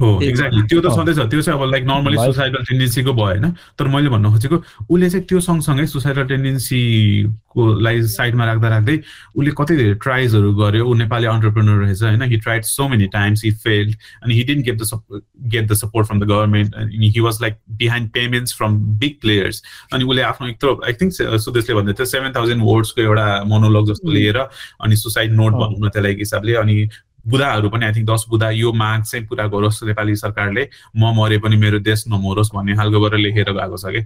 [0.00, 3.50] हो एक्ज्याक्टली त्यो त छँदैछ त्यो चाहिँ अब लाइक नर्मली सुसाइडल टेन्डेन्सीको भयो होइन?
[3.78, 4.56] तर मैले भन्न खोजेको
[4.88, 8.96] उसले चाहिँ त्यो सँगसँगै सुसाइडल टेन्डेन्सीको लाई साइडमा राख्दा राख्दै
[9.36, 12.22] उसले कति धेरै ट्राइजहरू गर्यो। ऊ नेपाली अन्टरप्रेनर रहेछ होइन?
[12.22, 13.94] He tried so many times he failed
[14.24, 15.20] अनि he didn't get the
[15.52, 19.62] get the support from the government अनि he was like behind payments from big players
[19.92, 21.12] अनि उसले आफ्नो यत्रो आई थिङ्क
[21.44, 25.88] सुदेशले भन्दै थियो सेभेन थाउजन्ड वर्ड्सको एउटा मोनोलग जस्तो लिएर अनि सुसाइड नोट भनौँ न
[25.90, 26.88] त्यसलाई हिसाबले अनि
[27.26, 31.38] बुदाहरू पनि आई थिङ्क दस बुदा यो माग चाहिँ पुरा गरोस् नेपाली सरकारले। म मरे
[31.38, 34.02] पनि मेरो देश नमरोस् भन्ने खालकोबाट लेखेर गएको छ कि?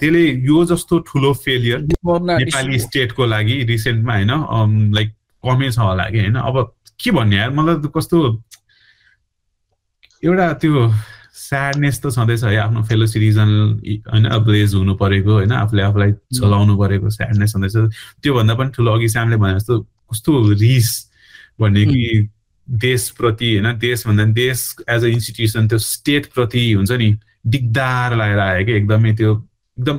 [0.00, 5.08] त्यसले यो जस्तो ठुलो फेलियर नेपाली स्टेटको लागि रिसेन्टमा होइन लाइक
[5.44, 6.36] कमै छ होला कि होइन?
[6.36, 6.56] अब
[7.00, 7.50] के भन्ने यार?
[7.50, 8.18] मलाई कस्तो
[10.22, 10.88] एउटा त्यो
[11.34, 13.50] स्याडनेस त छँदैछ है आफ्नो फेलो सिटिजन
[14.12, 17.76] होइन ब्लेज हुनु परेको होइन आफूले आफूलाई चलाउनु परेको स्याडनेस छँदैछ।
[18.22, 19.80] त्योभन्दा पनि ठुलो अघि स्यामले भने जस्तो
[20.10, 20.32] कस्तो
[20.62, 20.90] रिस
[21.60, 22.28] भन्ने कि
[22.70, 23.78] देशप्रति होइन?
[23.78, 29.32] देशभन्दा देश एज अ इन्स्टिट्युसन त्यो स्टेटप्रति हुन्छ नि दिगदार लागेर आयो कि एकदमै त्यो
[29.78, 29.98] एकदम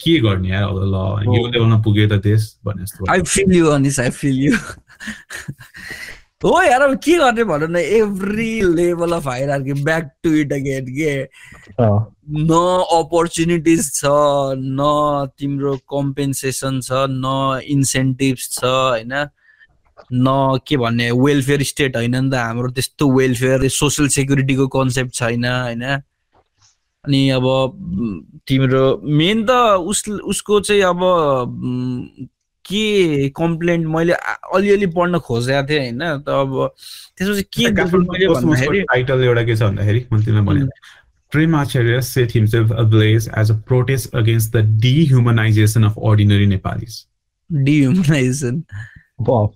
[0.00, 4.00] के गर्ने अब ल यो लेभलमा पुग्यो त देश भने जस्तो I feel you Anis
[4.00, 4.52] I feel you
[6.44, 10.86] हो यार अब के गर्ने भनौँ न every level of higher back to it again
[10.98, 11.14] के?
[11.80, 12.60] न
[12.98, 19.14] अपर्च्युनिटिज छ न तिम्रो कम्पेन्सेसन छ न इन्सेन्टिभ्स छ होइन?
[20.12, 25.44] न के भन्ने वेलफेयर स्टेट होइन नि त हाम्रो त्यस्तो वेलफेयर सोसियल सेक्युरिटीको कन्सेप्ट छैन
[25.44, 25.82] होइन
[27.04, 27.44] अनि अब
[28.48, 29.50] तिम्रो मेन त
[29.92, 31.00] उस उसको चाहिँ अब
[32.64, 34.12] के कम्प्लेन्ट मैले
[34.54, 36.70] अलिअलि पढ्न खोजेको थिएँ होइन त अब
[37.18, 40.68] त्यसपछि के टाइटल एउटा के छ भन्दाखेरि भने
[41.32, 47.06] Prem Acharya set himself ablaze as a protest against the dehumanization of ordinary Nepalis.
[47.50, 48.64] Dehumanization.
[49.18, 49.52] Wow.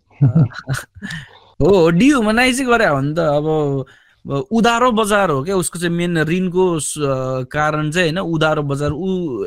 [1.63, 6.65] हो डिह्युमनाइजै गरे हो नि त। अब उधारो बजार हो क्या उसको चाहिँ मेन ऋणको
[7.53, 9.45] कारण चाहिँ होइन उधारो बजार। ऊ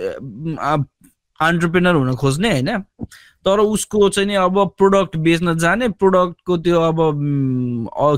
[1.39, 2.69] अन्टरप्रेनर हुन खोज्ने होइन।
[3.45, 6.97] तर उसको चाहिँ नि अब प्रोडक्ट बेच्न जाने प्रोडक्टको त्यो अब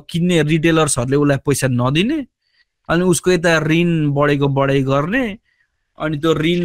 [0.09, 2.25] किन्ने रिटेलर्सहरूले उसलाई पैसा नदिने
[2.89, 5.25] अनि उसको यता ऋण बढेको बढाइ गर्ने।
[5.97, 6.63] अनि त्यो ऋण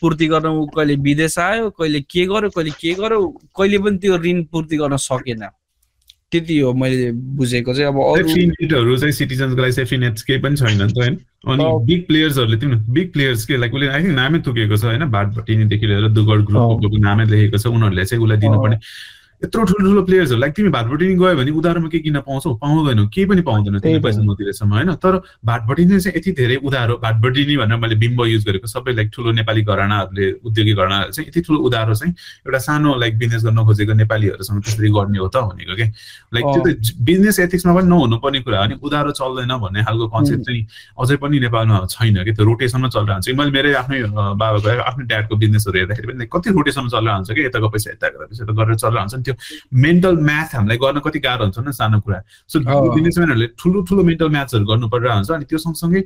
[0.00, 4.16] पूर्ति गर्न ऊ कहिले विदेश आयो कहिले के गर्यो कहिले के गर्यो कहिले पनि त्यो
[4.24, 5.48] ऋण पूर्ति गर्न सकेन।
[6.30, 7.10] त्यति हो मैले
[7.40, 11.14] बुझेको चाहिँ। अब अरू चाहिँ सिटिजन्सको लागि सेफ्टी नेट केही पनि छैन नि त होइन।
[11.48, 15.04] अनि बिग प्लेयर्सहरूले तिमी बिग प्लेयर्स के लाइक उसले आई थिङ्क नामै तोकेको छ होइन
[15.08, 18.76] भाटभटिनीदेखि लिएर दुगड ग्रुपको नामै लेखेको छ उनीहरूले चाहिँ उसलाई दिनुपर्ने।
[19.44, 22.54] यत्रो ठुल्ठुलो प्लेयर्सहरू लाइक तिमी भाटभटिनी गयो भने उधारोमा के किन्न पाउँछौ?
[22.58, 24.90] पाउँदैनौ। केही पनि पाउँदैन तिमी पैसा नदिएसम्म होइन?
[24.98, 25.14] तर
[25.46, 29.62] भाटभटिनी चाहिँ यति धेरै उधारो भाटभटिनी भनेर मैले बिम्ब युज गरेको। सबै लाइक ठुलो नेपाली
[29.62, 32.12] घरानाहरूले उद्योगी घरानाहरू चाहिँ यति ठुलो उधारो चाहिँ
[32.50, 35.86] एउटा सानो लाइक बिजनेस गर्न खोजेको नेपालीहरूसँग त्यसरी गर्ने हो त भनेको कि?
[36.34, 40.42] लाइक त्यो त बिजनेस एथिक्समा पनि नहुनुपर्ने कुरा हो नि। उधारो चल्दैन भन्ने खालको कन्सेप्ट
[40.50, 40.66] चाहिँ
[40.98, 42.32] अझै पनि नेपालमा छैन कि?
[42.34, 44.02] त्यो रोटेसनमा चलिरहन्छ। मैले मेरै आफ्नै
[44.34, 47.40] बाबाको आफ्नो ड्याडको बिजनेसहरू हेर्दाखेरि पनि कति रोटेसनमा चलिरहन्छ कि?
[47.46, 49.34] यताको पैसा यता गरेर चलिरहन्छ त्यो
[49.86, 54.28] मेन्टल म्याथ हामीलाई गर्न कति गाह्रो हुन्छ न सानो कुरा। सो बिजनेसम्यानहरूले ठुलो ठुलो मेन्टल
[54.34, 56.02] म्याथ्सहरू गर्नु परिरहेको हुन्छ अनि त्यो सँगसँगै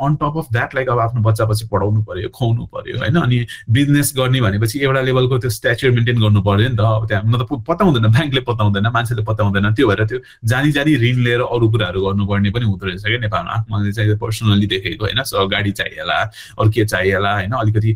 [0.00, 3.16] on top of that like अब आफ्नो बच्चा पछि पढाउनु पर्यो खुवाउनु पर्यो होइन?
[3.20, 7.22] अनि बिजनेस गर्ने भनेपछि एउटा लेभलको त्यो स्ट्याचर मेन्टेन गर्नु पर्यो नि त। अब त्यहाँ
[7.28, 10.18] न त पत्ता हुँदैन ब्याङ्कले पत्ता हुँदैन मान्छेले पत्ता हुँदैन त्यो भएर त्यो
[10.48, 14.66] जानी जानी ऋण लिएर अरू कुराहरू गर्नुपर्ने पनि हुँदो रहेछ क्या नेपालमा। मैले चाहिँ पर्सनली
[14.72, 15.20] देखेको होइन?
[15.52, 16.18] गाडी चाहिएला
[16.56, 17.52] अरू के चाहिएला होइन?
[17.60, 17.90] अलिकति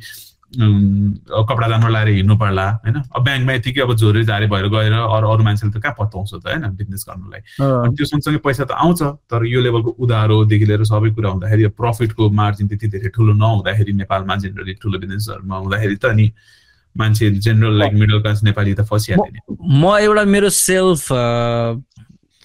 [0.58, 2.96] कपडा राम्रो लगाएर हिँड्नु पर्ला होइन?
[3.14, 6.46] अब ब्याङ्कमा यतिकै अब झोरे झारे भएर गएर अरू अरू मान्छेले त कहाँ पत्ताउँछ त
[6.46, 6.64] होइन?
[6.78, 11.30] बिजनेस गर्नुलाई। अनि त्यो सँगसँगै पैसा त आउँछ तर यो लेभलको उधारोदेखि लिएर सबै कुरा
[11.30, 16.26] हुँदाखेरि प्रफिटको मार्जिन त्यति धेरै ठुलो नहुँदाखेरि नेपालमा जेनरली ठुलो बिजनेसहरूमा हुँदाखेरि त अनि
[16.96, 21.02] मान्छे general like middle class Nepali त फसिहाल्यो म एउटा मेरो सेल्फ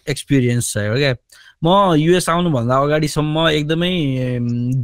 [0.09, 1.13] एक्सपिरियन्स छ क्या?
[1.61, 3.91] म युएस आउनुभन्दा अगाडिसम्म एकदमै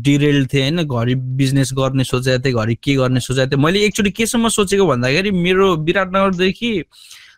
[0.03, 4.11] डिरेल थिएँ होइन घरि बिजनेस गर्ने सोचेको थिएँ घरि के गर्ने सोचेको थिएँ। मैले एकचोटि
[4.11, 6.71] केसम्म सोचेको भन्दाखेरि मेरो विराटनगरदेखि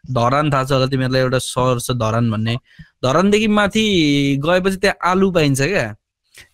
[0.09, 2.55] धरान थाहा छ होला तिमीहरूलाई एउटा सहर छ धरान भन्ने।
[3.05, 3.85] धरानदेखि माथि
[4.41, 5.85] गएपछि त्यहाँ आलु पाइन्छ क्या।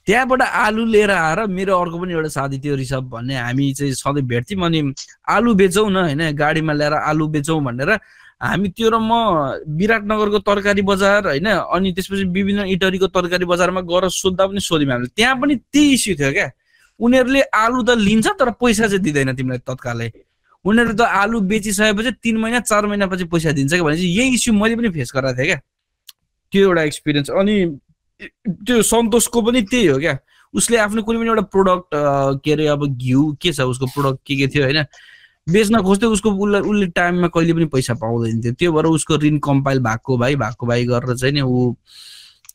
[0.06, 4.24] त्यहाँबाट आलु लिएर आएर मेरो अर्को पनि एउटा साथी थियो रिसभ भन्ने। हामी चाहिँ सधैँ
[4.28, 4.84] भेट्थ्यौँ अनि
[5.32, 7.96] आलु बेचौँ न होइन गाडीमा ल्याएर आलु बेचौँ भनेर
[8.44, 9.12] हामी त्यो र म
[9.80, 11.48] विराटनगरको तरकारी बजार होइन?
[11.48, 16.16] अनि त्यसपछि विभिन्न इटरीको तरकारी बजारमा गएर सोद्धा पनि सोध्यौँ हामीले। त्यहाँ पनि त्यही इस्यु
[16.20, 16.50] थियो क्या।
[17.00, 20.10] उनीहरूले आलु त लिन्छ तर पैसा चाहिँ दिँदैन तिमीलाई तत्कालै।
[20.66, 24.76] उनीहरू त आलु बेचिसकेपछि तिन महिना चार महिनापछि पैसा दिन्छ क्या भनेपछि यही इस्यु मैले
[24.76, 25.60] पनि फेस गराएको थिएँ क्या।
[26.52, 27.56] त्यो एउटा एक्सपिरियन्स अनि
[28.68, 30.18] त्यो सन्तोषको पनि त्यही हो क्या।
[30.54, 31.90] उसले आफ्नो कुनै पनि एउटा प्रोडक्ट
[32.44, 34.84] के अरे अब घिउ के छ उसको प्रोडक्ट के के थियो होइन?
[35.48, 39.38] बेच्न खोज्थ्यो उसको उसलाई उसले टाइममा कहिले पनि पैसा पाउँदैन थियो। त्यो भएर उसको ऋण
[39.44, 41.74] कम्पाइल भएको भाइ भएको भाइ गरेर चाहिँ नि ऊ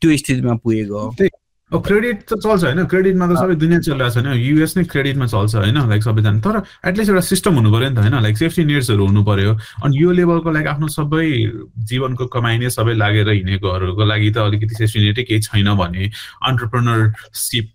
[0.00, 1.28] त्यो स्थितिमा पुगेको
[1.68, 5.54] क्रेडिट त चल्छ होइन क्रेडिटमा त सबै दुनियाँ चलिरहेको छ होइन। युएस नै क्रेडिटमा चल्छ
[5.54, 6.56] होइन लाइक सबैजना। तर
[6.88, 9.52] एटलिस्ट एउटा सिस्टम हुनु पऱ्यो नि त होइन लाइक सेफ्टी नेट्सहरू हुनु पऱ्यो।
[9.84, 11.28] अनि यो लेभलको लाइक आफ्नो सबै
[11.92, 16.08] जीवनको कमाइने सबै लागेर हिँडेकोहरूको लागि त अलिकति सेफ्टी नेटै केही छैन भने
[16.48, 17.66] अन्टरप्रेनरसिप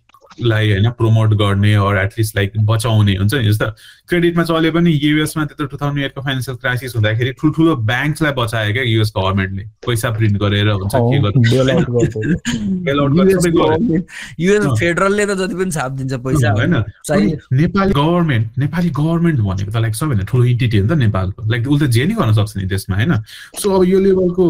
[0.42, 3.66] लाई होइन प्रमोट गर्ने अर एटलिस्ट लाइक बचाउने हुन्छ नि जस्तो
[4.08, 8.82] क्रेडिटमा चले पनि युएसमा त्यत्रो टु थाउजन्ड एटको फाइनेन्सियल क्राइसिस हुँदाखेरि ठुल्ठुलो ब्याङ्क्सलाई बचायो क्या
[8.84, 11.16] युएस गभर्मेन्टले पैसा प्रिन्ट गरेर हुन्छ के
[14.44, 16.74] युएस फेडरलले त जति पनि छापिदिन्छ पैसा होइन।
[17.60, 21.68] नेपाली गभर्मेन्ट नेपाली गभर्मेन्ट भनेको त लाइक सबैभन्दा ठुलो इन्टिटी हो नि त नेपालको। लाइक
[21.68, 23.12] उसले जे नै गर्न सक्छ नि त्यसमा होइन।
[23.56, 24.44] सो अब यो लेभलको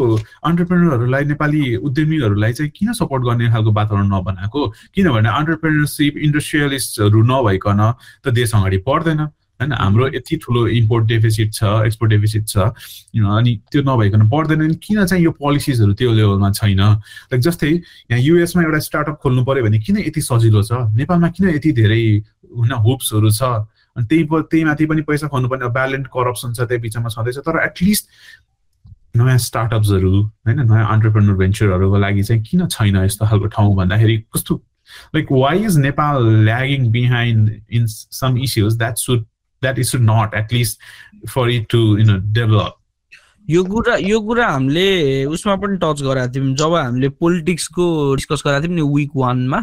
[0.50, 4.60] अन्टरप्रेनरहरूलाई नेपाली उद्यमीहरूलाई चाहिँ किन सपोर्ट गर्ने खालको वातावरण नबनाएको?
[4.94, 7.80] किनभने अन्टरप्रेनरसिप इन्डस्ट्रियलिस्टहरू नभइकन
[8.26, 9.22] त देश अगाडि बढ्दैन।
[9.60, 9.72] होइन?
[9.72, 15.24] हाम्रो यति ठुलो इम्पोर्ट डेफिसिट छ एक्सपोर्ट डेफिसिट छ अनि त्यो नभइकन पर्दैन किन चाहिँ
[15.24, 16.80] यो पोलिसिजहरू त्यो लेभलमा छैन?
[16.80, 20.72] लाइक जस्तै यहाँ युएसमा एउटा स्टार्टअप खोल्नु पऱ्यो भने किन यति सजिलो छ?
[20.94, 22.02] नेपालमा किन यति धेरै
[22.56, 23.42] होइन होप्सहरू छ?
[23.96, 28.08] अनि त्यही त्यही माथि पनि पैसा खुवाउनु ब्यालेन्ट करप्सन छ त्यही बिचमा छँदैछ। तर एटलिस्ट
[29.16, 34.54] नयाँ स्टार्टअप्सहरू होइन नयाँ अन्टरप्रेनर भेन्चरहरूको लागि चाहिँ किन छैन यस्तो खालको ठाउँ भन्दाखेरि कस्तो
[35.14, 39.24] like why is Nepal lagging behind in some issues that should
[39.66, 40.80] that it should not at least
[41.34, 42.80] for it to you know develop.
[43.50, 44.88] यो कुरा यो कुरा हामीले
[45.36, 47.84] उसमा पनि टच गराएको थियौँ। जब हामीले पोलिटिक्सको
[48.16, 49.60] डिस्कस गराएको थियौँ नि विक वानमा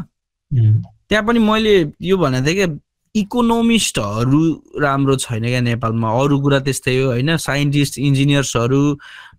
[0.51, 2.67] त्यहाँ पनि मैले यो भनेको थिएँ क्या
[3.15, 4.41] इकोनोमिस्टहरू
[4.81, 7.35] राम्रो छैन क्या नेपालमा। अरू कुरा त्यस्तै हो होइन?
[7.37, 8.81] साइन्टिस्ट इन्जिनियर्सहरू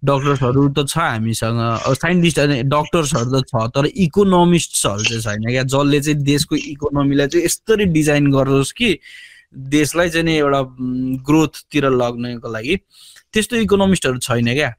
[0.04, 1.60] डक्टर्सहरू त छ हामीसँग।
[2.02, 7.84] साइन्टिस्ट डक्टर्सहरू त छ तर इकोनोमिस्टहरू चाहिँ छैन क्या। जसले चाहिँ देशको इकोनोमीलाई चाहिँ यस्तरी
[7.96, 8.98] डिजाइन गरोस् कि
[9.54, 10.60] देशलाई चाहिँ नि एउटा
[11.28, 12.76] ग्रोथतिर लग्नको लागि
[13.32, 14.70] त्यस्तो इकोनोमिस्टहरू छैन क्या।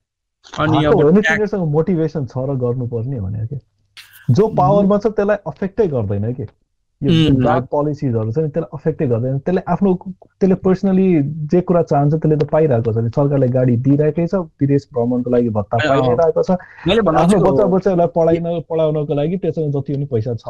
[0.60, 0.94] अनि अब
[1.76, 3.58] मोटिभेसन छ र गर्नुपर्ने भने कि?
[4.32, 6.46] जो पावरमा छ त्यसलाई अफेक्टै गर्दैन कि?
[7.02, 7.12] यो
[7.72, 9.94] पोलिसिजहरू छ नि त्यसलाई अफेक्टै गर्दैन। त्यसले आफ्नो
[10.40, 11.08] त्यसले पर्सनली
[11.52, 15.78] जे कुरा चाहन्छ त्यसले त पाइरहेको छ सरकारले गाडी दिइरहेकै छ विदेश भ्रमणको लागि भत्ता
[15.78, 20.46] पाइरहेको छ। आफ्नो बच्चा बच्चाहरूलाई पढाइन पढाउनको लागि त्यसमा जति पनि पैसा छ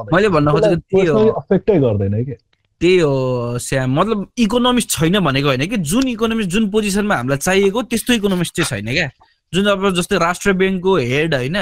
[1.41, 2.35] अफेक्टै गर्दैन कि?
[2.83, 5.77] त्यही हो स्याम मतलब इकोनोमिस्ट छैन भनेको होइन कि?
[5.77, 9.09] जुन इकोनोमिस्ट जुन पोजिसनमा हामीलाई चाहिएको त्यस्तो इकोनोमिस्ट चाहिँ छैन क्या।
[9.53, 11.57] जुन अब जस्तै राष्ट्र ब्याङ्कको हेड होइन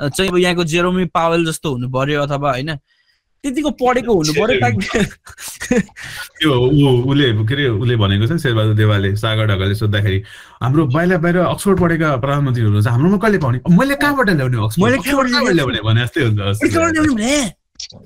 [0.00, 2.74] चाहिँ अब यहाँको जेरोमी पावल जस्तो हुनु पर्यो अथवा होइन
[3.44, 5.80] त्यतिको पढेको हुनु पर्यो। ताकि
[6.38, 6.52] त्यो
[7.10, 10.18] उसले के अरे उसले भनेको छ नि शेरबहादुर देवालले सागर ढकालले सोद्धाखेरि
[10.62, 15.28] हाम्रो बाहिर बाहिर अक्सफोर्ड पढेका प्रधानमन्त्रीहरू हाम्रोमा कहिले पाउने मैले कहाँबाट ल्याउने अक्सफोर्ड?
[15.58, 15.80] ल्याउने?
[15.82, 17.61] भने जस्तै हुन्छ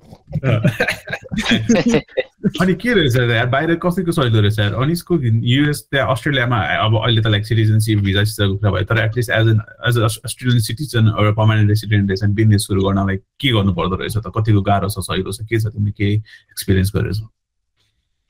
[2.60, 4.58] अनि के रहेछ यार बाहिर कसैको सजिलो रहेछ?
[4.58, 8.84] यार अनि यसको युएस त्यहाँ अस्ट्रेलियामा अब अहिले त लाइक सिटिजनसिप भिजा सिजाको कुरा भयो
[8.90, 13.48] तर at least as an as Australian citizen एउटा पर्मानेन्ट रेसिडेन्ट रहेछ बिजनेस सुरु गर्नलाई के
[13.52, 14.32] गर्नु पर्दो रहेछ त?
[14.36, 17.18] कतिको गाह्रो छ सजिलो छ के छ तिमीले के एक्सपिरियन्स गरेछ?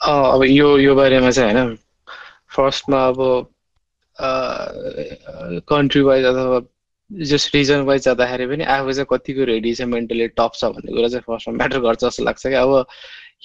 [0.00, 1.76] अब यो यो बारेमा चाहिँ होइन।
[2.56, 3.18] फर्स्टमा अब
[5.68, 6.60] कन्ट्री वाइज अथवा
[7.10, 11.08] जस्ट रिजन वाइज जाँदाखेरि पनि आफू चाहिँ कतिको रेडी छ मेन्टली टप छ भन्ने कुरा
[11.08, 12.86] चाहिँ फर्स्टमा म्याटर गर्छ जस्तो लाग्छ क्या। अब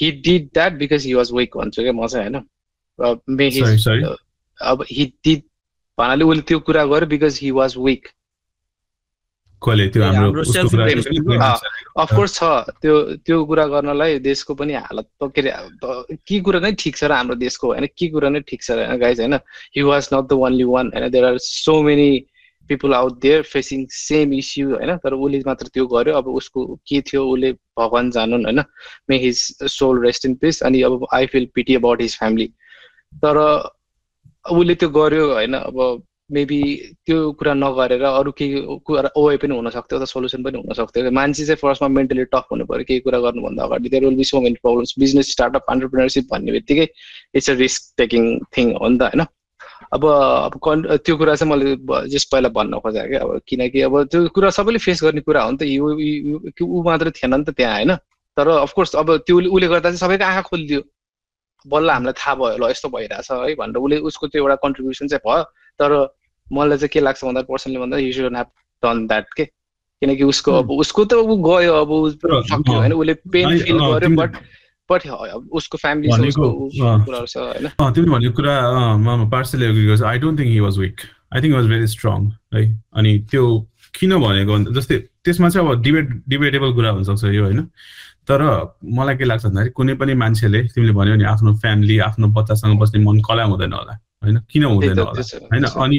[0.02, 2.42] he did that because he was weak भन्छु क्या म चाहिँ होइन?
[4.62, 5.42] अब हि डिड
[5.98, 8.08] भन्नाले उसले त्यो कुरा गर्यो because he was weak
[12.02, 12.44] of course छ।
[12.82, 17.12] त्यो त्यो कुरा गर्नलाई देशको पनि हालत के अरे के कुरा नै ठिक छ र
[17.14, 17.86] हाम्रो देशको होइन?
[17.86, 19.38] के कुरा नै ठिक छ होइन गाइज होइन?
[19.76, 21.10] He was not the only one होइन?
[21.12, 22.10] There are so many
[22.72, 24.96] people out there facing same issue होइन?
[25.04, 28.64] तर उसले मात्र त्यो गर्यो। अब उसको के थियो उसले भगवान् जानुन् होइन?
[29.10, 32.48] May his soul rest in peace अनि अब I feel pity about his family
[33.26, 33.38] तर
[34.46, 35.54] उसले त्यो गर्यो होइन?
[35.56, 36.62] अब मेबी
[37.06, 41.60] त्यो कुरा नगरेर अरू केही कुरा ओए पनि हुनसक्थ्यो अथवा सोल्युसन पनि हुनसक्थ्यो। मान्छे चाहिँ
[41.62, 44.94] फर्स्टमा मेन्टली टफ हुनु पऱ्यो केही कुरा गर्नुभन्दा अगाडि। There will be so many problems
[45.00, 46.88] business startup entrepreneurship भन्ने बित्तिकै
[47.36, 48.24] it's a risk taking
[48.58, 49.26] thing हो नि त होइन?
[49.92, 51.76] अब अब कन् त्यो कुरा चाहिँ मैले
[52.10, 55.52] जस्ट पहिला भन्न खोजेँ कि अब किनकि अब त्यो कुरा सबैले फेस गर्ने कुरा हो
[55.52, 57.96] नि त ऊ मात्र थिएन नि त त्यहाँ होइन?
[58.38, 60.82] तर अफकोर्स अब त्यो उसले गर्दा चाहिँ सबैको आँखा खोलिदियो।
[61.66, 65.22] बल्ल हामीलाई थाहा भयो ल यस्तो भइरहेछ है भनेर उसले उसको त्यो एउटा कन्ट्रिब्युसन चाहिँ
[65.28, 65.44] भयो।
[65.80, 65.92] तर
[66.48, 68.50] मलाई चाहिँ के लाग्छ भन्दा पर्सनली भन्दा you should have
[68.84, 72.94] done that के किनकि उसको अब उसको त ऊ गयो अब सक्यो होइन?
[72.94, 74.32] उसले पेन फिल गर्यो बट
[74.92, 75.02] बट
[75.52, 76.08] उसको फ्यामिली
[77.96, 78.56] तिमीले भनेको कुरा
[79.32, 80.98] पार्सली एग्री गर्छु। I don't think he was weak
[81.36, 82.20] I think was very strong
[82.56, 82.62] है?
[82.94, 83.44] अनि त्यो
[84.00, 87.62] किन भनेको जस्तै त्यसमा चाहिँ अब डिबेट डिबेटेबल कुरा हुनसक्छ यो होइन?
[88.28, 88.40] तर
[88.98, 93.00] मलाई के लाग्छ भन्दाखेरि कुनै पनि मान्छेले तिमीले भन्यो नि आफ्नो फ्यामिली आफ्नो बच्चासँग बस्ने
[93.04, 93.94] मन कसलाई हुँदैन होला
[94.24, 94.38] होइन?
[94.52, 95.66] किन हुँदैन होला होइन?
[95.84, 95.98] अनि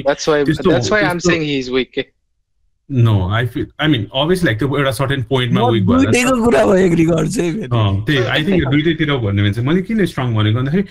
[2.89, 6.75] no I feel I mean obviously like त्यो एउटा सर्टेन पोइन्टमा विक दुइटैको कुरा भयो
[6.85, 7.67] एग्री गर्छु है
[8.05, 10.85] त्यही आई थिङ्क दुइटैतिर भन्ने भने चाहिँ मैले किन स्ट्रङ भनेको भन्दाखेरि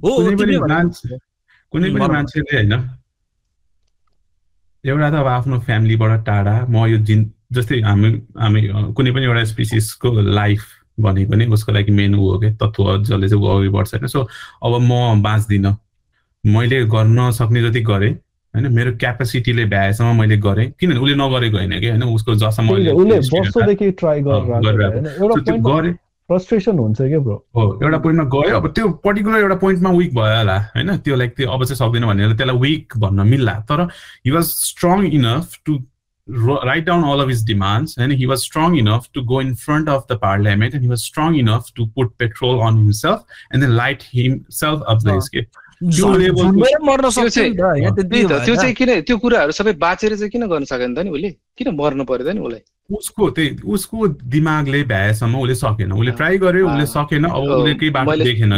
[0.00, 1.18] हो कुनै पनि मान्छे
[1.72, 2.72] कुनै पनि। मान्छेले होइन
[4.84, 9.44] एउटा त अब आफ्नो फ्यामिलीबाट टाढा म यो जिन जस्तै हामी हामी कुनै पनि एउटा
[9.44, 10.66] स्पिसिसको लाइफ
[11.00, 14.06] भनेको नै उसको लागि मेन ऊ हो क्या तत्त्व जसले चाहिँ ऊ अघि बढ्छ होइन
[14.08, 14.28] सो
[14.62, 15.76] अब म बाँच्दिनँ
[16.44, 18.14] मैले गर्न सक्ने जति गरेँ
[18.54, 22.68] होइन मेरो क्यापेसिटीले भ्याएसम्म मैले गरेँ। किनभने उसले नगरेको होइन कि होइन उसको जसम्म
[25.68, 25.94] गरेँ।
[26.30, 30.36] फ्रस्ट्रेसन हुन्छ क्या ब्रो हो एउटा पोइन्टमा गयो। अब त्यो पर्टिकुलर एउटा पोइन्टमा विक भयो
[30.36, 30.96] होला होइन?
[31.04, 33.80] त्यो लाइक त्यो अब चाहिँ सक्दैन भनेर त्यसलाई विक भन्न मिल्ला। तर
[34.26, 35.72] he was strong enough to
[36.64, 38.10] write down all of his demands होइन?
[38.10, 41.36] He was strong enough to go in front of the parliament and he was strong
[41.38, 43.18] enough to put petrol on himself
[43.54, 45.06] and then light himself off the
[48.46, 51.68] त्यो। चाहिँ किन त्यो कुराहरू सबै बाँचेर चाहिँ किन गर्न सकेन त नि उसले किन
[51.74, 56.68] मर्नु पर्यो त नि उसलाई उसको त्यही उसको दिमागले भ्याएसम्म उसले सकेन। उसले ट्राई गर्यो
[56.68, 58.52] उसले सकेन अब उसले केही बाटो देखेन।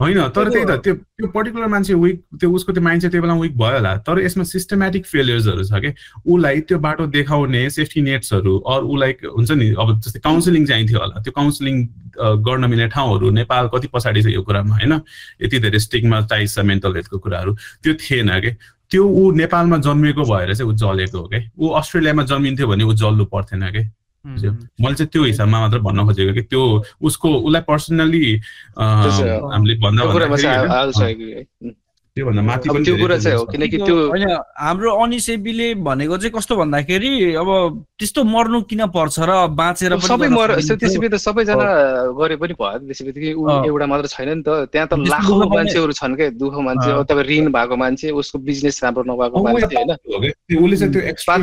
[0.00, 3.22] होइन तर त्यही त। त्यो- त्यो पर्टिकुलर मान्छे विक त्यो उसको त्यो माइन्ड चाहिँ त्यो
[3.22, 5.94] बेला विक भयो होला। तर यसमा सिस्टमेटिक फेलियर्सहरू छ कि
[6.26, 11.22] उसलाई त्यो बाटो देखाउने सेफ्टी नेट्सहरू अरू उसलाई हुन्छ नि अब जस्तै काउन्सिलिङ चाहिन्थ्यो होला।
[11.22, 11.88] त्यो काउन्सिलिङ
[12.20, 15.00] गर्न मिल्ने ठाउँहरू नेपाल कति पछाडि छ यो कुरामा होइन?
[15.42, 18.56] यति धेरै स्टिकमा चाहिन्छ मेन्टल हेल्थको कुराहरू। त्यो थिएन कि
[18.90, 21.50] त्यो ऊ नेपालमा जन्मिएको भएर चाहिँ ऊ जलेको हो कि?
[21.58, 23.82] ऊ अस्ट्रेलियामा जन्मिन्थ्यो भने ऊ जल्नु पर्थेन कि?
[24.82, 26.42] मैले चाहिँ त्यो हिसाबमा मात्र भन्न खोजेको कि?
[26.42, 26.62] त्यो
[27.02, 28.24] उसको उसलाई पर्सनली
[28.78, 30.02] हामीले भन्दा
[32.16, 34.24] त्यो। त्योभन्दा माथि पनि कुरा चाहिँ हो। किनकि त्यो त्यो होइन
[34.56, 37.48] हाम्रो अनिसेपीले भनेको चाहिँ कस्तो भन्दाखेरि अब
[38.00, 43.36] त्यस्तो मर्नु किन पर्छ र बाँचेर पनि सबै मर। त्यसपछि त सबैजना गरे पनि भयो
[43.36, 46.88] ऊ अँ। एउटा मात्र छैन नि त त्यहाँ त लाखौँ मान्छेहरू छन् क्या दुःख मान्छे
[47.04, 49.92] तपाईँ ऋण भएको मान्छे उसको बिजनेस राम्रो नभएको मान्छे होइन
[50.56, 51.36] उसले चाहिँ त्यो एक्स्ट्रा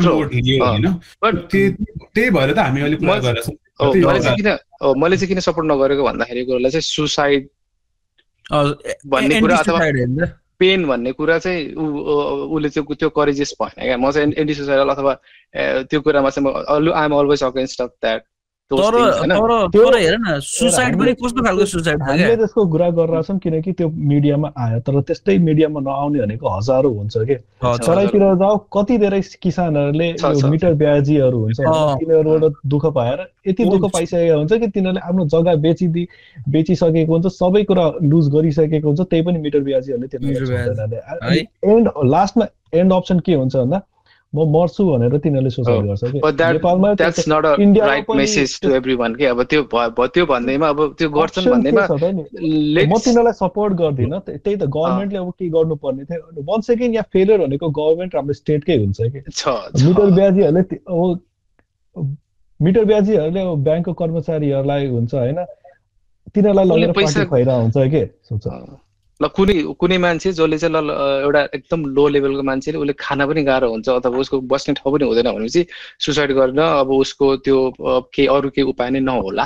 [2.14, 2.98] त्यही भएर त हामी मैले
[4.20, 4.48] चाहिँ किन
[4.82, 7.42] हो, मैले चाहिँ किन सपोर्ट नगरेको भन्दाखेरि कुरालाई चाहिँ सुसाइड
[9.06, 10.26] भन्ने कुरा अथवा?
[10.58, 11.86] पेन भन्ने कुरा चाहिँ ऊ
[12.56, 15.14] उसले त्यो त्यो करेजियस भएन क्या। म चाहिँ एन्टी अथवा
[15.90, 18.22] त्यो कुरामा चाहिँ म I am always against of that
[18.70, 22.88] तर तर त्यो- तर हेर न सुसाइड पनि कस्तो खालको सुसाइड छ हामीले त्यसको कुरा
[22.96, 28.56] गरिरहेछौँ किनकि त्यो मिडियामा आयो तर त्यस्तै मिडियामा नआउने भनेको हजारौँ हुन्छ कि। सराइतिर जाऊ
[28.72, 30.08] कति धेरै किसानहरूले।
[30.48, 33.18] मिटर ब्याजीहरू हुन्छ। तिनीहरूबाट दुःख पाएर
[33.48, 36.06] यति। दुःख पाइसकेको हुन्छ कि तिनीहरूले आफ्नो जग्गा बेचिदि
[36.48, 42.46] बेचिसकेको हुन्छ सबै कुरा लुज गरिसकेको हुन्छ त्यही पनि मिटर ब्याजीहरूले तिनीहरूले एन्ड लास्टमा
[42.80, 43.78] एन्ड अप्सन के हुन्छ भन्दा
[44.34, 46.18] म मर्छु भनेर तिनीहरूले सुसाइड हो। गर्छ कि
[47.62, 48.68] इन्डियामा मेसेज टु
[49.14, 49.62] के अब त्यो
[50.14, 51.86] त्यो भन्दैमा अब त्यो गर्छन् भन्दैमा?
[52.86, 57.06] म तिनीहरूलाई सपोर्ट गर्दिनँ त्य- त्यही त गभर्मेन्टले अब के गर्नुपर्ने थियो वान सेकेन्ड यहाँ
[57.12, 59.20] फेलियर भनेको गभर्मेन्ट हाम्रो स्टेटकै हुन्छ कि
[59.86, 62.06] मिटर। ब्याजीहरूले अब
[62.60, 65.38] मिटर ब्याजीहरूले अब ब्याङ्कको कर्मचारीहरूलाई हुन्छ होइन
[66.34, 68.80] तिनीहरूलाई लगेर पैसा- खुवाइरहेको हुन्छ कि सोच अँ।
[69.22, 70.90] ल कुनै कुनै मान्छे जसले चाहिँ ल
[71.24, 75.04] एउटा एकदम लो लेभलको मान्छेले उसले खाना पनि गाह्रो हुन्छ अथवा उसको बस्ने ठाउँ पनि
[75.06, 75.66] हुँदैन भनेपछि
[76.06, 77.58] सुसाइड गर्न अब उसको त्यो
[78.14, 79.44] केही अरू केही उपाय नै नहोला।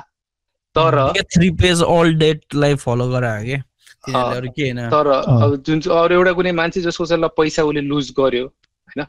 [0.76, 0.96] तर
[1.34, 3.60] थ्री पेज अल डेटलाई फलो गरायो
[4.08, 8.10] के तर। अब जुन चाहिँ अरू एउटा कुनै मान्छे जसको चाहिँ ल पैसा उसले लुज
[8.18, 9.06] गर्यो होइन?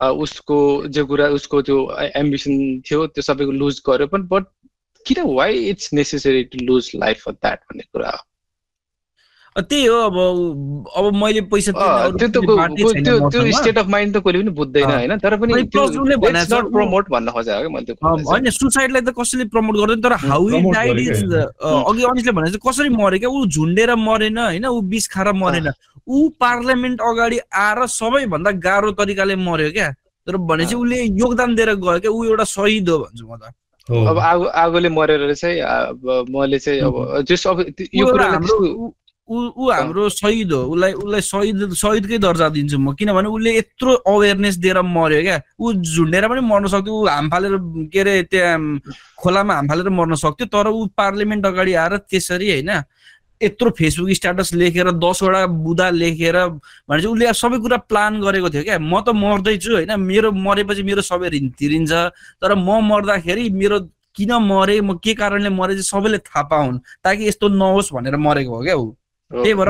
[0.00, 0.58] उसको
[0.90, 1.78] जो कुरा उसको त्यो
[2.16, 4.44] एम्बिसन थियो त्यो सबैको लुज गर्यो पनि बट
[5.06, 8.22] किन why it's necessary to lose life for that भन्ने कुरा हो?
[9.58, 10.16] त्यही हो अब
[10.96, 15.36] अब मैले पैसा त्यो त्यो त्यो। स्टेट अफ माइन्ड त कहिले पनि बुझ्दैन। होइन तर
[15.36, 20.98] पनि प्रमोट भन्न खोजेको मैले चाहिँ। होइन सुसाइडलाई त कसैले प्रमोट गर्दैन तर हाउ डाइड
[20.98, 25.32] इज। अघि अनिसले भने चाहिँ कसरी मऱ्यो क्या ऊ झुन्डेर मरेन होइन ऊ बिस खाएर
[25.36, 25.68] मरेन
[26.08, 29.90] ऊ पार्लियामेन्ट अगाडि आएर सबैभन्दा गाह्रो तरिकाले मर्यो क्या
[30.26, 33.52] तर भनेपछि उसले योगदान दिएर गयो क्या ऊ एउटा शहीद हो भन्छु म त।
[33.88, 35.60] अब आगो आगोले मरेर चाहिँ
[36.32, 37.58] मैले चाहिँ अब जस अब
[37.94, 38.94] यो कुरालाई हाम्रो
[39.28, 43.92] ऊ- ऊ हाम्रो शहीद हो। उसलाई उसलाई शहीद शहीदकै दर्जा दिन्छु म। किनभने उसले यत्रो
[43.92, 47.52] अवेरनेस दिएर मर्यो क्या। ऊ झुन्डेर पनि मर्न सक्थ्यो। ऊ हाम फालेर
[47.92, 48.80] के अरे त्यहाँ
[49.18, 52.82] खोलामा हाम फालेर मर्न सक्थ्यो। तर ऊ पार्लियामेन्ट अगाडि आएर त्यसरी होइन
[53.42, 58.78] यत्रो फेसबुक स्ट्याटस लेखेर दसवटा बुदा लेखेर भनेपछि उसले सबै कुरा प्लान गरेको थियो क्या।
[58.78, 61.86] म त मर्दैछु होइन। मेरो मरेपछि मेरो सबै ऋण
[62.42, 63.80] तर म मर्दाखेरि मेरो
[64.14, 68.56] किन मरे म के कारणले मरे चाहिँ सबैले थाहा पाउन्। ताकि यस्तो नहोस् भनेर मरेको
[68.56, 68.92] हो क्या ऊ
[69.32, 69.68] त्यही भएर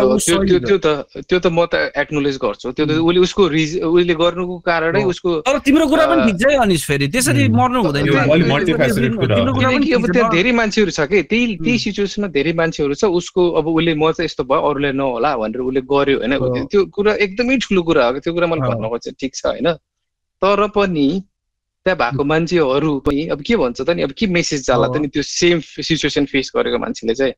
[0.66, 0.86] त्यो त
[1.22, 5.30] त्यो त म त एक्नोलेज गर्छु। त्यो त उसले उसको रिज उसले गर्नुको कारणै उसको
[5.46, 8.04] तर तिम्रो कुरा पनि ठिक छ अनिस फेरि। त्यसरी मर्नु हुँदैन
[9.62, 11.22] किनकि अब। त्यहाँ धेरै मान्छेहरू छ कि?
[11.30, 11.78] त्यही त्यही.
[11.78, 15.80] सिचुएसनमा धेरै मान्छेहरू छ। उसको अब उसले म चाहिँ यस्तो भयो अरूलाई नहोला भनेर उसले
[15.86, 19.32] गर्यो होइन। हो। त्यो कुरा एकदमै ठुलो कुरा हो। त्यो कुरा मैले। भन्न खोजेँ ठिक
[19.34, 19.68] छ होइन।
[20.42, 21.06] तर पनि
[21.86, 24.02] त्यहाँ भएको मान्छेहरू पनि अब के भन्छ त नि?
[24.02, 27.34] अब के मेसेज जाला त नि त्यो सेम सिचुएसन फेस गरेको मान्छेले चाहिँ?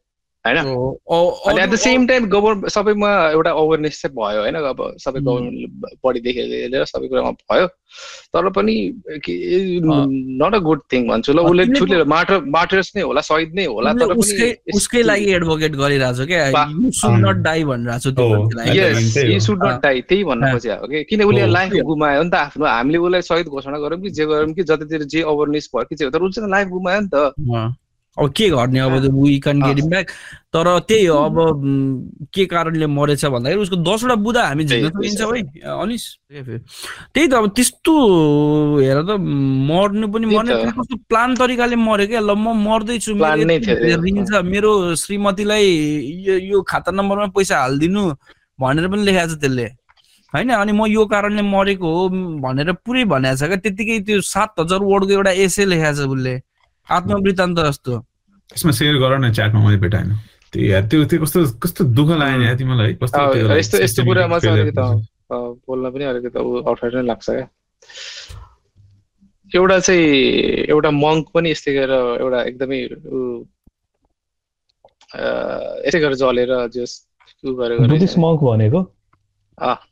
[0.47, 5.27] होइन at the same time government सबैमा एउटा अवेरनेस चाहिँ भयो होइन अब सबै उम्.
[5.27, 6.43] गभर्मेन्ट बडीदेखि
[6.73, 7.67] लिएर सबै कुरामा भयो
[8.35, 8.75] तर पनि
[10.41, 13.65] नट अ गुड थिङ भन्छु ल उसले तिमीले ठुलो मार्टर मार्टर्स नै होला शहीद नै
[13.67, 18.11] होला तर पनि उसकै उसकै लागि एडभोकेट गरिरहेको छ क्या यु सुड। नट डाई भनिरहेको
[19.31, 22.35] यी। सुड। नट डाई त्यही भन्न। खोजेको हो कि किन उसले। लाइफ गुमायो नि त
[22.35, 25.95] आफ्नो हामीले उसलाई शहीद घोषणा गरौँ कि जे गरौँ कि जतातिर जे अवेरनेस भयो कि
[25.97, 27.33] जे तर उसले लाइफ गुमायो नि त।
[28.19, 30.11] अब के गर्ने अब we can get them back
[30.55, 31.37] तर त्यही हो अब
[32.35, 37.47] के कारणले मरेछ भन्दाखेरि उसको दसवटा बुदा हामी झिक्न सकिन्छ है अनिस। त्यही त अब
[37.59, 37.93] त्यस्तो
[38.79, 42.21] हेर त मर्नु पनि मर्ने। कस्तो प्लान तरिकाले मऱ्यो क्या?
[42.23, 43.15] ल म मर्दैछु
[44.47, 45.67] मेरो श्रीमतीलाई
[46.27, 48.03] यो यो खाता नम्बरमा पैसा हालिदिनु
[48.63, 49.67] भनेर पनि लेखाएको छ त्यसले।
[50.33, 50.51] होइन?
[50.55, 52.09] अनि म यो कारणले मरेको हो
[52.47, 53.59] भनेर पुरै भनेको छ क्या?
[53.59, 56.35] त्यतिकै त्यो सात हजार वर्डको एउटा एसे लेखाएको छ उसले।
[56.89, 57.93] आत्मवृत्तान्त जस्तो।
[58.51, 60.09] त्यसमा सेयर गर न च्याटमा मैले भेटाएन।
[60.53, 63.21] त्यो यार त्यो त्यो कस्तो कस्तो दुःख लाग्यो नि तिमीलाई कस्तो
[63.59, 64.83] यस्तो- यस्तो कुरामा चाहिँ अलिकति
[65.67, 66.39] बोल्न पनि अलिकति
[66.71, 67.47] अप्ठ्यारो नै लाग्छ क्या।
[69.55, 70.05] एउटा चाहिँ
[70.75, 71.93] एउटा मङ्क पनि यस्तै गरेर
[72.23, 72.79] एउटा एकदमै
[75.87, 76.93] यस्तै गरेर जलेर जस
[77.45, 78.81] बुद्धिस्ट। मङ्क भनेको?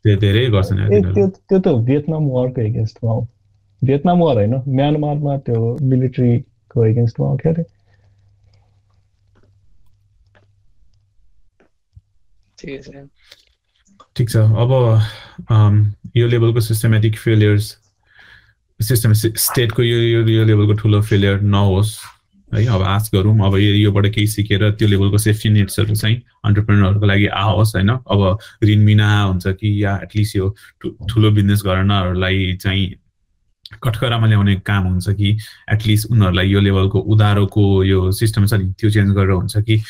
[0.03, 0.79] त्यो धेरै गर्छन्।
[1.13, 3.21] त्यो त्यो त भियतनाम वारको एगेन्स्टमा हो
[3.81, 6.49] भियतनाम वार होइन म्यानमारमा त्यो मिलिट्रीको
[7.37, 7.63] क्या अरे
[12.57, 13.05] ठिकै छ
[14.15, 14.71] ठिक छ अब
[16.15, 17.77] यो लेभलको सिस्टमेटिक फेलियर्स
[18.79, 21.93] सिस्टम स्टेटको यो यो यो लेभलको ठुलो फेलियर नहोस्
[22.51, 27.05] है अब आश गरौँ अब यो योबाट केही सिकेर त्यो लेभलको सेफ्टी नेट्सहरू चाहिँ अन्टरप्रेनरहरूको
[27.05, 30.49] लागि आओस् होइन अब ऋण बिना हुन्छ कि या एटलिस्ट यो
[31.09, 32.93] ठुलो बिजनेस गर्नहरूलाई चाहिँ
[33.83, 35.37] कठकरामा ल्याउने काम हुन्छ कि
[35.73, 39.81] एटलिस्ट उनीहरूलाई यो लेभलको उधारोको यो सिस्टम छ नि त्यो चेन्ज गरेर हुन्छ कि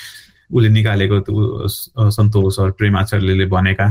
[0.52, 1.18] उसले निकालेको
[2.12, 3.88] सन्तोष अर प्रेम आचार्यले भनेका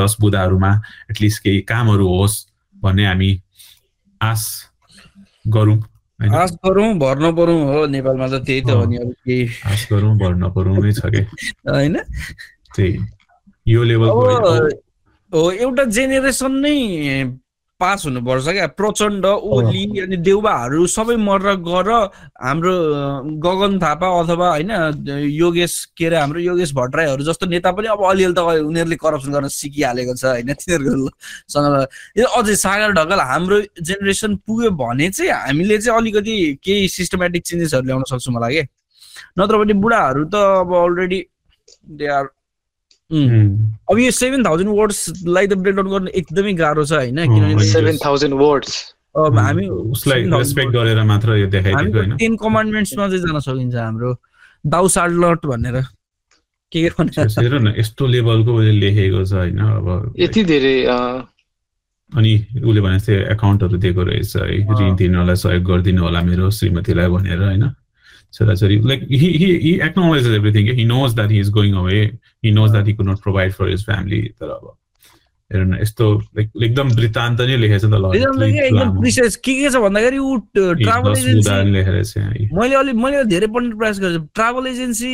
[0.00, 0.72] दस बुदाहरूमा
[1.10, 2.36] एटलिस्ट केही कामहरू होस्
[2.76, 3.30] भन्ने हामी
[4.20, 4.42] आश
[5.48, 5.78] गरौँ
[6.20, 10.14] आश गरौँ भर्न परौँ हो नेपालमा त त्यही त हो नि अब केही। आश गरौँ
[10.18, 11.22] भर्न परौँ नै छ कि?
[11.66, 11.96] होइन?
[12.76, 12.98] त्यही
[13.66, 14.20] यो लेभलको
[15.32, 16.76] हो एउटा जेनेरेसन नै
[17.82, 18.66] पास हुनुपर्छ क्या?
[18.78, 21.90] प्रचण्ड ओली अनि देउबाहरू सबै मरेर गएर
[22.42, 22.74] हाम्रो
[23.46, 24.70] गगन थापा अथवा होइन
[25.30, 29.48] योगेश के अरे हाम्रो योगेश भट्टराईहरू जस्तो नेता पनि अब अलिअलि त उनीहरूले करप्सन गर्न
[29.56, 30.52] सिकिहालेको छ होइन?
[30.62, 31.86] तिनीहरूसँग
[32.18, 37.84] यो अझै सागर ढकाल हाम्रो जेनेरेसन पुग्यो भने चाहिँ हामीले चाहिँ अलिकति केही सिस्टमेटिक चेन्जेसहरू
[37.86, 38.62] ल्याउन सक्छौँ होला के?
[39.38, 41.20] नत्र भने बुढाहरू त अब अलरेडी
[41.98, 42.24] दे आर
[43.12, 47.96] अब यो सेभेन थाउजन्ड वर्ड्सलाई त ब्रेक डाउन गर्नु एकदमै गाह्रो छ होइन किनभने सेभेन
[48.04, 48.72] थाउजन्ड वर्ड्स
[49.12, 53.74] अब हामी उसलाई 7,000 रेस्पेक्ट गरेर मात्र यो देखाइदिएको होइन। टेन कमान्डमेन्ट्समा चाहिँ जान सकिन्छ
[53.76, 54.10] हाम्रो।
[54.64, 55.76] दाउ सार्लट भनेर।
[56.72, 57.58] के भनेर?
[57.60, 60.76] न यस्तो लेभलको उसले लेखेको छ होइन अब। यति धेरै
[62.12, 62.32] अनि
[62.64, 67.42] उसले भने जस्तै एकाउन्टहरू दिएको रहेछ है। ऋण तिर्नलाई सहयोग गरिदिनु होला मेरो श्रीमतीलाई भनेर
[67.42, 67.64] होइन।
[68.34, 69.28] छोराछोरी like he
[69.62, 72.04] he acknowledges everything he knows that he is going away
[72.44, 74.64] he knows that he could not provide for his family तर अब
[75.50, 76.06] हेर न यस्तो
[76.36, 79.76] लाइक एकदम वृत्तान्त नै लेखेछ त ल एकदम यति एकदम लामो। प्रिसियस के के छ
[79.84, 85.12] भन्दाखेरि ऊ ट्राभल एजेन्सी। मैले अलिक मैले धेरै पढ्ने प्रयास गरेको छु ट्राभल एजेन्सी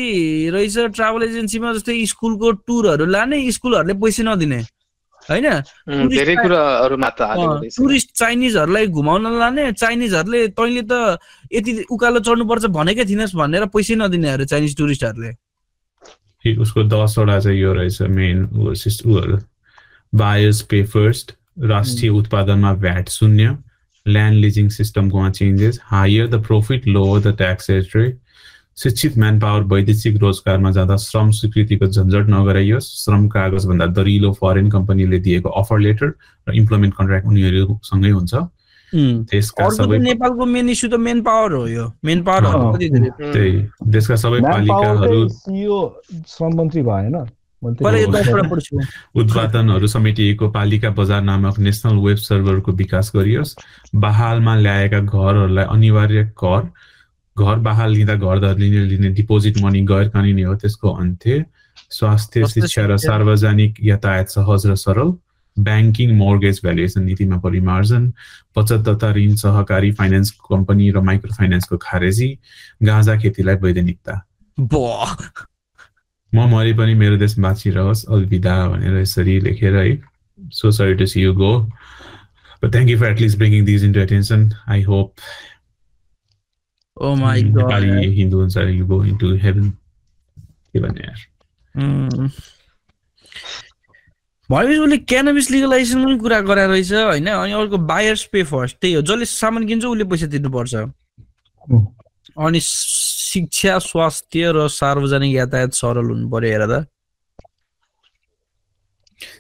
[0.55, 4.61] रहेछ ट्राभल एजेन्सीमा जस्तै स्कुलको टुरहरू लाने स्कुलहरूले पैसा नदिने
[5.30, 5.46] होइन?
[6.09, 7.20] धेरै कुराहरूमा त
[7.76, 11.18] टुरिस्ट चाइनिजहरूलाई घुमाउन लाने चाइनिजहरूले तैँले त
[11.52, 15.32] यति उकालो चढ्नुपर्छ भनेकै थिइनस् भनेर पैसै नदिने अरे चाइनिज टुरिस्टहरूले।
[16.62, 19.36] उसको दसवटा चाहिँ यो रहेछ मेन उहरू।
[20.12, 21.26] बायर्स पे फर्स्ट
[21.64, 23.56] राष्ट्रिय उत्पादनमा भ्याट शून्य
[24.06, 28.18] land leasing सिस्टमकोमा changes higher the profit lower the tax rate
[28.78, 35.18] शिक्षित म्यान पावर वैदेशिक रोजगारमा जाँदा श्रम स्वीकृतिको झन्झट नगराइयोस्। श्रम कागजभन्दा दरिलो फरेन कम्पनीले
[35.18, 36.09] दिएको अफर लेटर
[36.46, 38.34] र इम्प्लोइमेन्ट कन्ट्र्याक्ट उनीहरूसँगै हुन्छ।
[38.94, 42.42] नेपालको मेन इस्यु त मेन पावर हो यो। मेन पावर
[42.78, 47.16] त्यही। देशका सबै पालिकाहरू श्रम मन्त्री भएन
[49.18, 53.56] उत्पादनहरू समेटिएको पालिका बजार नामक नेसनल वेब सर्भरको विकास गरियोस्।
[53.94, 56.62] बहालमा ल्याएका घरहरूलाई अनिवार्य कर
[57.39, 61.44] घर बहाल लिँदा घर लिने लिने डिपोजिट मनी गैर कानुनी हो त्यसको अन्त्य
[61.90, 65.12] स्वास्थ्य शिक्षा र। सार्वजनिक यातायात सहज र सरल
[65.56, 68.12] ब्याङ्किङ मोर्गेज भ्यालुएसन नीतिमा परिमार्जन
[68.59, 72.28] बचत तथा ऋण सहकारी फाइनेन्स कम्पनी र माइक्रो फाइनेन्सको खारेजी
[72.82, 74.23] गाँजा खेतीलाई वैधानिकता
[76.32, 79.89] म मरे पनि मेरो देश बाँचिरहोस् अलविदा भनेर यसरी लेखेर है
[80.52, 81.52] so sorry to see you go
[82.62, 84.55] you for at least bringing these into attention.
[84.66, 84.82] I
[87.01, 89.66] oh my Nepali Hindu हुन्छ you go into heaven.
[90.73, 91.20] के भन्ने यार.
[94.51, 98.95] भनेपछि उसले क्यानबिस लिगलाइजेसन पनि कुरा गराएर रहेछ होइन अनि अर्को बायर्स पे फर्स्ट त्यही
[98.95, 100.75] हो जसले सामान किन्छ उसले पैसा तिर्नुपर्छ।
[102.47, 106.85] अनि शिक्षा स्वास्थ्य र सार्वजनिक यातायात सरल हुनु पर्यो हेर त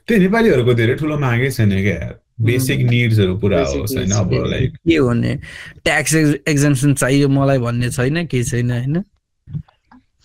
[0.06, 1.98] त्यो नेपालीहरूको धेरै ठुलो मागै छैन क्या
[2.40, 4.32] बेसिक निड्सहरू पुरा Basic होस् होइन अब.
[4.50, 5.34] लाइक के भन्ने
[5.84, 6.14] ट्याक्स
[6.48, 9.02] एक्जाम्सन चाहियो मलाई भन्ने छैन केही छैन होइन?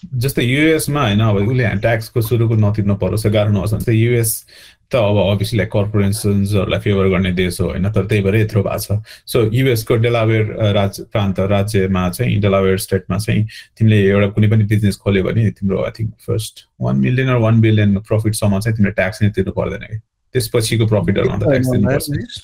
[0.04, 4.46] जस्तै युएसमा होइन अब उसले ट्याक्सको सुरुको नतिर्न परोस् गाह्रो नहोस् चाहिँ युएस
[4.92, 8.78] त अब अभियसली लाइक कर्पोरेसन्सहरूलाई फेभर गर्ने देश हो होइन तर त्यही भएर यत्रो भएको
[8.78, 10.46] छ। सो युएसको डेलावेयर
[10.76, 13.48] राज्य प्रान्त राज्यमा चाहिँ डेलावेयर स्टेटमा चाहिँ
[13.80, 17.62] तिमीले एउटा कुनै पनि बिजनेस खोल्यो भने तिम्रो I think first one million र वान
[17.62, 19.98] बिलियन प्रफिटसम्म चाहिँ तिमीले ट्याक्स नै तिर्नु पर्दैन कि।
[20.34, 22.42] त्यसपछिको प्रफिटहरूमा त ट्याक्स तिर्नुपर्छ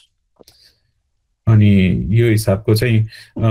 [1.47, 1.71] अनि
[2.19, 3.03] यो हिसाबको चाहिँ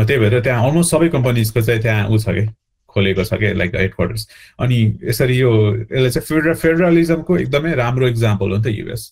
[0.06, 2.47] त्यही भएर त्यहाँ अलमोस्ट सबै कम्पनीजको चाहिँ त्यहाँ ऊ छ कि?
[2.89, 4.28] खोलेको छ क्या लाइक हेड क्वार्टर्स
[4.60, 9.02] अनि यसरी यो यसलाई चाहिँ फेडरल फेडरलिजमको एकदमै राम्रो इक्जाम्पल हो नि त युएस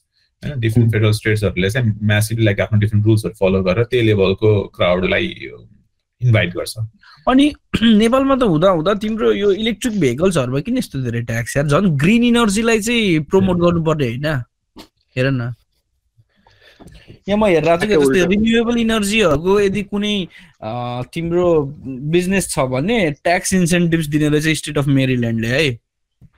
[0.42, 5.26] होइन डिफ्रेन्ट फेडरल स्टेट्सहरूले चाहिँ म्यासिभ लाइक आफ्नो डिफ्रेन्ट रुल्सहरू फलो गरेर त्यही लेभलको क्राउडलाई
[6.20, 6.74] इन्भाइट गर्छ।
[7.28, 7.52] अनि
[8.02, 11.66] नेपालमा त हुँदा हुँदा तिम्रो यो इलेक्ट्रिक भेहिकल्सहरूमा किन यस्तो धेरै ट्याक्स यार?
[11.66, 14.28] झन् ग्रिन इनर्जीलाई चाहिँ प्रमोट गर्नुपर्ने होइन।
[15.16, 15.54] हेर न।
[17.28, 20.14] यहाँ म हेरेर चाहिँ जस्तै। रिन्युएबल इनर्जीहरूको यदि कुनै
[21.12, 21.46] तिम्रो
[22.14, 25.66] बिजनेस छ भने ट्याक्स इन्सेन्टिभ्स दिने रहेछ स्टेट अफ मेरिल्यान्डले है।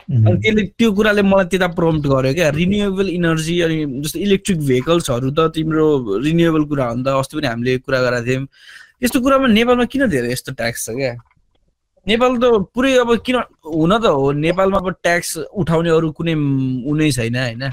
[0.08, 5.30] अनि त्यसले त्यो कुराले मलाई त्यता प्रम्प्ट गर्यो क्या। रिन्युएबल इनर्जी अनि जस्तो इलेक्ट्रिक भेहिकल्सहरू
[5.36, 5.86] त तिम्रो
[6.24, 8.46] रिन्युएबल कुरा हो नि त अस्ति पनि हामीले कुरा गरेका थियौँ।
[9.04, 11.12] यस्तो कुरामा नेपालमा किन धेरै यस्तो ट्याक्स छ क्या?
[12.06, 13.36] नेपाल त पुरै अब किन
[13.68, 16.34] हुन त हो। नेपालमा अब ट्याक्स उठाउने अरू कुनै
[16.88, 17.64] उनै छैन होइन।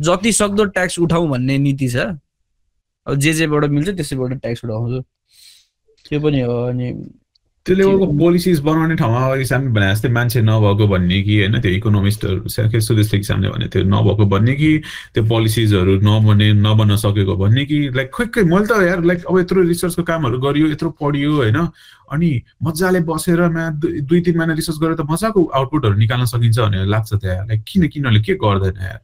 [0.00, 1.96] जति सक्दो ट्याक्स उठाउँ भन्ने नीति छ।
[3.06, 5.00] अब जे जेबाट मिल्छ त्यसैबाट ट्याक्स उठाउँछु।
[6.08, 6.92] त्यो पनि हो अनि
[7.66, 11.72] त्यो लेभलको पोलिसिज बनाउने ठाउँमा अघि सामने भने जस्तै मान्छे नभएको भन्ने कि होइन त्यो
[11.72, 14.70] इकोनोमिस्टहरू सामने भने त्यो नभएको भन्ने कि
[15.14, 19.62] त्यो पोलिसिजहरू नबने नबन्न सकेको भन्ने कि लाइक खोइ मैले त यार लाइक अब यत्रो
[19.68, 21.58] रिसर्चको कामहरू गरियो यत्रो पढियो होइन?
[22.10, 22.30] अनि
[22.64, 23.40] मजाले बसेर
[24.08, 27.88] दुई तिन महिना रिसर्च गरेर त मजाको आउटपुटहरू निकाल्न सकिन्छ भनेर लाग्छ त्यहाँ लाइक किन
[27.92, 29.00] किनले के गर्दैन यार?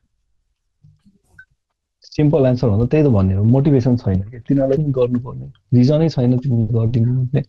[2.16, 6.38] सिम्पल एन्सर भन्दा त्यही त भन्ने हो मोटिभेसन छैन कि। तिनीहरूलाई पनि गर्नुपर्ने रिजनै छैन
[6.38, 7.40] तिनीहरू गरिदिनु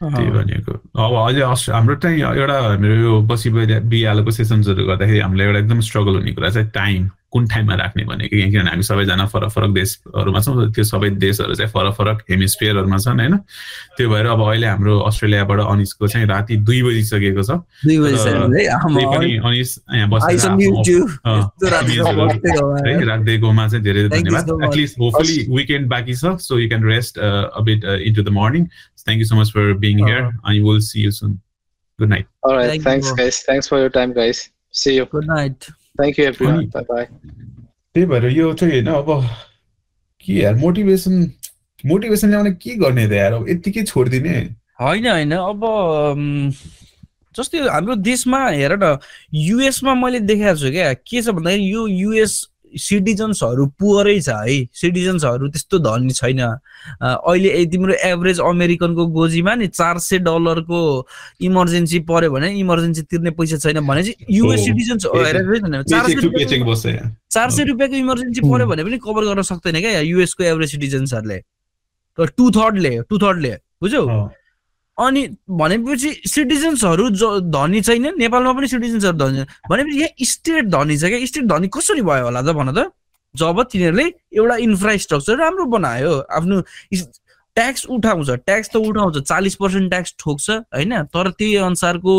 [0.00, 1.12] अब
[1.52, 3.50] अस हाम्रो चाहिँ एउटा मेरो यो बसी
[3.88, 8.36] बिहालोको सेसन्सहरू गर्दाखेरि हामीलाई एउटा एकदम स्ट्रगल हुने कुरा चाहिँ टाइम कुन टाइममा राख्ने भनेको
[8.36, 12.98] यहाँ किनभने हामी सबैजना फरक फरक देशहरूमा छौँ त्यो सबै देशहरू चाहिँ फरक फरक हेमिस्फियरहरूमा
[12.98, 13.36] छन् होइन
[13.96, 17.50] त्यो भएर अब अहिले हाम्रो अस्ट्रेलियाबाट अनिसको चाहिँ राति दुई बजिसकेको छ
[19.50, 19.70] अनिस।
[23.10, 24.44] राखिदिएकोमा चाहिँ धेरै धन्यवाद.
[24.64, 28.66] एटलिस्ट होपफुली विकेन्ड बाँकी छ so you can rest a bit into the morning
[29.06, 31.38] thank you so much for being here अनि will see you soon
[31.98, 32.82] good night All right.
[32.82, 33.42] Thanks, guys.
[33.42, 34.48] Thanks for your time, guys.
[34.74, 35.04] See you.
[35.06, 35.70] Good night.
[35.98, 36.56] Thank you, everyone.
[36.56, 36.66] Funny.
[36.68, 37.06] Bye bye.
[37.94, 39.08] त्यही भएर यो चाहिँ होइन अब
[40.24, 41.14] के यार motivation
[41.84, 44.34] motivation ल्याउने के गर्ने त यार अब यत्तिकै छोडिदिने
[44.80, 45.60] होइन होइन अब
[47.34, 48.96] जस्तै हाम्रो देशमा हेर न
[49.34, 52.34] युएसमा मैले देखाएको छु क्या के छ भन्दाखेरि यो युएस
[52.78, 59.98] सिटिजन्सहरू पुवरै छ है। सिटिजन्सहरू त्यस्तो धनी छैन। अहिले तिम्रो एभरेज अमेरिकनको गोजीमा नि चार
[59.98, 60.80] सय डलरको
[61.42, 65.02] इमर्जेन्सी पर्यो भने इमर्जेन्सी तिर्ने पैसा छैन भने चाहिँ युएस सिटिजन्स
[67.30, 71.38] चार सय रुपियाँको इमर्जेन्सी पर्यो भने पनि कभर गर्न सक्दैन क्या युएसको एभरेज सिटिजन्सहरूले।
[72.18, 73.52] टु थर्डले टु थर्डले
[73.82, 74.02] बुझ्यौ?
[75.00, 80.96] अनि भनेपछि सिटिजन्सहरू जो धनी छैन नेपालमा पनि सिटिजन्सहरू धनी छैन। भनेपछि यहाँ स्टेट धनी
[80.96, 81.26] छ क्या?
[81.26, 82.92] स्टेट धनी कसरी भयो होला त भन त?
[83.34, 84.06] जब तिनीहरूले
[84.36, 86.60] एउटा इन्फ्रास्ट्रक्चर राम्रो बनायो आफ्नो
[87.56, 90.92] ट्याक्स उठाउँछ। ट्याक्स त उठाउँछ चालिस पर्सेन्ट ट्याक्स ठोक्छ होइन?
[91.14, 92.14] तर त्यही अनुसारको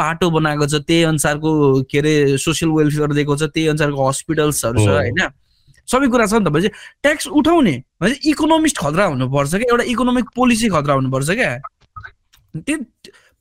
[0.00, 1.50] बाटो बनाएको छ त्यही अनुसारको
[1.90, 5.20] के अरे सोसियल वेलफेयर दिएको छ त्यही अनुसारको हस्पिटल्सहरू छ। होइन?
[5.88, 6.68] सबै कुरा छ नि त। भनेपछि
[7.02, 9.68] ट्याक्स उठाउने भनेपछि इकोनोमिस्ट खतरा हुनुपर्छ क्या?
[9.72, 11.52] एउटा इकोनोमिक पोलिसी खतरा हुनुपर्छ क्या?
[12.56, 12.76] त्यो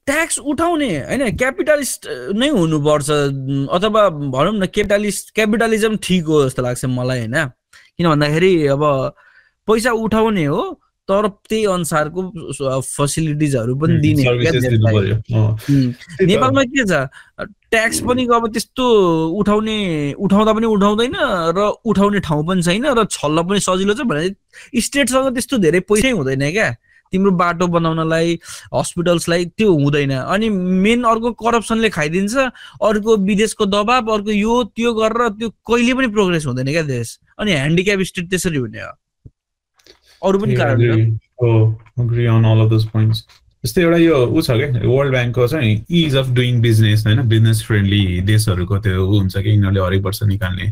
[0.08, 1.24] ट्याक्स उठाउने होइन?
[1.38, 3.10] क्यापिटलिस्ट नै हुनुपर्छ।
[3.72, 7.38] अथवा भनौँ न क्यापिटलिस्ट क्यापिटलिजम ठिक हो जस्तो लाग्छ मलाई होइन?
[7.98, 8.84] किन भन्दाखेरि अब
[9.68, 10.62] पैसा उठाउने हो
[11.10, 12.22] तर त्यही अनुसारको
[12.82, 14.24] फेसिलिटिजहरू पनि दिने।
[16.26, 16.94] नेपालमा के छ
[17.72, 18.86] ट्याक्स पनि अब त्यस्तो
[19.40, 19.78] उठाउने
[20.18, 21.16] उठाउँदा पनि उठाउँदैन
[21.58, 24.30] र उठाउने ठाउँ पनि छैन र छल्न पनि सजिलो छ भने
[24.82, 26.70] स्टेटसँग त्यस्तो धेरै पैसै हुँदैन क्या।
[27.12, 28.40] तिम्रो बाटो बनाउनलाई
[28.74, 35.30] हस्पिटल्सलाई त्यो हुँदैन। अनि मेन अर्को करप्सनले खाइदिन्छ अर्को विदेशको दबाब अर्को यो त्यो गरेर
[35.30, 38.92] त्यो कहिले पनि प्रोग्रेस हुँदैन क्या देश। अनि ह्यान्डिक्याप स्टेट त्यसरी हुने हो।
[40.22, 40.78] अरू पनि कारण
[43.64, 47.22] जस्तै एउटा यो ऊ छ क्या वर्ल्ड ब्याङ्कको चाहिँ इज अफ डुइङ बिजनेस होइन?
[47.30, 50.68] बिजनेस फ्रेन्डली देशहरूको त्यो ऊ हुन्छ कि यिनीहरूले हरेक वर्ष निकाल्ने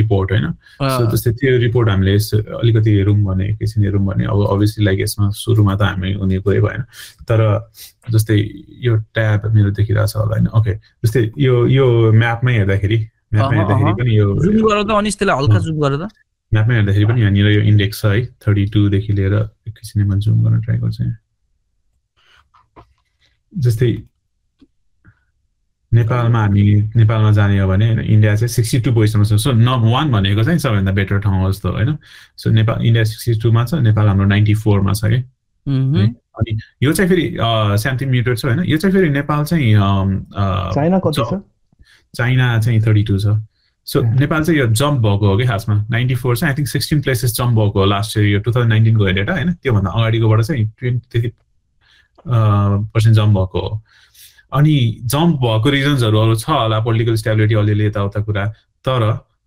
[0.00, 0.46] रिपोर्ट होइन?
[0.80, 2.14] सो जस्तै त्यो रिपोर्ट हामीले
[2.60, 6.60] अलिकति हेरौँ भने एकैछिन हेरौँ भने अब अभियसली लाइक यसमा सुरुमा त हामी हुने कुरै
[6.64, 6.82] भएन
[7.28, 7.40] तर
[8.10, 8.36] जस्तै
[8.88, 10.48] यो ट्याब मेरो देखिरहेको छ होला होइन?
[10.56, 10.72] ओके
[11.04, 12.98] जस्तै यो यो म्यापमै हेर्दाखेरि
[13.34, 15.76] म्यापमा हेर्दाखेरि। पनि यो हल्का। जुम
[16.52, 19.34] म्यापमा हेर्दाखेरि पनि यहाँनिर यो इन्डेक्स छ है थर्टी टूदेखि लिएर
[19.68, 21.16] एकैछिन म जुम गर्न ट्राई गर्छु यहाँ।
[23.58, 23.96] जस्तै
[25.92, 26.62] नेपालमा हामी
[26.96, 30.42] नेपालमा जाने हो भने होइन इन्डिया चाहिँ सिक्सटी टू पोजिसनमा छ। सो नम्बर वान भनेको
[30.42, 31.96] चाहिँ सबैभन्दा बेटर ठाउँ हो जस्तो होइन?
[32.36, 35.20] सो नेपाल इन्डिया सिक्सटी टूमा छ नेपाल हाम्रो नाइन्टी फोरमा छ कि।
[36.38, 37.36] अनि यो चाहिँ फेरि
[37.82, 38.64] सेन्टिमिटर छ होइन?
[38.64, 39.74] यो चाहिँ फेरि नेपाल चाहिँ
[40.74, 41.40] चाइना कति ज- छ?
[42.16, 43.36] चाइना चाहिँ थर्टी टू छ।
[43.86, 44.00] सो.
[44.02, 45.74] नेपाल चाहिँ यो जम्प भएको हो कि खासमा?
[45.90, 48.72] नाइन्टी फोर चाहिँ I think sixteen places jump भएको हो लास्ट इयर यो टु थाउजन्ड
[48.72, 49.52] नाइन्टिनको हेरेर होइन?
[49.52, 51.28] त्योभन्दा अगाडिकोबाट चाहिँ ट्वेन्टी त्यति
[52.26, 53.82] पर्सेन्ट जम्प भएको हो।
[54.52, 54.74] अनि
[55.04, 58.46] जम्प भएको रिजन्सहरू अरू छ होला पोलिटिकल स्टेबिलिटी अलिअलि यताउता कुरा।
[58.84, 59.00] तर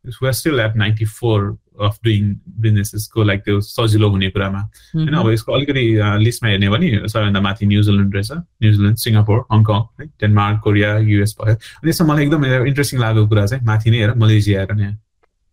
[0.06, 4.60] we are still at ninety four of doing बिजनेसेसको like त्यो सजिलो हुने कुरामा।
[4.96, 5.84] होइन अब यसको अलिकति
[6.24, 11.56] लिस्टमा हेर्ने भने सबैभन्दा माथि न्युजिल्यान्ड रहेछ। New Zealand Singapore Hong Kong है डेनमार्क कोरिया युएस भयो।
[11.56, 14.88] अनि यसमा मलाई एकदम इन्ट्रेस्टिङ लागेको कुरा चाहिँ माथि नै हेर मलेसिया हेर नि।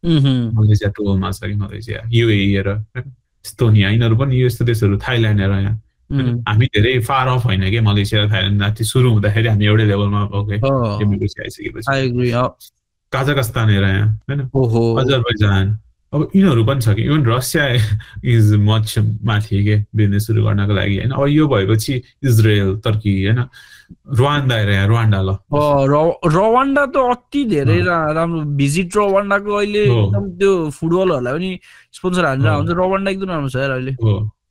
[0.02, 2.68] मह्म। मलेसिया टोलमा छ कि मलेसिया। युए हेर।
[3.44, 5.74] एस्तोनिया यिनीहरू पनि यो यस्तो देशहरू थाइल्यान्ड हेर यहाँ।
[6.48, 11.86] हामी धेरै फार अफ होइन कि मलेसिया र थाइल्यान्ड सुरु हुँदाखेरि हामी एउटै लेभलमा आइसकेपछि
[11.92, 12.48] I agree, अँ।
[13.12, 14.40] काजाकस्तान हेर यहाँ होइन
[15.00, 15.78] अजरबैजान
[16.12, 17.64] अब यिनीहरू पनि छ कि इभन रसिया
[18.28, 18.88] इज मच
[19.24, 21.94] माथि के बिजनेस सुरु गर्नको लागि होइन अब यो भएपछि
[22.24, 23.40] इजरायल तर्की होइन
[24.20, 25.30] रुवान्डा हेर यहाँ रुवान्डा ल
[26.36, 31.50] रवान्डा त अति धेरै राम्रो भिजिट रवान्डाको अहिले। एकदम त्यो फुटबलहरूलाई पनि
[31.96, 33.92] स्पोन्सर हालेर। हुन्छ रवान्डा एकदम राम्रो छ अहिले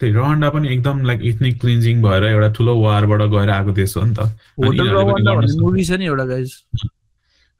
[0.01, 4.03] त्यही रुवान्डा पनि एकदम लाइक इथनिक क्लिन्जिङ भएर एउटा ठुलो वारबाट गएर आएको देश हो
[4.03, 4.19] नि त।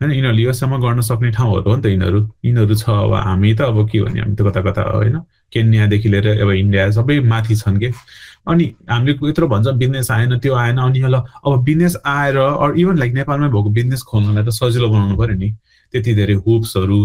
[0.01, 3.61] होइन यिनीहरूले योसम्म गर्न सक्ने ठाउँहरू हो नि त यिनीहरू। यिनीहरू छ अब हामी त
[3.61, 5.18] अब के भने हामी त कता कता होइन।
[5.53, 7.93] केन्यादेखि लिएर अब इन्डिया सबै माथि छन् के।
[8.49, 12.97] अनि हामीले यत्रो भन्छ बिजनेस आएन त्यो आएन। अनि ल अब बिजनेस आएर अर इभन
[12.97, 15.49] लाइक नेपालमै भएको बिजनेस खोल्नलाई त सजिलो बनाउनु पर्यो नि।
[15.93, 16.99] त्यति धेरै हुप्सहरू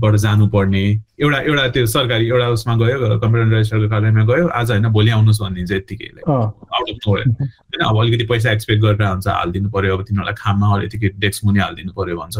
[0.00, 0.84] बाट जानुपर्ने
[1.20, 5.40] एउटा एउटा त्यो सरकारी एउटा उसमा गयो कम्प्युटर रेजिस्टरको कार्यालयमा गयो। आज होइन भोलि आउनुहोस्
[5.42, 10.02] भनिदिन्छ यत्तिकै आउट अफ नोवेयर होइन अब अलिकति पैसा एक्सपेक्ट गरेर हुन्छ हालिदिनु पर्यो। अब
[10.08, 12.38] तिनीहरूलाई खाममा अलिकति डेस्क मुनि हालिदिनु पर्यो भन्छ।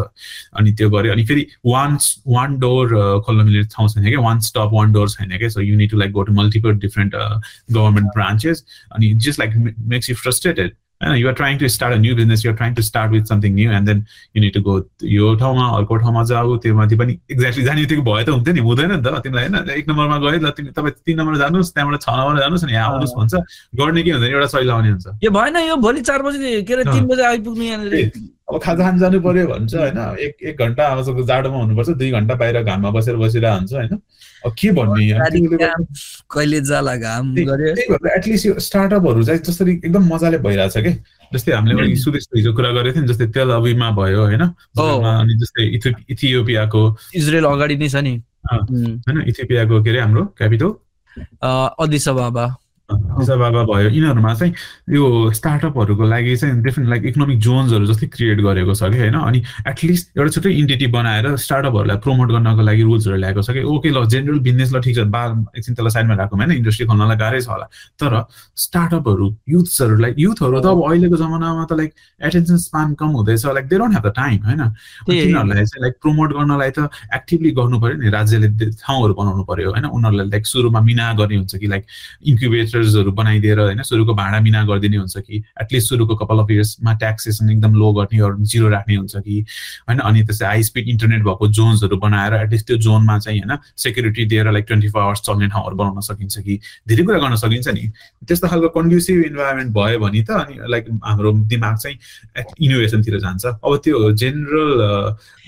[0.58, 1.98] अनि त्यो गर्यो। अनि फेरि वान
[2.28, 2.86] वान डोर
[3.26, 5.98] खोल्न मिल्ने ठाउँ छैन क्या। वान स्टप वान डोर छैन क्या। So you need to
[5.98, 8.64] like go to multiple different government branches
[8.94, 12.56] अनि just like makes you frustrated होइन you're trying to start a new business you're
[12.56, 14.04] trying to start with something new and then
[14.36, 18.02] you need to go यो ठाउँमा अर्को ठाउँमा जाऊ त्यो माथि पनि एक्ज्याक्टली जाने बित्तिकै
[18.02, 20.94] भयो त हुन्थ्यो नि हुँदैन नि त तिमीलाई होइन एक नम्बरमा गयो ल तिमी तपाईँ
[21.06, 23.34] तिन नम्बर जानुहोस् त्यहाँबाट छ नम्बर जानुहोस् अनि यहाँ आउनुहोस् भन्छ
[23.78, 26.84] गर्ने के हुँदैन एउटा सही लाउने हुन्छ। यो भएन यो भोलि चार बजी के अरे।
[26.90, 29.98] तिन बजी आइपुग्नु यहाँनिर। अब खाजा खान जानु पर्यो भन्छ होइन?
[30.24, 34.00] एक एक घन्टा अब जाडोमा हुनुपर्छ दुई घन्टा बाहिर घाममा बसेर बसिरहेको हुन्छ होइन?
[34.46, 35.02] अब के भन्ने
[38.16, 40.92] एटलिस्ट यो स्टार्टअपहरू चाहिँ जसरी एकदम मजाले भइरहेछ कि?
[41.34, 44.42] जस्तै हामीले अघि सुदेश हिजो कुरा गरेको थियौँ जस्तै तेल अभिमा भयो होइन?
[44.42, 46.82] अनि जस्तै इथि इथियोपियाको
[47.14, 48.14] इजरायल अगाडि नै छ नि।
[48.48, 50.70] होइन इथियोपियाको के अरे हाम्रो क्यापिटल?
[51.84, 52.44] अदिसा बाबा
[52.88, 54.52] बाबा भयो। यिनीहरूमा चाहिँ
[54.88, 59.14] यो स्टार्टअपहरूको लागि चाहिँ डिफ्रेन्ट लाइक इकोनोमिक जोन्सहरू जस्तै क्रिएट गरेको छ कि होइन?
[59.14, 63.88] अनि एटलिस्ट एउटा छुट्टै इन्टिटी बनाएर स्टार्टअपहरूलाई प्रमोट गर्नको लागि रुल्सहरू ल्याएको छ कि ओके
[63.92, 66.52] ल जेनरल बिजनेस ल ठिक छ बा एकछिन त्यसलाई साइडमा राखौँ होइन?
[66.56, 67.66] इन्डस्ट्री खोल्नलाई गाह्रै छ होला।
[68.00, 68.12] तर
[68.56, 71.92] स्टार्टअपहरू युथ्सहरूलाई युथहरू त अब अहिलेको जमानामा त लाइक
[72.24, 74.62] एटेन्सन स्पान कम हुँदैछ like they don't have the time होइन।
[75.04, 78.48] तिनीहरूलाई चाहिँ लाइक प्रमोट गर्नलाई त एक्टिभली गर्नु पर्यो नि राज्यले
[78.80, 79.84] ठाउँहरू बनाउनु पर्यो होइन?
[79.92, 81.84] उनीहरूलाई लाइक सुरुमा मिना गर्ने हुन्छ कि लाइक
[82.24, 86.92] इन्क्युबेटर सेन्टर्सहरू बनाइदिएर होइन सुरुको भाडा मिना गरिदिने हुन्छ कि एटलिस्ट सुरुको कपाल अफ इयर्समा
[86.94, 89.44] ट्याक्सेसन एकदम लो गर्ने जिरो राख्ने हुन्छ कि
[89.88, 89.98] होइन?
[89.98, 94.50] अनि त्यस्तै हाई स्पिड इन्टरनेट भएको जोन्सहरू बनाएर एटलिस्ट त्यो जोनमा चाहिँ होइन सेक्युरिटी दिएर
[94.52, 97.84] लाइक ट्वेन्टी फोर आवर्स चल्ने ठाउँहरू बनाउन सकिन्छ कि। धेरै कुरा गर्न सकिन्छ नि।
[98.28, 101.96] त्यस्तो खालको कन्ड्युसिभ इन्भाइरोमेन्ट भयो भने त अनि लाइक हाम्रो दिमाग चाहिँ
[102.60, 104.70] इनोभेसनतिर जान्छ। अब त्यो जेनरल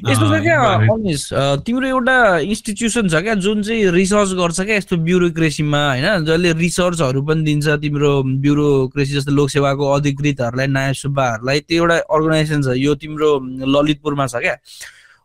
[0.00, 1.22] यस्तो छ क्या अनिस
[1.66, 2.16] तिम्रो एउटा
[2.50, 6.24] इन्स्टिट्युसन छ क्या जुन चाहिँ रिसर्च गर्छ क्या यस्तो ब्युरोक्रेसीमा होइन?
[6.24, 8.12] जसले रिसर्चहरू पनि दिन्छ। तिम्रो
[8.44, 13.30] ब्युरोक्रेसी जस्तो लोकसेवाको अधिकृतहरूलाई नयाँ सुब्बाहरूलाई त्यो एउटा अर्गनाइजेसन छ। यो तिम्रो
[13.66, 14.56] ललितपुरमा छ क्या।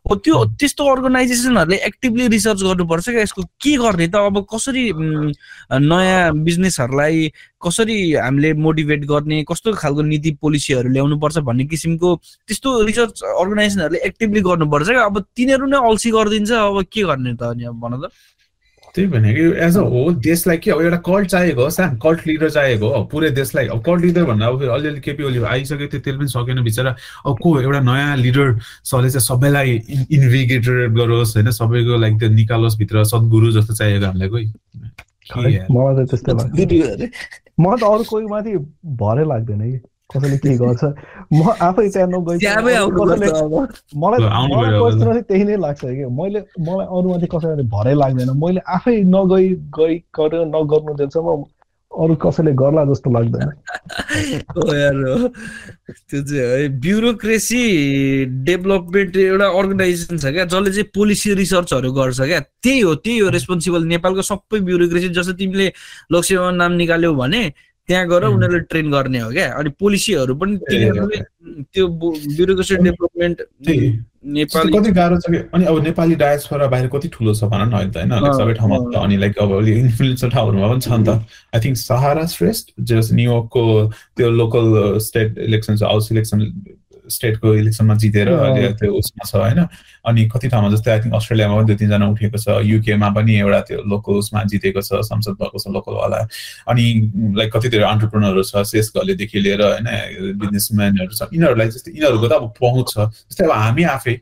[0.06, 4.14] हो त्यो त्यस्तो अर्गनाइजेसनहरूले एक्टिभली रिसर्च गर्नुपर्छ क्या। यसको के गर्ने त?
[4.14, 9.42] अब कसरी नयाँ बिजनेसहरूलाई कसरी हामीले मोटिभेट गर्ने?
[9.50, 12.08] कस्तो खालको नीति पोलिसीहरू ल्याउनुपर्छ भन्ने किसिमको
[12.46, 17.42] त्यस्तो रिसर्च अर्गनाइजेसनहरूले एक्टिभली गर्नुपर्छ क्या। अब तिनीहरू नै अल्छी गरिदिन्छ। अब के गर्ने त
[17.50, 18.14] अनि अब भन त।
[18.96, 22.50] त्यही भनेको एज अ हो देशलाई के अब एउटा कल्ट चाहिएको हो सानो कल्ट लिडर
[22.50, 26.18] चाहिएको हो। पुरै देशलाई अब कल्ट लिडर भन्दा अब अलिअलि केपी ओली आइसक्यो त्यो त्यसले
[26.18, 26.96] पनि सकेन बिचरा।
[27.26, 28.48] अब को एउटा नयाँ लिडर
[28.84, 29.70] सरले चाहिँ सबैलाई
[30.16, 31.50] इन्भिगेटर गरोस् होइन?
[31.52, 34.46] सबैको लाइक त्यो निकालोस् भित्र सद्गुरु जस्तो चाहिएको हामीलाई कोही।
[35.36, 37.12] मलाई त त्यस्तै लाग्छ।
[37.60, 38.52] मलाई त अरू कोही माथि
[39.02, 39.78] भरै लाग्दैन कि।
[40.14, 40.84] कसैले के गर्छ?
[41.32, 42.36] म आफै त्यहाँ नगइ
[43.96, 49.46] मलाई त्यही नै लाग्छ कि। मैले मलाई अरूमाथि कसैले भरै लाग्दैन। मैले आफै नगई
[49.78, 51.44] गइ गरेर नगर्नु दिएसम्म
[51.92, 53.50] अरू कसैले गर्ला जस्तो लाग्दैन।
[55.86, 57.62] त्यो चाहिँ है। ब्युरोक्रेसी
[58.46, 63.28] डेभलपमेन्ट एउटा अर्गनाइजेसन छ क्या जसले चाहिँ पोलिसी रिसर्चहरू गर्छ क्या। त्यही हो त्यही हो
[63.36, 65.72] रेस्पोन्सिबल। नेपालको सबै ब्युरोक्रेसी जस्तो तिमीले
[66.12, 67.42] लोकसेवा नाम निकाल्यौ भने
[67.88, 70.58] त्यहाँ गएर उनीहरूले ट्रेन गर्ने हो क्या। अनि पोलिसीहरू पनि
[71.72, 73.42] त्यो ब्युरोक्रेसी डेभलपमेन्ट
[74.26, 77.72] नेपाली कति गाह्रो छ कि अनि अब नेपाली डायस्फोरा बाहिर कति ठुलो छ भन न
[77.78, 78.32] अहिले त होइन?
[78.38, 81.08] सबै ठाउँमा अनि लाइक अब इन्फ्लुएन्सर ठाउँहरूमा पनि छ नि त
[81.54, 83.64] आई थिङ्क सहारा श्रेष्ठ जस न्युयोर्कको
[84.16, 86.38] त्यो local state election house election
[87.08, 89.66] स्टेटको इलेक्सनमा जितेर अहिले त्यो उसमा छ होइन?
[90.04, 93.60] अनि कति ठाउँमा जस्तै आई थिङ्क अस्ट्रेलियामा पनि दुई तिनजना उठेको छ युकेमा पनि एउटा
[93.60, 96.20] त्यो लोकल उसमा जितेको छ संसद भएको छ लोकलवाला
[96.68, 96.84] अनि
[97.36, 99.88] लाइक कति धेरै अन्टरप्रोनरहरू छ सेस घलेदेखि लिएर होइन
[100.38, 104.14] बिजनेसम्यानहरू छ यिनीहरूलाई जस्तै यिनीहरूको त अब पहुँच छ। जस्तै अब हामी आफै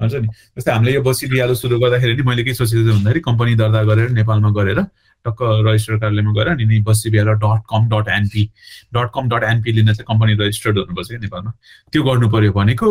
[0.00, 0.28] हुन्छ नि?
[0.56, 1.26] जस्तै हामीले यो बसी
[1.60, 4.80] सुरु गर्दाखेरि नि मैले के सोचेको छु भन्दाखेरि कम्पनी दर्ता गरेर नेपालमा गरेर
[5.24, 8.44] टक्क रजिस्टर कार्यालयमा गएर अनि बसी Bihar dot com dot NP
[8.94, 11.52] dot com dot NP लिन चाहिँ कम्पनी रजिस्टर्ड हुनुपर्छ क्या नेपालमा।
[11.92, 12.88] त्यो गर्नु पर्यो भनेको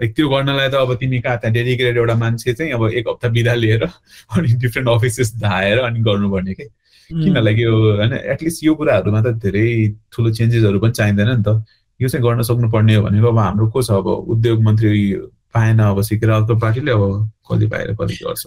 [0.00, 3.28] लाइक त्यो गर्नलाई त अब तिमी कहाँ त्यहाँ डेडिकेटेड एउटा मान्छे चाहिँ अब एक हप्ता
[3.34, 6.68] बिदा लिएर अनि डिफ्रेन्ट अफिसेस धाएर अनि गर्नुपर्ने कि
[7.10, 9.66] किन लागि यो होइन एटलिस्ट यो कुराहरूमा त धेरै
[10.12, 11.64] ठुलो चेन्जेसहरू पनि चाहिँदैन नि त।
[12.00, 15.12] यो चाहिँ गर्न सक्नुपर्ने हो भनेको अब हाम्रो को छ अब उद्योग मन्त्री
[15.54, 18.46] पाएन अब सिकेर अर्को पार्टीले अब कति पाएर कति गर्छ।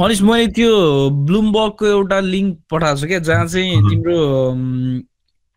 [0.00, 0.70] अनिस मैले त्यो
[1.26, 4.16] ब्लुमबर्गको एउटा लिङ्क पठाएको छु क्या जहाँ चाहिँ तिम्रो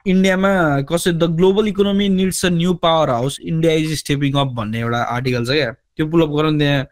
[0.05, 0.51] इन्डियामा
[0.91, 4.99] कसै the global economy needs a new power house India is stepping up भन्ने एउटा
[5.15, 6.85] आर्टिकल छ क्या। त्यो पुलअप गराउनु त्यहाँ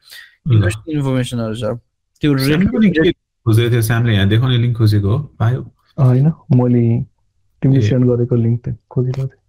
[0.53, 1.77] इन्ट्रेस्टिङ इन्फर्मेसनहरू छ।
[2.21, 2.33] त्यो
[3.45, 5.61] खोजेको थियो स्यामले यहाँ। देखाउने लिङ्क खोजेको हो। पायो।
[5.97, 6.27] होइन
[6.57, 6.83] मैले
[7.61, 9.44] तिमीले सेन्ड गरेको लिङ्क त खोजिरहेको थिएँ।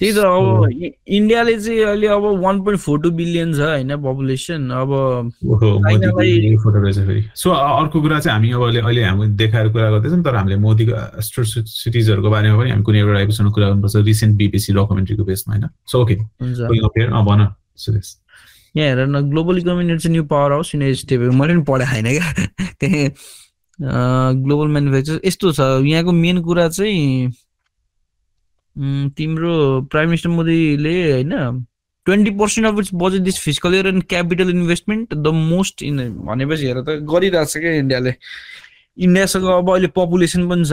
[0.00, 0.70] त्यही त अब
[1.08, 4.90] इन्डियाले चाहिँ अहिले अब one point four two billion छ होइन पपुलेसन अब
[7.34, 11.44] सो अर्को कुरा चाहिँ हामी अब अहिले हामी देखाएर कुरा गर्दैछौँ तर हामीले मोदीको एस्ट्रो
[11.44, 15.68] सिटिजहरूको बारेमा पनि हामी कुनै एउटा एपिसोडमा कुरा गर्नुपर्छ रिसेन्ट बिबिसी डकुमेन्ट्रीको बेसमा होइन?
[15.86, 16.14] So okay.
[17.22, 18.16] भन सुरेश।
[18.76, 22.46] यहाँ हेर न ग्लोबल इकोनोमी चाहिँ न्यू पावर हाउस स्टेप मैले पनि पढाएको होइन क्या?
[22.80, 23.08] त्यही।
[24.44, 27.32] ग्लोबल म्यानुफ्याक्चर यस्तो छ। यहाँको मेन कुरा चाहिँ
[29.16, 29.54] तिम्रो
[29.90, 31.32] प्राइम मिनिस्टर मोदीले होइन
[32.06, 36.66] twenty percent of its budget this fiscal year and capital investment the most in भनेपछि
[36.66, 38.14] हेर त गरिरहेको छ क्या इन्डियाले
[38.98, 40.72] इन्डियासँग अब अहिले पपुलेसन पनि छ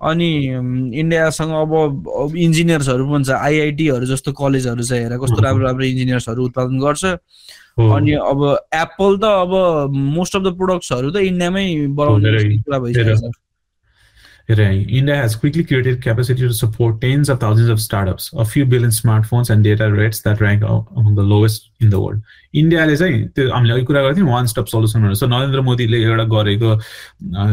[0.00, 0.30] अनि
[1.00, 6.80] इन्डियासँग अब इन्जिनियर्सहरू पनि छ आइआइटीहरू जस्तो कलेजहरू छ हेर कस्तो राम्रो राम्रो इन्जिनियर्सहरू उत्पादन
[6.80, 7.04] गर्छ।
[7.94, 8.42] अनि अब
[8.74, 9.52] एप्पल त अब
[9.92, 11.64] मोस्ट अफ द प्रोडक्ट्सहरू त इन्डियामै
[11.94, 13.43] बनाउने कुरा भइसकेको छ।
[14.46, 18.90] India has quickly created capacity to support tens of thousands of startups, a few billion
[18.90, 22.20] smartphones and data rates that rank among the lowest in the world.
[22.54, 26.72] इन्डियाले चाहिँ त्यो हामीले अघि कुरा गर्थ्यौँ वान स्टप सल्युसनहरू छ नरेन्द्र मोदीले एउटा गरेको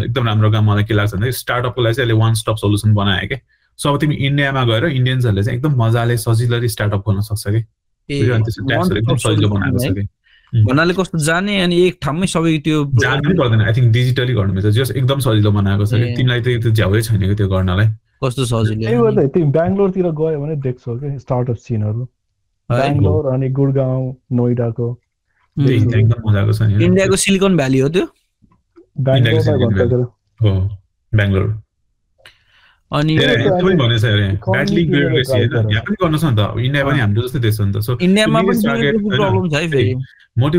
[0.04, 3.28] एकदम राम्रो काम मलाई के लाग्छ भने स्टार्टअपको लागि चाहिँ अहिले वान स्टप सल्युसन बनायो
[3.28, 3.40] क्या।
[3.80, 7.60] सो अब तिमी इन्डियामा गएर इन्डियन्सहरूले चाहिँ एकदम मजाले सजिलो स्टार्टअप गर्न सक्छ कि
[8.20, 10.08] एकदम सजिलो बनाएको छ कि
[10.52, 14.68] भन्नाले कस्तो जाने अनि एक ठाउँमै सबै त्यो जानु पनि पर्दैन। आई थिङ्क डिजिटली गर्नुपर्छ
[14.78, 17.88] जस एकदम सजिलो बनाएको छ। तिमीलाई त त्यो झ्याउै छैन कि त्यो गर्नलाई।
[18.24, 22.04] कस्तो सजिलो। तिमी बेङ्गलोरतिर गयो भने देख्छौ कि स्टार्टअप सिनहरू
[22.70, 24.88] बेङ्गलोर अनि गुडगाउँ नोइडाको।
[25.58, 28.06] इन्डियाको सिलिकन भ्याली हो त्यो?
[31.14, 31.48] बेङ्गलोर।
[32.92, 33.98] अनि। यहाँ पनि गर्नु
[36.18, 38.42] छ नि त। इन्डिया पनि हाम्रो जस्तै देश हो नि त। सो इन्डियामा?
[38.42, 39.96] प्रब्लम छ है फेरि।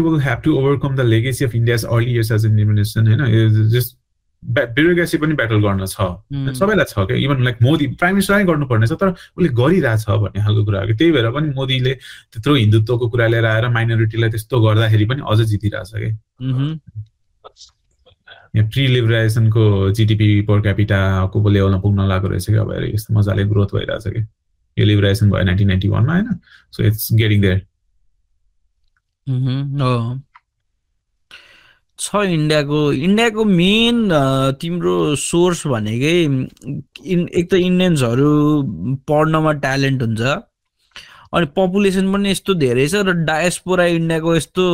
[0.03, 3.71] will have to overcome the legacy of India's early years as an administration होइन?
[3.73, 3.97] जस्ट
[4.43, 8.87] ब्युरोक्रेसी पनि ब्याटल गर्न छ। उम्, सबैलाई छ क्या इभन लाइक मोदी प्राइम मिनिस्टरै गर्नुपर्ने
[8.87, 11.93] छ तर उसले गरिरहेछ भन्ने खालको कुरा हो कि त्यही भएर पनि मोदीले
[12.33, 16.11] त्यत्रो हिन्दुत्वको कुरा लिएर आएर माइनोरिटीलाई त्यस्तो गर्दाखेरि पनि अझ जितिरहेछ कि
[16.43, 16.81] मह्म।
[18.55, 23.75] यहाँ प्रि लिबराइजेसनको जिडिपी पर क्यापिटाको लेभलमा पुग्न लागेको रहेछ कि अब यस्तो मजाले ग्रोथ
[23.75, 24.21] भइरहेछ कि?
[24.77, 26.29] यो लिबराइजेसन भयो नाइन्टिन नाइन्टी वानमा होइन?
[26.73, 27.61] सो इट्स गेटिङ देयर
[31.99, 34.09] छ इन्डियाको इन्डियाको मेन
[34.61, 38.31] तिम्रो सोर्स भनेकै इन एक त इन्डियन्सहरू
[39.09, 40.21] पढ्नमा ट्यालेन्ट हुन्छ
[41.33, 44.65] अनि पपुलेसन पनि यस्तो धेरै छ र डायस्पोरा इन्डियाको यस्तो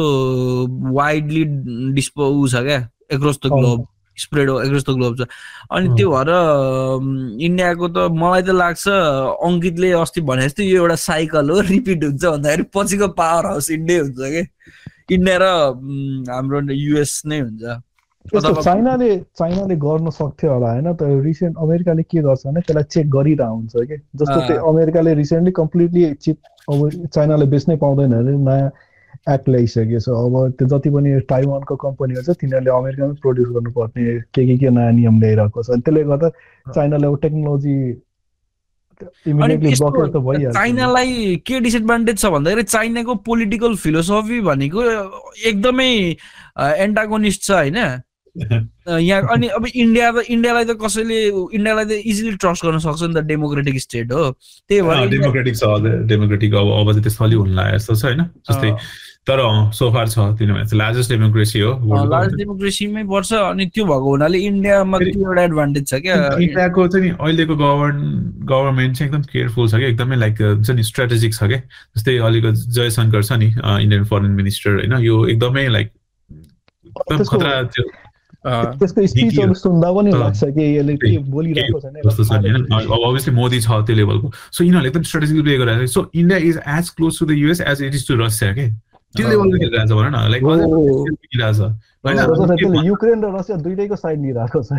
[0.94, 1.44] वाइडली
[1.94, 2.80] डिस्पो छ क्या?
[3.10, 3.52] Across the.
[3.55, 3.86] Globe
[4.18, 5.26] spread across the globe छ
[5.70, 6.30] अनि। त्यो भएर
[7.48, 8.86] इन्डियाको त मलाई त लाग्छ
[9.48, 14.02] अङ्कितले अस्ति भने जस्तो यो एउटा साइकल हो रिपिट हुन्छ भन्दाखेरि पछिको पावर हाउस इन्डिया
[14.02, 15.44] हुन्छ कि इन्डिया र
[16.30, 17.78] हाम्रो युएस नै हुन्छ
[18.35, 19.09] चाइनाले
[19.39, 23.72] चाइनाले गर्न सक्थ्यो होला होइन तर रिसेन्ट अमेरिकाले के गर्छ भने त्यसलाई चेक गरिरहेको हुन्छ
[23.89, 26.36] कि जस्तो। त्यो अमेरिकाले रिसेन्टली कम्प्लिटली चिप
[26.68, 28.68] अब चाइनाले बेच्नै पाउँदैन अरे नयाँ
[29.26, 34.46] एक्ट ल्याइसक्यो छ अब त्यो जति पनि ताइवानको कम्पनीहरू छ तिनीहरूले अमेरिकामै प्रड्युस गर्नुपर्ने के
[34.46, 36.28] के के नयाँ नियम ल्याइरहेको छ। अनि त्यसले गर्दा
[36.74, 37.78] चाइनाले अब टेक्नोलोजी
[40.58, 44.82] चाइनालाई के डिसएडभान्टेज छ भन्दाखेरि चाइनाको पोलिटिकल फिलोसफी भनेको
[45.50, 45.90] एकदमै
[46.58, 47.78] एन्टागोनिस्ट छ होइन?
[48.39, 53.15] यहाँ अनि अब इन्डिया त इन्डियालाई त कसैले इन्डियालाई त इजिली ट्रस्ट गर्न सक्छ नि
[53.15, 54.31] त डेमोक्रेटिक स्टेट हो।
[54.69, 55.65] त्यही भएर डेमोक्रेटिक छ
[56.09, 58.70] डेमोक्रेटिक अब अब चाहिँ त्यस्तो अलिक हुन लाग्यो जस्तो छ होइन जस्तै
[59.28, 59.40] तर
[59.77, 62.39] सोफार छ किनभने लार्जेस्ट डेमोक्रेसी हो। world को, लार्ज होइन?
[62.39, 67.10] डेमोक्रेसीमै पर्छ अनि त्यो भएको हुनाले इन्डियामा त्यो एउटा एडभान्टेज छ क्या। इन्डियाको चाहिँ नि
[67.20, 67.98] अहिलेको गभर्न
[68.48, 72.52] गभर्मेन्ट चाहिँ एकदम केयरफुल छ कि एकदमै लाइक हुन्छ नि स्ट्राटेजिक छ कि जस्तै अहिलेको
[72.81, 75.89] जयशङ्कर छ नि इन्डियन फरेन मिनिस्टर होइन यो एकदमै लाइक
[76.97, 77.52] एकदम खतरा
[78.78, 83.96] त्यसको स्पिचहरू सुन्दा पनि। लाग्छ कि यसले के बोलिरहेको छ अब अभियसली मोदी छ त्यो
[83.96, 87.30] लेभलको सो यिनीहरूले एकदम स्ट्राटेजिक प्ले गरिरहेको छ so India is as close to the
[87.38, 90.64] US as it is to Russia के त्यो। लेभलको खेलिरहेको छ भन न लाइक अझै
[90.68, 91.60] हो। खेलिरहेको छ
[92.04, 94.70] होइन जस्तो अनि के त्यसले भन्छ- युक्रेन र रसिया दुइटैको साइड लिइरहेको छ।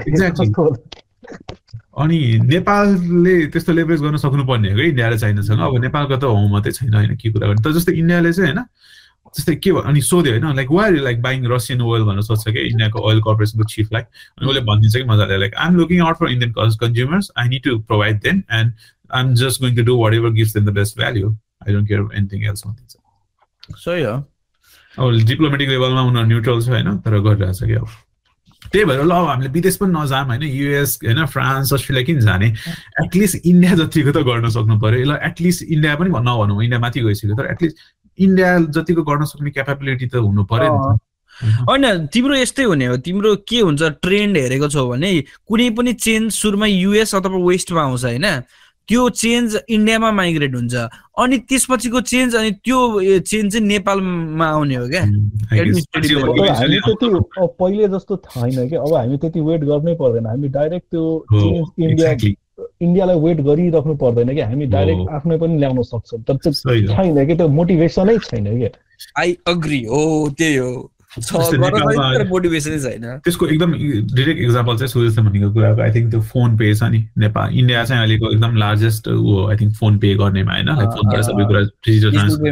[1.99, 2.19] अनि
[2.49, 6.71] नेपालले त्यस्तो लेभरेज गर्न सक्नुपर्ने हो कि इन्डिया र चाइनासँग अब नेपालको त हो मात्रै
[6.71, 8.63] छैन होइन के कुरा गर्ने तर जस्तै इन्डियाले चाहिँ होइन
[9.37, 12.59] जस्तै के भ- अनि सोध्यो होइन like why like buying Russian oil भनेर सोध्छ कि
[12.59, 16.51] इन्डियाको ओइल कर्पोरेसनको चिफलाई अनि उसले भनिदिन्छ कि मजाले like I'm looking out for Indian
[16.53, 18.73] consumers I need to provide them and
[19.13, 21.31] I am just going to do whatever gives them the best value
[21.67, 22.95] I don't care anything else भनिदिन्छ।
[23.85, 24.13] सही हो
[24.97, 27.87] अब diplomatic लेभलमा उनीहरू neutral छ होइन तर गरिरहेछ कि अब।
[28.71, 32.47] त्यही भएर ल अब हामीले विदेश पनि नजाम होइन युएस होइन फ्रान्स अस्ट्रेलिया किन जाने?
[33.03, 37.35] एटलिस्ट इन्डिया जतिको त गर्न सक्नु पर्यो। ल एटलिस्ट इन्डिया पनि नभनौँ इन्डिया माथि गइसक्यो
[37.35, 37.77] तर एटलिस्ट
[38.19, 40.97] इन्डिया जतिको गर्न सक्ने क्यापेबिलिटी त हुनु पर्यो नि
[41.39, 45.11] होइन तिम्रो यस्तै हुने हो। तिम्रो के हुन्छ ट्रेन्ड हेरेको छौ भने
[45.47, 48.27] कुनै पनि चेन्ज सुरुमा युएस अथवा वेस्टमा आउँछ होइन?
[48.89, 50.75] त्यो चेन्ज इन्डियामा माइग्रेट हुन्छ।
[51.15, 52.79] अनि त्यसपछिको चेन्ज अनि त्यो
[53.21, 56.77] चेन्ज चाहिँ नेपालमा आउने हो क्या। हामी
[57.39, 61.67] अब पहिले जस्तो छैन कि अब हामी त्यति वेट गर्नै पर्दैन। हामी डाइरेक्ट त्यो चेन्ज
[61.79, 62.13] इन्डिया.
[62.81, 66.51] इन्डियालाई वेट गरिराख्नु पर्दैन कि हामी डाइरेक्ट। आफ्नै पनि ल्याउन सक्छौँ। तर।
[66.87, 68.69] छैन कि त्यो मोटिभेसनै छैन कि
[69.17, 70.91] आई अग्री हो त्यही हो।
[73.23, 73.71] त्यसको एकदम
[74.13, 77.83] डिरेक्ट इक्जाम्पल चाहिँ सुजन भनेको कुराको आई थिङ्क त्यो फोन पे छ नि नेपाल इन्डिया
[77.83, 82.11] चाहिँ अहिलेको एकदम लार्जेस्ट ऊ आई थिङ्क फोन पे गर्नेमा होइन फोनबाट सबै कुरा डिजिटल
[82.13, 82.51] ट्रान्सफर.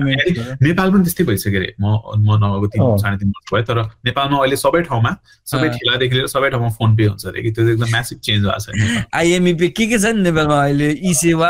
[0.61, 1.85] नेपाल पनि त्यस्तै भइसक्यो अरे म
[2.17, 3.77] म नभएको तिन। साढे तिन वर्ष भयो तर
[4.09, 5.11] नेपालमा अहिले सबै ठाउँमा
[5.53, 8.59] सबै। ठेलादेखि लिएर सबै ठाउँमा फोन पे हुन्छ अरे कि त्यो एकदम म्यासिभ चेन्ज भएको
[8.65, 11.49] छ। आइएमई के के छ नि नेपालमा अहिले ई सेवा।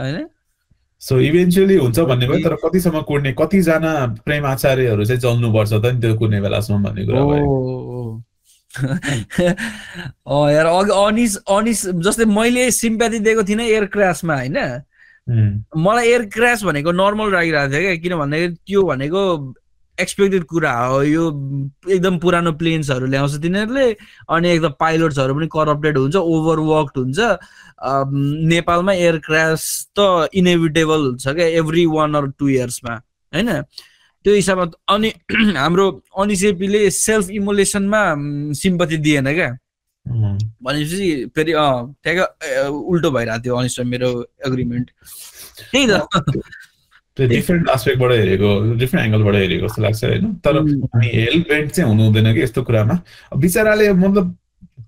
[0.00, 0.16] होइन
[1.04, 3.92] सो इभेन्चुली हुन्छ भन्ने भयो तर कतिसम्म कुर्ने कतिजना
[4.24, 8.22] प्रेम आचार्यहरू चाहिँ जल्नुपर्छ त नि त्यो कुर्ने बेलासम्म भन्ने कुरा भयो।
[10.54, 14.58] यार अघि अनिस अनिस जस्तै मैले सिम्प्याथी दिएको थिइनँ एयर क्रासमा होइन?
[15.76, 19.22] मलाई एयर क्रास भनेको नर्मल लागिरहेको थियो क्या किन भन्दाखेरि त्यो भनेको
[20.00, 21.24] एक्सपेक्टेड कुरा हो। यो
[21.90, 23.86] एकदम पुरानो प्लेन्सहरू ल्याउँछ तिनीहरूले
[24.34, 27.18] अनि एकदम पाइलट्सहरू पनि करप्टेड हुन्छ ओभरवर्कड हुन्छ।
[28.52, 29.64] नेपालमा एयर क्रास
[29.98, 32.94] त इनेभिटेबल हुन्छ क्या एभ्री वान अर टु इयर्समा
[33.32, 33.50] होइन?
[34.24, 34.64] त्यो हिसाबमा
[34.94, 35.12] अनि
[35.56, 35.90] हाम्रो
[36.22, 38.02] अनिसेपीले सेल्फ इमोलेसनमा
[38.60, 39.50] सिम्पति दिएन क्या।
[40.06, 42.20] भनेपछि फेरि अँ ठ्याक्क
[42.70, 44.10] उल्टो भइरहेको थियो अनिस्ट मेरो
[44.46, 44.90] एग्रिमेन्ट
[45.70, 45.92] त्यही त।
[47.16, 51.90] त्यो डिफ्रेन्ट आस्पेक्टबाट हेरेको डिफ्रेन्ट एङ्गलबाट हेरेको जस्तो लाग्छ होइन। तर अनि हेल्प बेन्ट चाहिँ
[51.90, 52.94] हुनु हुँदैन कि यस्तो कुरामा।
[53.32, 54.36] अब बिचराले मतलब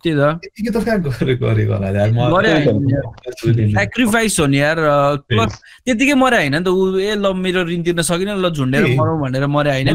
[0.03, 1.89] त्यही त। कहाँ गरेको होला.
[3.79, 4.77] सेक्रिफाइस हो नि यार
[5.31, 5.53] प्लस
[5.87, 9.19] त्यतिकै मरे होइन नि त। ऊ ए ल मेरो ऋण तिर्न सकिन ल झुन्डेर मरौँ
[9.23, 9.89] भनेर मरे होइन।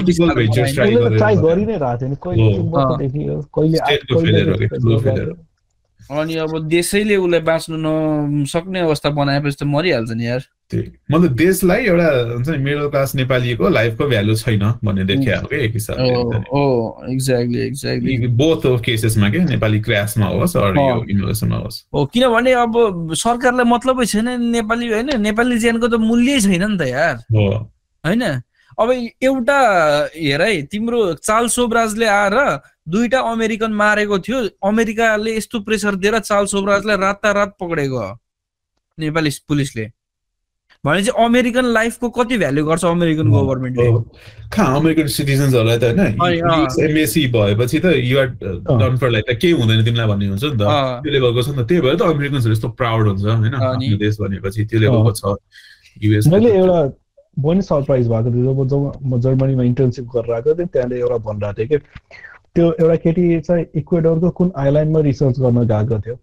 [6.12, 10.42] अनि अब देशैले उसलाई बाँच्नु नसक्ने अवस्था बनाएपछि त मरिहाल्छ नि यार।
[10.74, 15.56] मतलब देशलाई एउटा हुन्छ नि मिडल क्लास नेपालीको लाइफको भ्यालु छैन भन्ने देखिया हो कि
[15.56, 16.14] एक हिसाबले
[16.52, 16.62] oh
[17.10, 19.40] exactly exactly both of केसेसमा के?
[19.40, 25.88] नेपाली क्रासमा होस्। इनोभेसनमा होस्। हो किनभने अब सरकारलाई मतलबै छैन नेपाली होइन नेपाली ज्यानको
[25.88, 27.48] त मूल्यै छैन नि त यार। हो।
[28.04, 28.24] होइन?
[28.80, 28.92] अब
[29.24, 29.60] एउटा
[30.16, 32.36] हेर है तिम्रो चार्ल्स सोबराजले आएर
[32.90, 38.02] दुईटा अमेरिकन मारेको थियो अमेरिकाले यस्तो प्रेसर दिएर चार्ल्स सोबराजलाई रातारात पक्रेको
[38.98, 39.86] नेपाली पुलिसले।
[40.86, 43.86] भनेपछि अमेरिकन लाइफको कति भ्याल्यु गर्छ अमेरिकन हो। गभर्मेन्टले।
[44.50, 48.28] कहाँ अमेरिकन सिटिजन्सहरूलाई त। होइन एमएसी भएपछि त युआर
[48.66, 50.64] डन फर लाइक केही हुँदैन तिमीलाई भन्ने हुन्छ नि त।
[51.06, 53.54] त्यो लेभलको छ नि त त्यही भएर त अमेरिकन्सहरू यस्तो प्राउड हुन्छ होइन?
[53.54, 55.38] आफ्नो देश भनेपछि त्यो लेभलको छ
[56.02, 60.56] युएस मैले एउटा म पनि सरप्राइज भएको थियो जब जब म जर्मनीमा इन्टर्नसिप गरेर आएको
[60.58, 61.86] थिएँ त्यहाँले एउटा भनिरहेको थियो कि
[62.58, 66.16] त्यो एउटा केटी चाहिँ इक्वेडरको कुन आइल्यान्डमा रिसर्च गर्न गएको थियो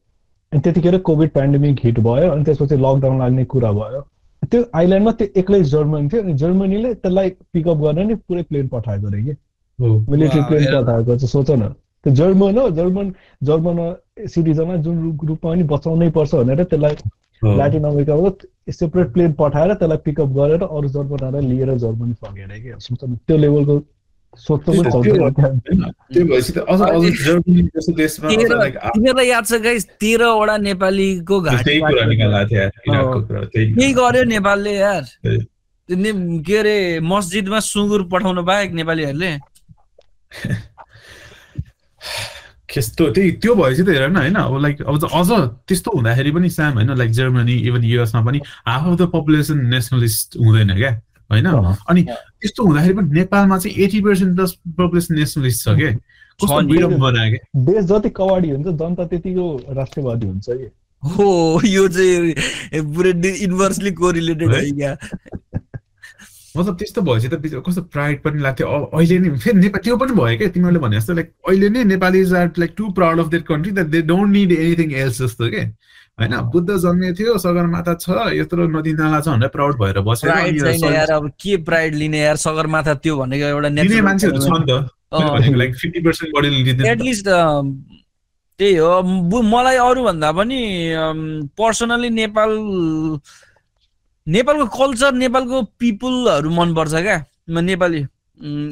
[0.53, 4.07] अनि त्यतिखेर कोभिड पेन्डेमिक हिट भयो अनि त्यसपछि लकडाउन लाग्ने कुरा भयो
[4.43, 9.07] त्यो आइल्यान्डमा त्यो एक्लै जर्मनी थियो अनि जर्मनीले त्यसलाई पिकअप गर्न नि पुरै प्लेन पठाएको
[9.07, 9.33] अरे कि
[9.79, 11.69] हो मिलिट्री प्लेन। पठाएको चाहिँ सोच न
[12.05, 13.13] त्यो जर्मन हो जर्मन
[13.51, 13.79] जर्मन
[14.35, 16.95] सिटिजनलाई जुन रूप- रूपमा पनि बचाउनै पर्छ भनेर त्यसलाई
[17.43, 18.47] हो। ल्याटिन अमेरिकाबाट
[18.79, 23.37] सेपरेट प्लेन पठाएर त्यसलाई पिकअप गरेर अरू जर्मनहरूलाई लिएर जर्मनी फर्केर कि सोच न त्यो
[23.37, 23.79] लेभलको
[28.95, 31.79] तिमीहरूलाई याद छ गाइस तेह्रवटा नेपालीको घाँटी
[33.55, 35.05] त्यही गर्यो नेपालले यार
[35.89, 39.33] के अरे मस्जिदमा सुँगुर पठाउनु बाहेक नेपालीहरूले
[42.69, 45.31] त्यस्तो त्यही त्यो भएपछि त हेर न होइन अब लाइक अब त अझ
[45.67, 48.39] त्यस्तो हुँदाखेरि पनि साम होइन लाइक जर्मनी इभन युएसमा पनि
[48.69, 50.93] half of the population nationalist हुँदैन क्या
[51.31, 51.47] होइन।
[51.89, 55.93] अनि त्यस्तो हुँदाखेरि पनि नेपालमा चाहिँ eighty percent plus population nationalist छ क्या
[56.41, 59.47] कस्तो। विडम्बना क्या देश जति कवाडी हुन्छ जनता त्यतिको
[59.77, 60.69] राष्ट्रवादी हुन्छ कि?
[61.03, 61.29] हो
[61.67, 62.35] यो चाहिँ
[62.95, 63.13] पुरै
[63.47, 64.61] इन्भर्सली कोरिलेटेड है?
[64.61, 64.97] है क्या।
[66.57, 70.39] मतलब त्यस्तो भएपछि त कस्तो प्राइड पनि लाग्थ्यो। अहिले नि फेरि नेपाल त्यो पनि भयो
[70.39, 73.73] क्या तिमीहरूले भने जस्तो लाइक अहिले नै Nepalese are like too proud of their country
[73.73, 75.63] that they don't need anything else जस्तो के?
[76.21, 81.31] होइन बुद्ध जन्मे थियो सगरमाथा छ यत्रो नदी नाला छ भनेर प्राउड भएर बसेर अब
[81.41, 84.71] के प्राइड लिने यार सगरमाथा त्यो भनेको एउटा natural मान्छेहरू छ नि त।
[85.57, 87.27] लाइक फिफ्टी पर्सेन्ट एटलिस्ट
[88.59, 90.61] त्यही हो। मलाई अरू भन्दा पनि
[91.59, 92.51] पर्सनली नेपाल
[94.27, 97.19] नेपालको कल्चर नेपालको पिपुलहरू मनपर्छ क्या।
[97.51, 98.01] म नेपाली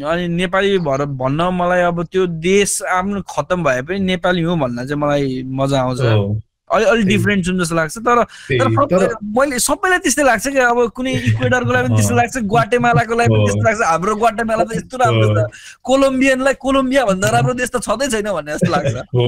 [0.03, 4.87] अनि नेपाली भएर भन्न मलाई अब त्यो देश आफ्नो खतम भए पनि नेपाली हो भन्न
[4.87, 6.41] चाहिँ मलाई मजा आउँछ। हो,
[6.71, 8.69] अलि अलि। डिफ्रेन्ट छौँ जस्तो लाग्छ तर तर
[9.39, 13.45] मैले सबैलाई त्यस्तै लाग्छ कि अब कुनै इक्वेडरको लागि पनि त्यस्तो। लाग्छ ग्वाटेमालाको लागि पनि।
[13.47, 15.39] त्यस्तो लाग्छ हाम्रो ग्वाटेमाला त यस्तो राम्रो छ
[15.87, 19.27] कोलम्बियनलाई कोलम्बिया भन्दा राम्रो देश त छँदै छैन भन्ने जस्तो लाग्छ हो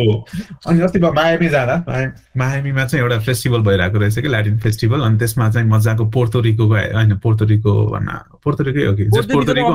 [0.66, 2.12] अनि अस्ति मायामी जाँदा माया-
[2.42, 7.16] मायामीमा चाहिँ एउटा फेस्टिभल भइरहेको रहेछ कि ल्याटिन फेस्टिभल अनि त्यसमा चाहिँ मजाको पोर्तोरिको होइन
[7.22, 9.72] पोर्तोरिको भन्न पोर्तोरिकै हो कि पोर्तोरिको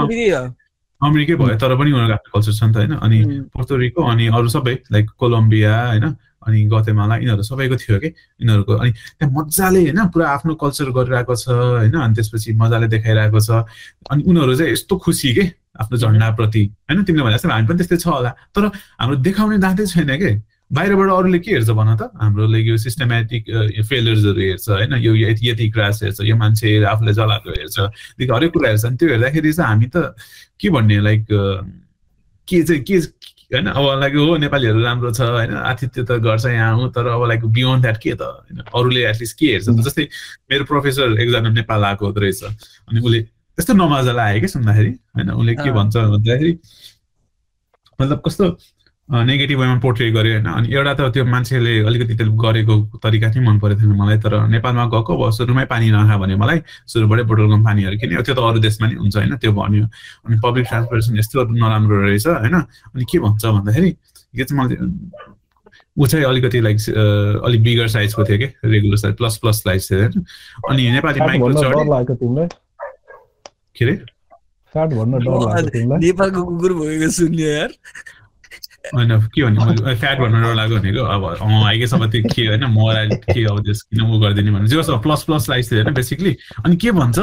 [1.04, 2.94] अमेरिकै भयो तर पनि उनीहरूको आफ्नो कल्चर छ नि त होइन?
[3.06, 3.18] अनि
[3.54, 6.06] पोर्तोरिको अनि अरू सबै लाइक कोलम्बिया होइन?
[6.44, 8.10] अनि गतेमाला यिनीहरू सबैको थियो कि
[8.44, 10.00] यिनीहरूको। अनि त्यहाँ मजाले होइन?
[10.12, 11.96] पुरा आफ्नो कल्चर गरिरहेको छ होइन?
[11.96, 13.64] अनि त्यसपछि मजाले देखाइरहेको छ।
[14.12, 15.46] अनि उनीहरू चाहिँ यस्तो खुसी के
[15.80, 17.04] आफ्नो झन्डाप्रति होइन?
[17.04, 18.64] तिमीले भने जस्तो हामी पनि त्यस्तै छ होला। तर
[19.00, 20.32] हाम्रो देखाउने दाँतै छैन के।
[20.74, 22.10] बाहिरबाट अरूले के हेर्छ भन त?
[22.18, 23.44] हाम्रोले यो सिस्टमेटिक
[23.88, 24.94] फेलियर्सहरू हेर्छ होइन?
[25.06, 27.78] यो यति यति क्रास हेर्छ यो मान्छे आफूले जलाएको हेर्छ।
[28.20, 30.18] हरेक कुरा हेर्छ। अनि त्यो हेर्दाखेरि चाहिँ हामी त
[30.64, 31.28] के भन्ने लाइक
[32.48, 32.98] के चाहिँ के
[33.54, 33.68] होइन?
[33.68, 35.54] अब लाइक हो नेपालीहरू राम्रो छ होइन?
[35.54, 38.64] आतिथ्य त गर्छ यहाँ आउँ तर अब लाइक बियोन्ड द्याट के त होइन?
[38.72, 39.76] अरूले एटलिस्ट के हेर्छ त?
[39.86, 40.08] जस्तै
[40.52, 45.30] मेरो प्रोफेसर एकजना नेपाल आएको हुँदो रहेछ अनि उसले त्यस्तो नमजा लाग्यो क्या सुन्दाखेरि होइन?
[45.30, 46.54] उसले के। भन्छ भन्दाखेरि
[48.00, 48.46] मतलब कस्तो
[49.10, 53.48] नेगेटिभ वेमा पोर्ट्रे गर्यो होइन अनि एउटा त त्यो मान्छेले अलिकति त्यसले गरेको तरिका चाहिँ
[53.48, 57.58] मन परेको थिएन मलाई तर नेपालमा गएको अब सुरुमै पानी नखा भने मलाई सुरुबाटै बोटलको
[57.68, 59.86] पानीहरू किन्यो। त्यो त अरू देशमा नि हुन्छ होइन त्यो भन्यो।
[60.26, 62.56] अनि पब्लिक ट्रान्सपोर्टेसन यस्तो नराम्रो रहेछ होइन?
[62.96, 63.92] अनि के भन्छ भन्दाखेरि
[64.40, 64.78] यो चाहिँ मलाई
[66.00, 66.78] ऊ चाहिँ अलिकति लाइक
[67.46, 68.48] अलिक बिगर साइजको थियो कि?
[68.66, 70.26] Regular size plus plus size थियो होइन?
[70.72, 72.48] अनि नेपाली माइक्रो
[73.78, 73.86] के
[74.74, 77.72] अरे नेपालको कुकुर भएको सुन्यो यार।
[78.96, 82.64] होइन के भन्ने मैले फ्याट भन्नु डर लाग्यो भनेको। अब अँ आइगेसम्म त्यो के होइन
[82.64, 85.94] मोरल के अब त्यस किन उ गरिदिने भने जे होस् प्लस प्लस साइज थियो होइन
[85.94, 87.20] बेसिकली अनि के भन्छ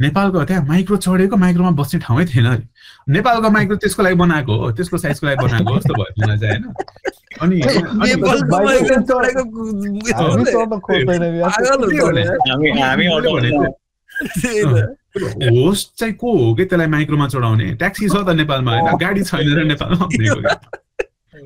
[0.00, 2.62] नेपालको त्यहाँ माइक्रो चढेको माइक्रोमा बस्ने ठाउँै थिएन अरे।
[3.08, 6.58] नेपालको माइक्रो त्यसको लागि बनाएको हो त्यसको साइजको लागि बनाएको हो जस्तो भयो मलाई चाहिँ
[6.58, 6.72] होइन।
[7.40, 7.60] अनि।
[15.24, 17.74] होस्ट चाहिँ। को हो कि त्यसलाई माइक्रोमा चढाउने?
[17.74, 20.54] ट्याक्सी छ त नेपालमा होइन। गाडी छैन र नेपालमा।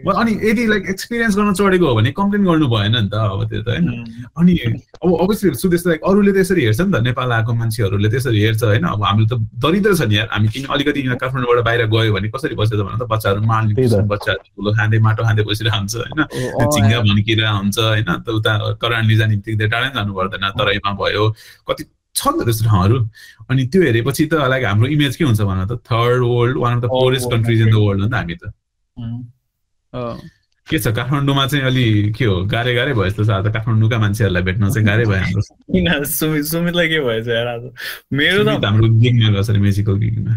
[0.06, 3.62] अनि यदि लाइक एक्सपिरियन्स गर्न चढेको हो भने कम्प्लेन गर्नु भएन नि त अब त्यो
[3.62, 3.86] त होइन।
[4.38, 4.52] अनि
[5.02, 8.84] अब अभियसली सुदेश लाइक अरूले त्यसरी हेर्छ नि त नेपाल आएको मान्छेहरूले त्यसरी हेर्छ होइन।
[8.84, 9.34] अब हामीले त
[9.64, 12.82] दरिद्र छ नि यार। हामी किन अलिकति यहाँ काठमाडौँबाट बाहिर गयो भने कसरी बस्छ त
[12.86, 16.20] भन त बच्चाहरू त। बच्चाहरू ठुलो खाँदै माटो खाँदै बसिरहेको हुन्छ होइन
[16.72, 18.52] झिङ्गा भन्किरा हुन्छ होइन। त उता
[18.82, 21.24] करानी जाने बित्तिकै टाढै जानु पर्दैन तराईमा भयो।
[21.68, 21.82] कति
[22.14, 22.96] छ नि त त्यस्तो ठाउँहरू?
[23.50, 26.80] अनि त्यो हेरेपछि त लाइक हाम्रो इमेज के हुन्छ भन त third world one of
[26.82, 28.44] the poorest countries in the world हो नि त हामी त।
[29.94, 34.42] के छ काठमाडौँमा चाहिँ अलि के हो गाह्रै गाह्रै भयो जस्तो छ आज काठमाडौँका मान्छेहरूलाई
[34.42, 35.42] भेट्न चाहिँ गाह्रै भयो हाम्रो।
[35.72, 37.62] किन सुमित सुमितलाई के भएछ यार आज?
[38.12, 40.34] मेरो त हाम्रो गिगमा गएको छ म्युजिकल गिगमा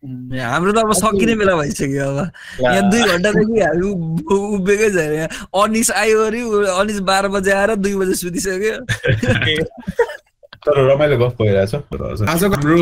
[0.00, 2.18] ए, हाम्रो त अब सकिने बेला भइसक्यो अब।
[2.60, 3.88] यहाँ दुई घन्टादेखि हामी
[4.56, 5.28] उभिएकै छैन। यहाँ
[5.64, 6.40] अनिस आयो अरे
[6.76, 8.76] अनिस बाह्र बजे आएर दुई बजे सुतिसक्यो।
[10.66, 11.74] तर रमाइलो गफ भइरहेछ
[12.28, 12.78] आजको हाम्रो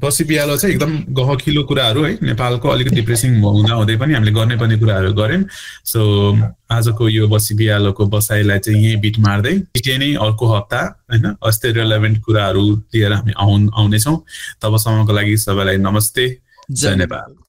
[0.00, 4.56] बसी बिहालो चाहिँ एकदम गहकिलो कुराहरू है। नेपालको अलिकति डिप्रेसिङ हुँदा हुँदै पनि हामीले गर्ने
[4.56, 5.44] पर्ने कुराहरू गऱ्यौँ।
[5.84, 6.00] सो
[6.72, 10.80] आजको यो बसी बिहालोको बसाइलाई चाहिँ यहीँ बिट मार्दै छिटै नै अर्को हप्ता
[11.12, 12.64] होइन अस्ति रेलेभेन्ट कुराहरू
[12.94, 14.16] लिएर हामी आउ आउनेछौँ।
[14.62, 16.24] तबसम्मको लागि सबैलाई नमस्ते।
[16.70, 17.45] जय नेपाल।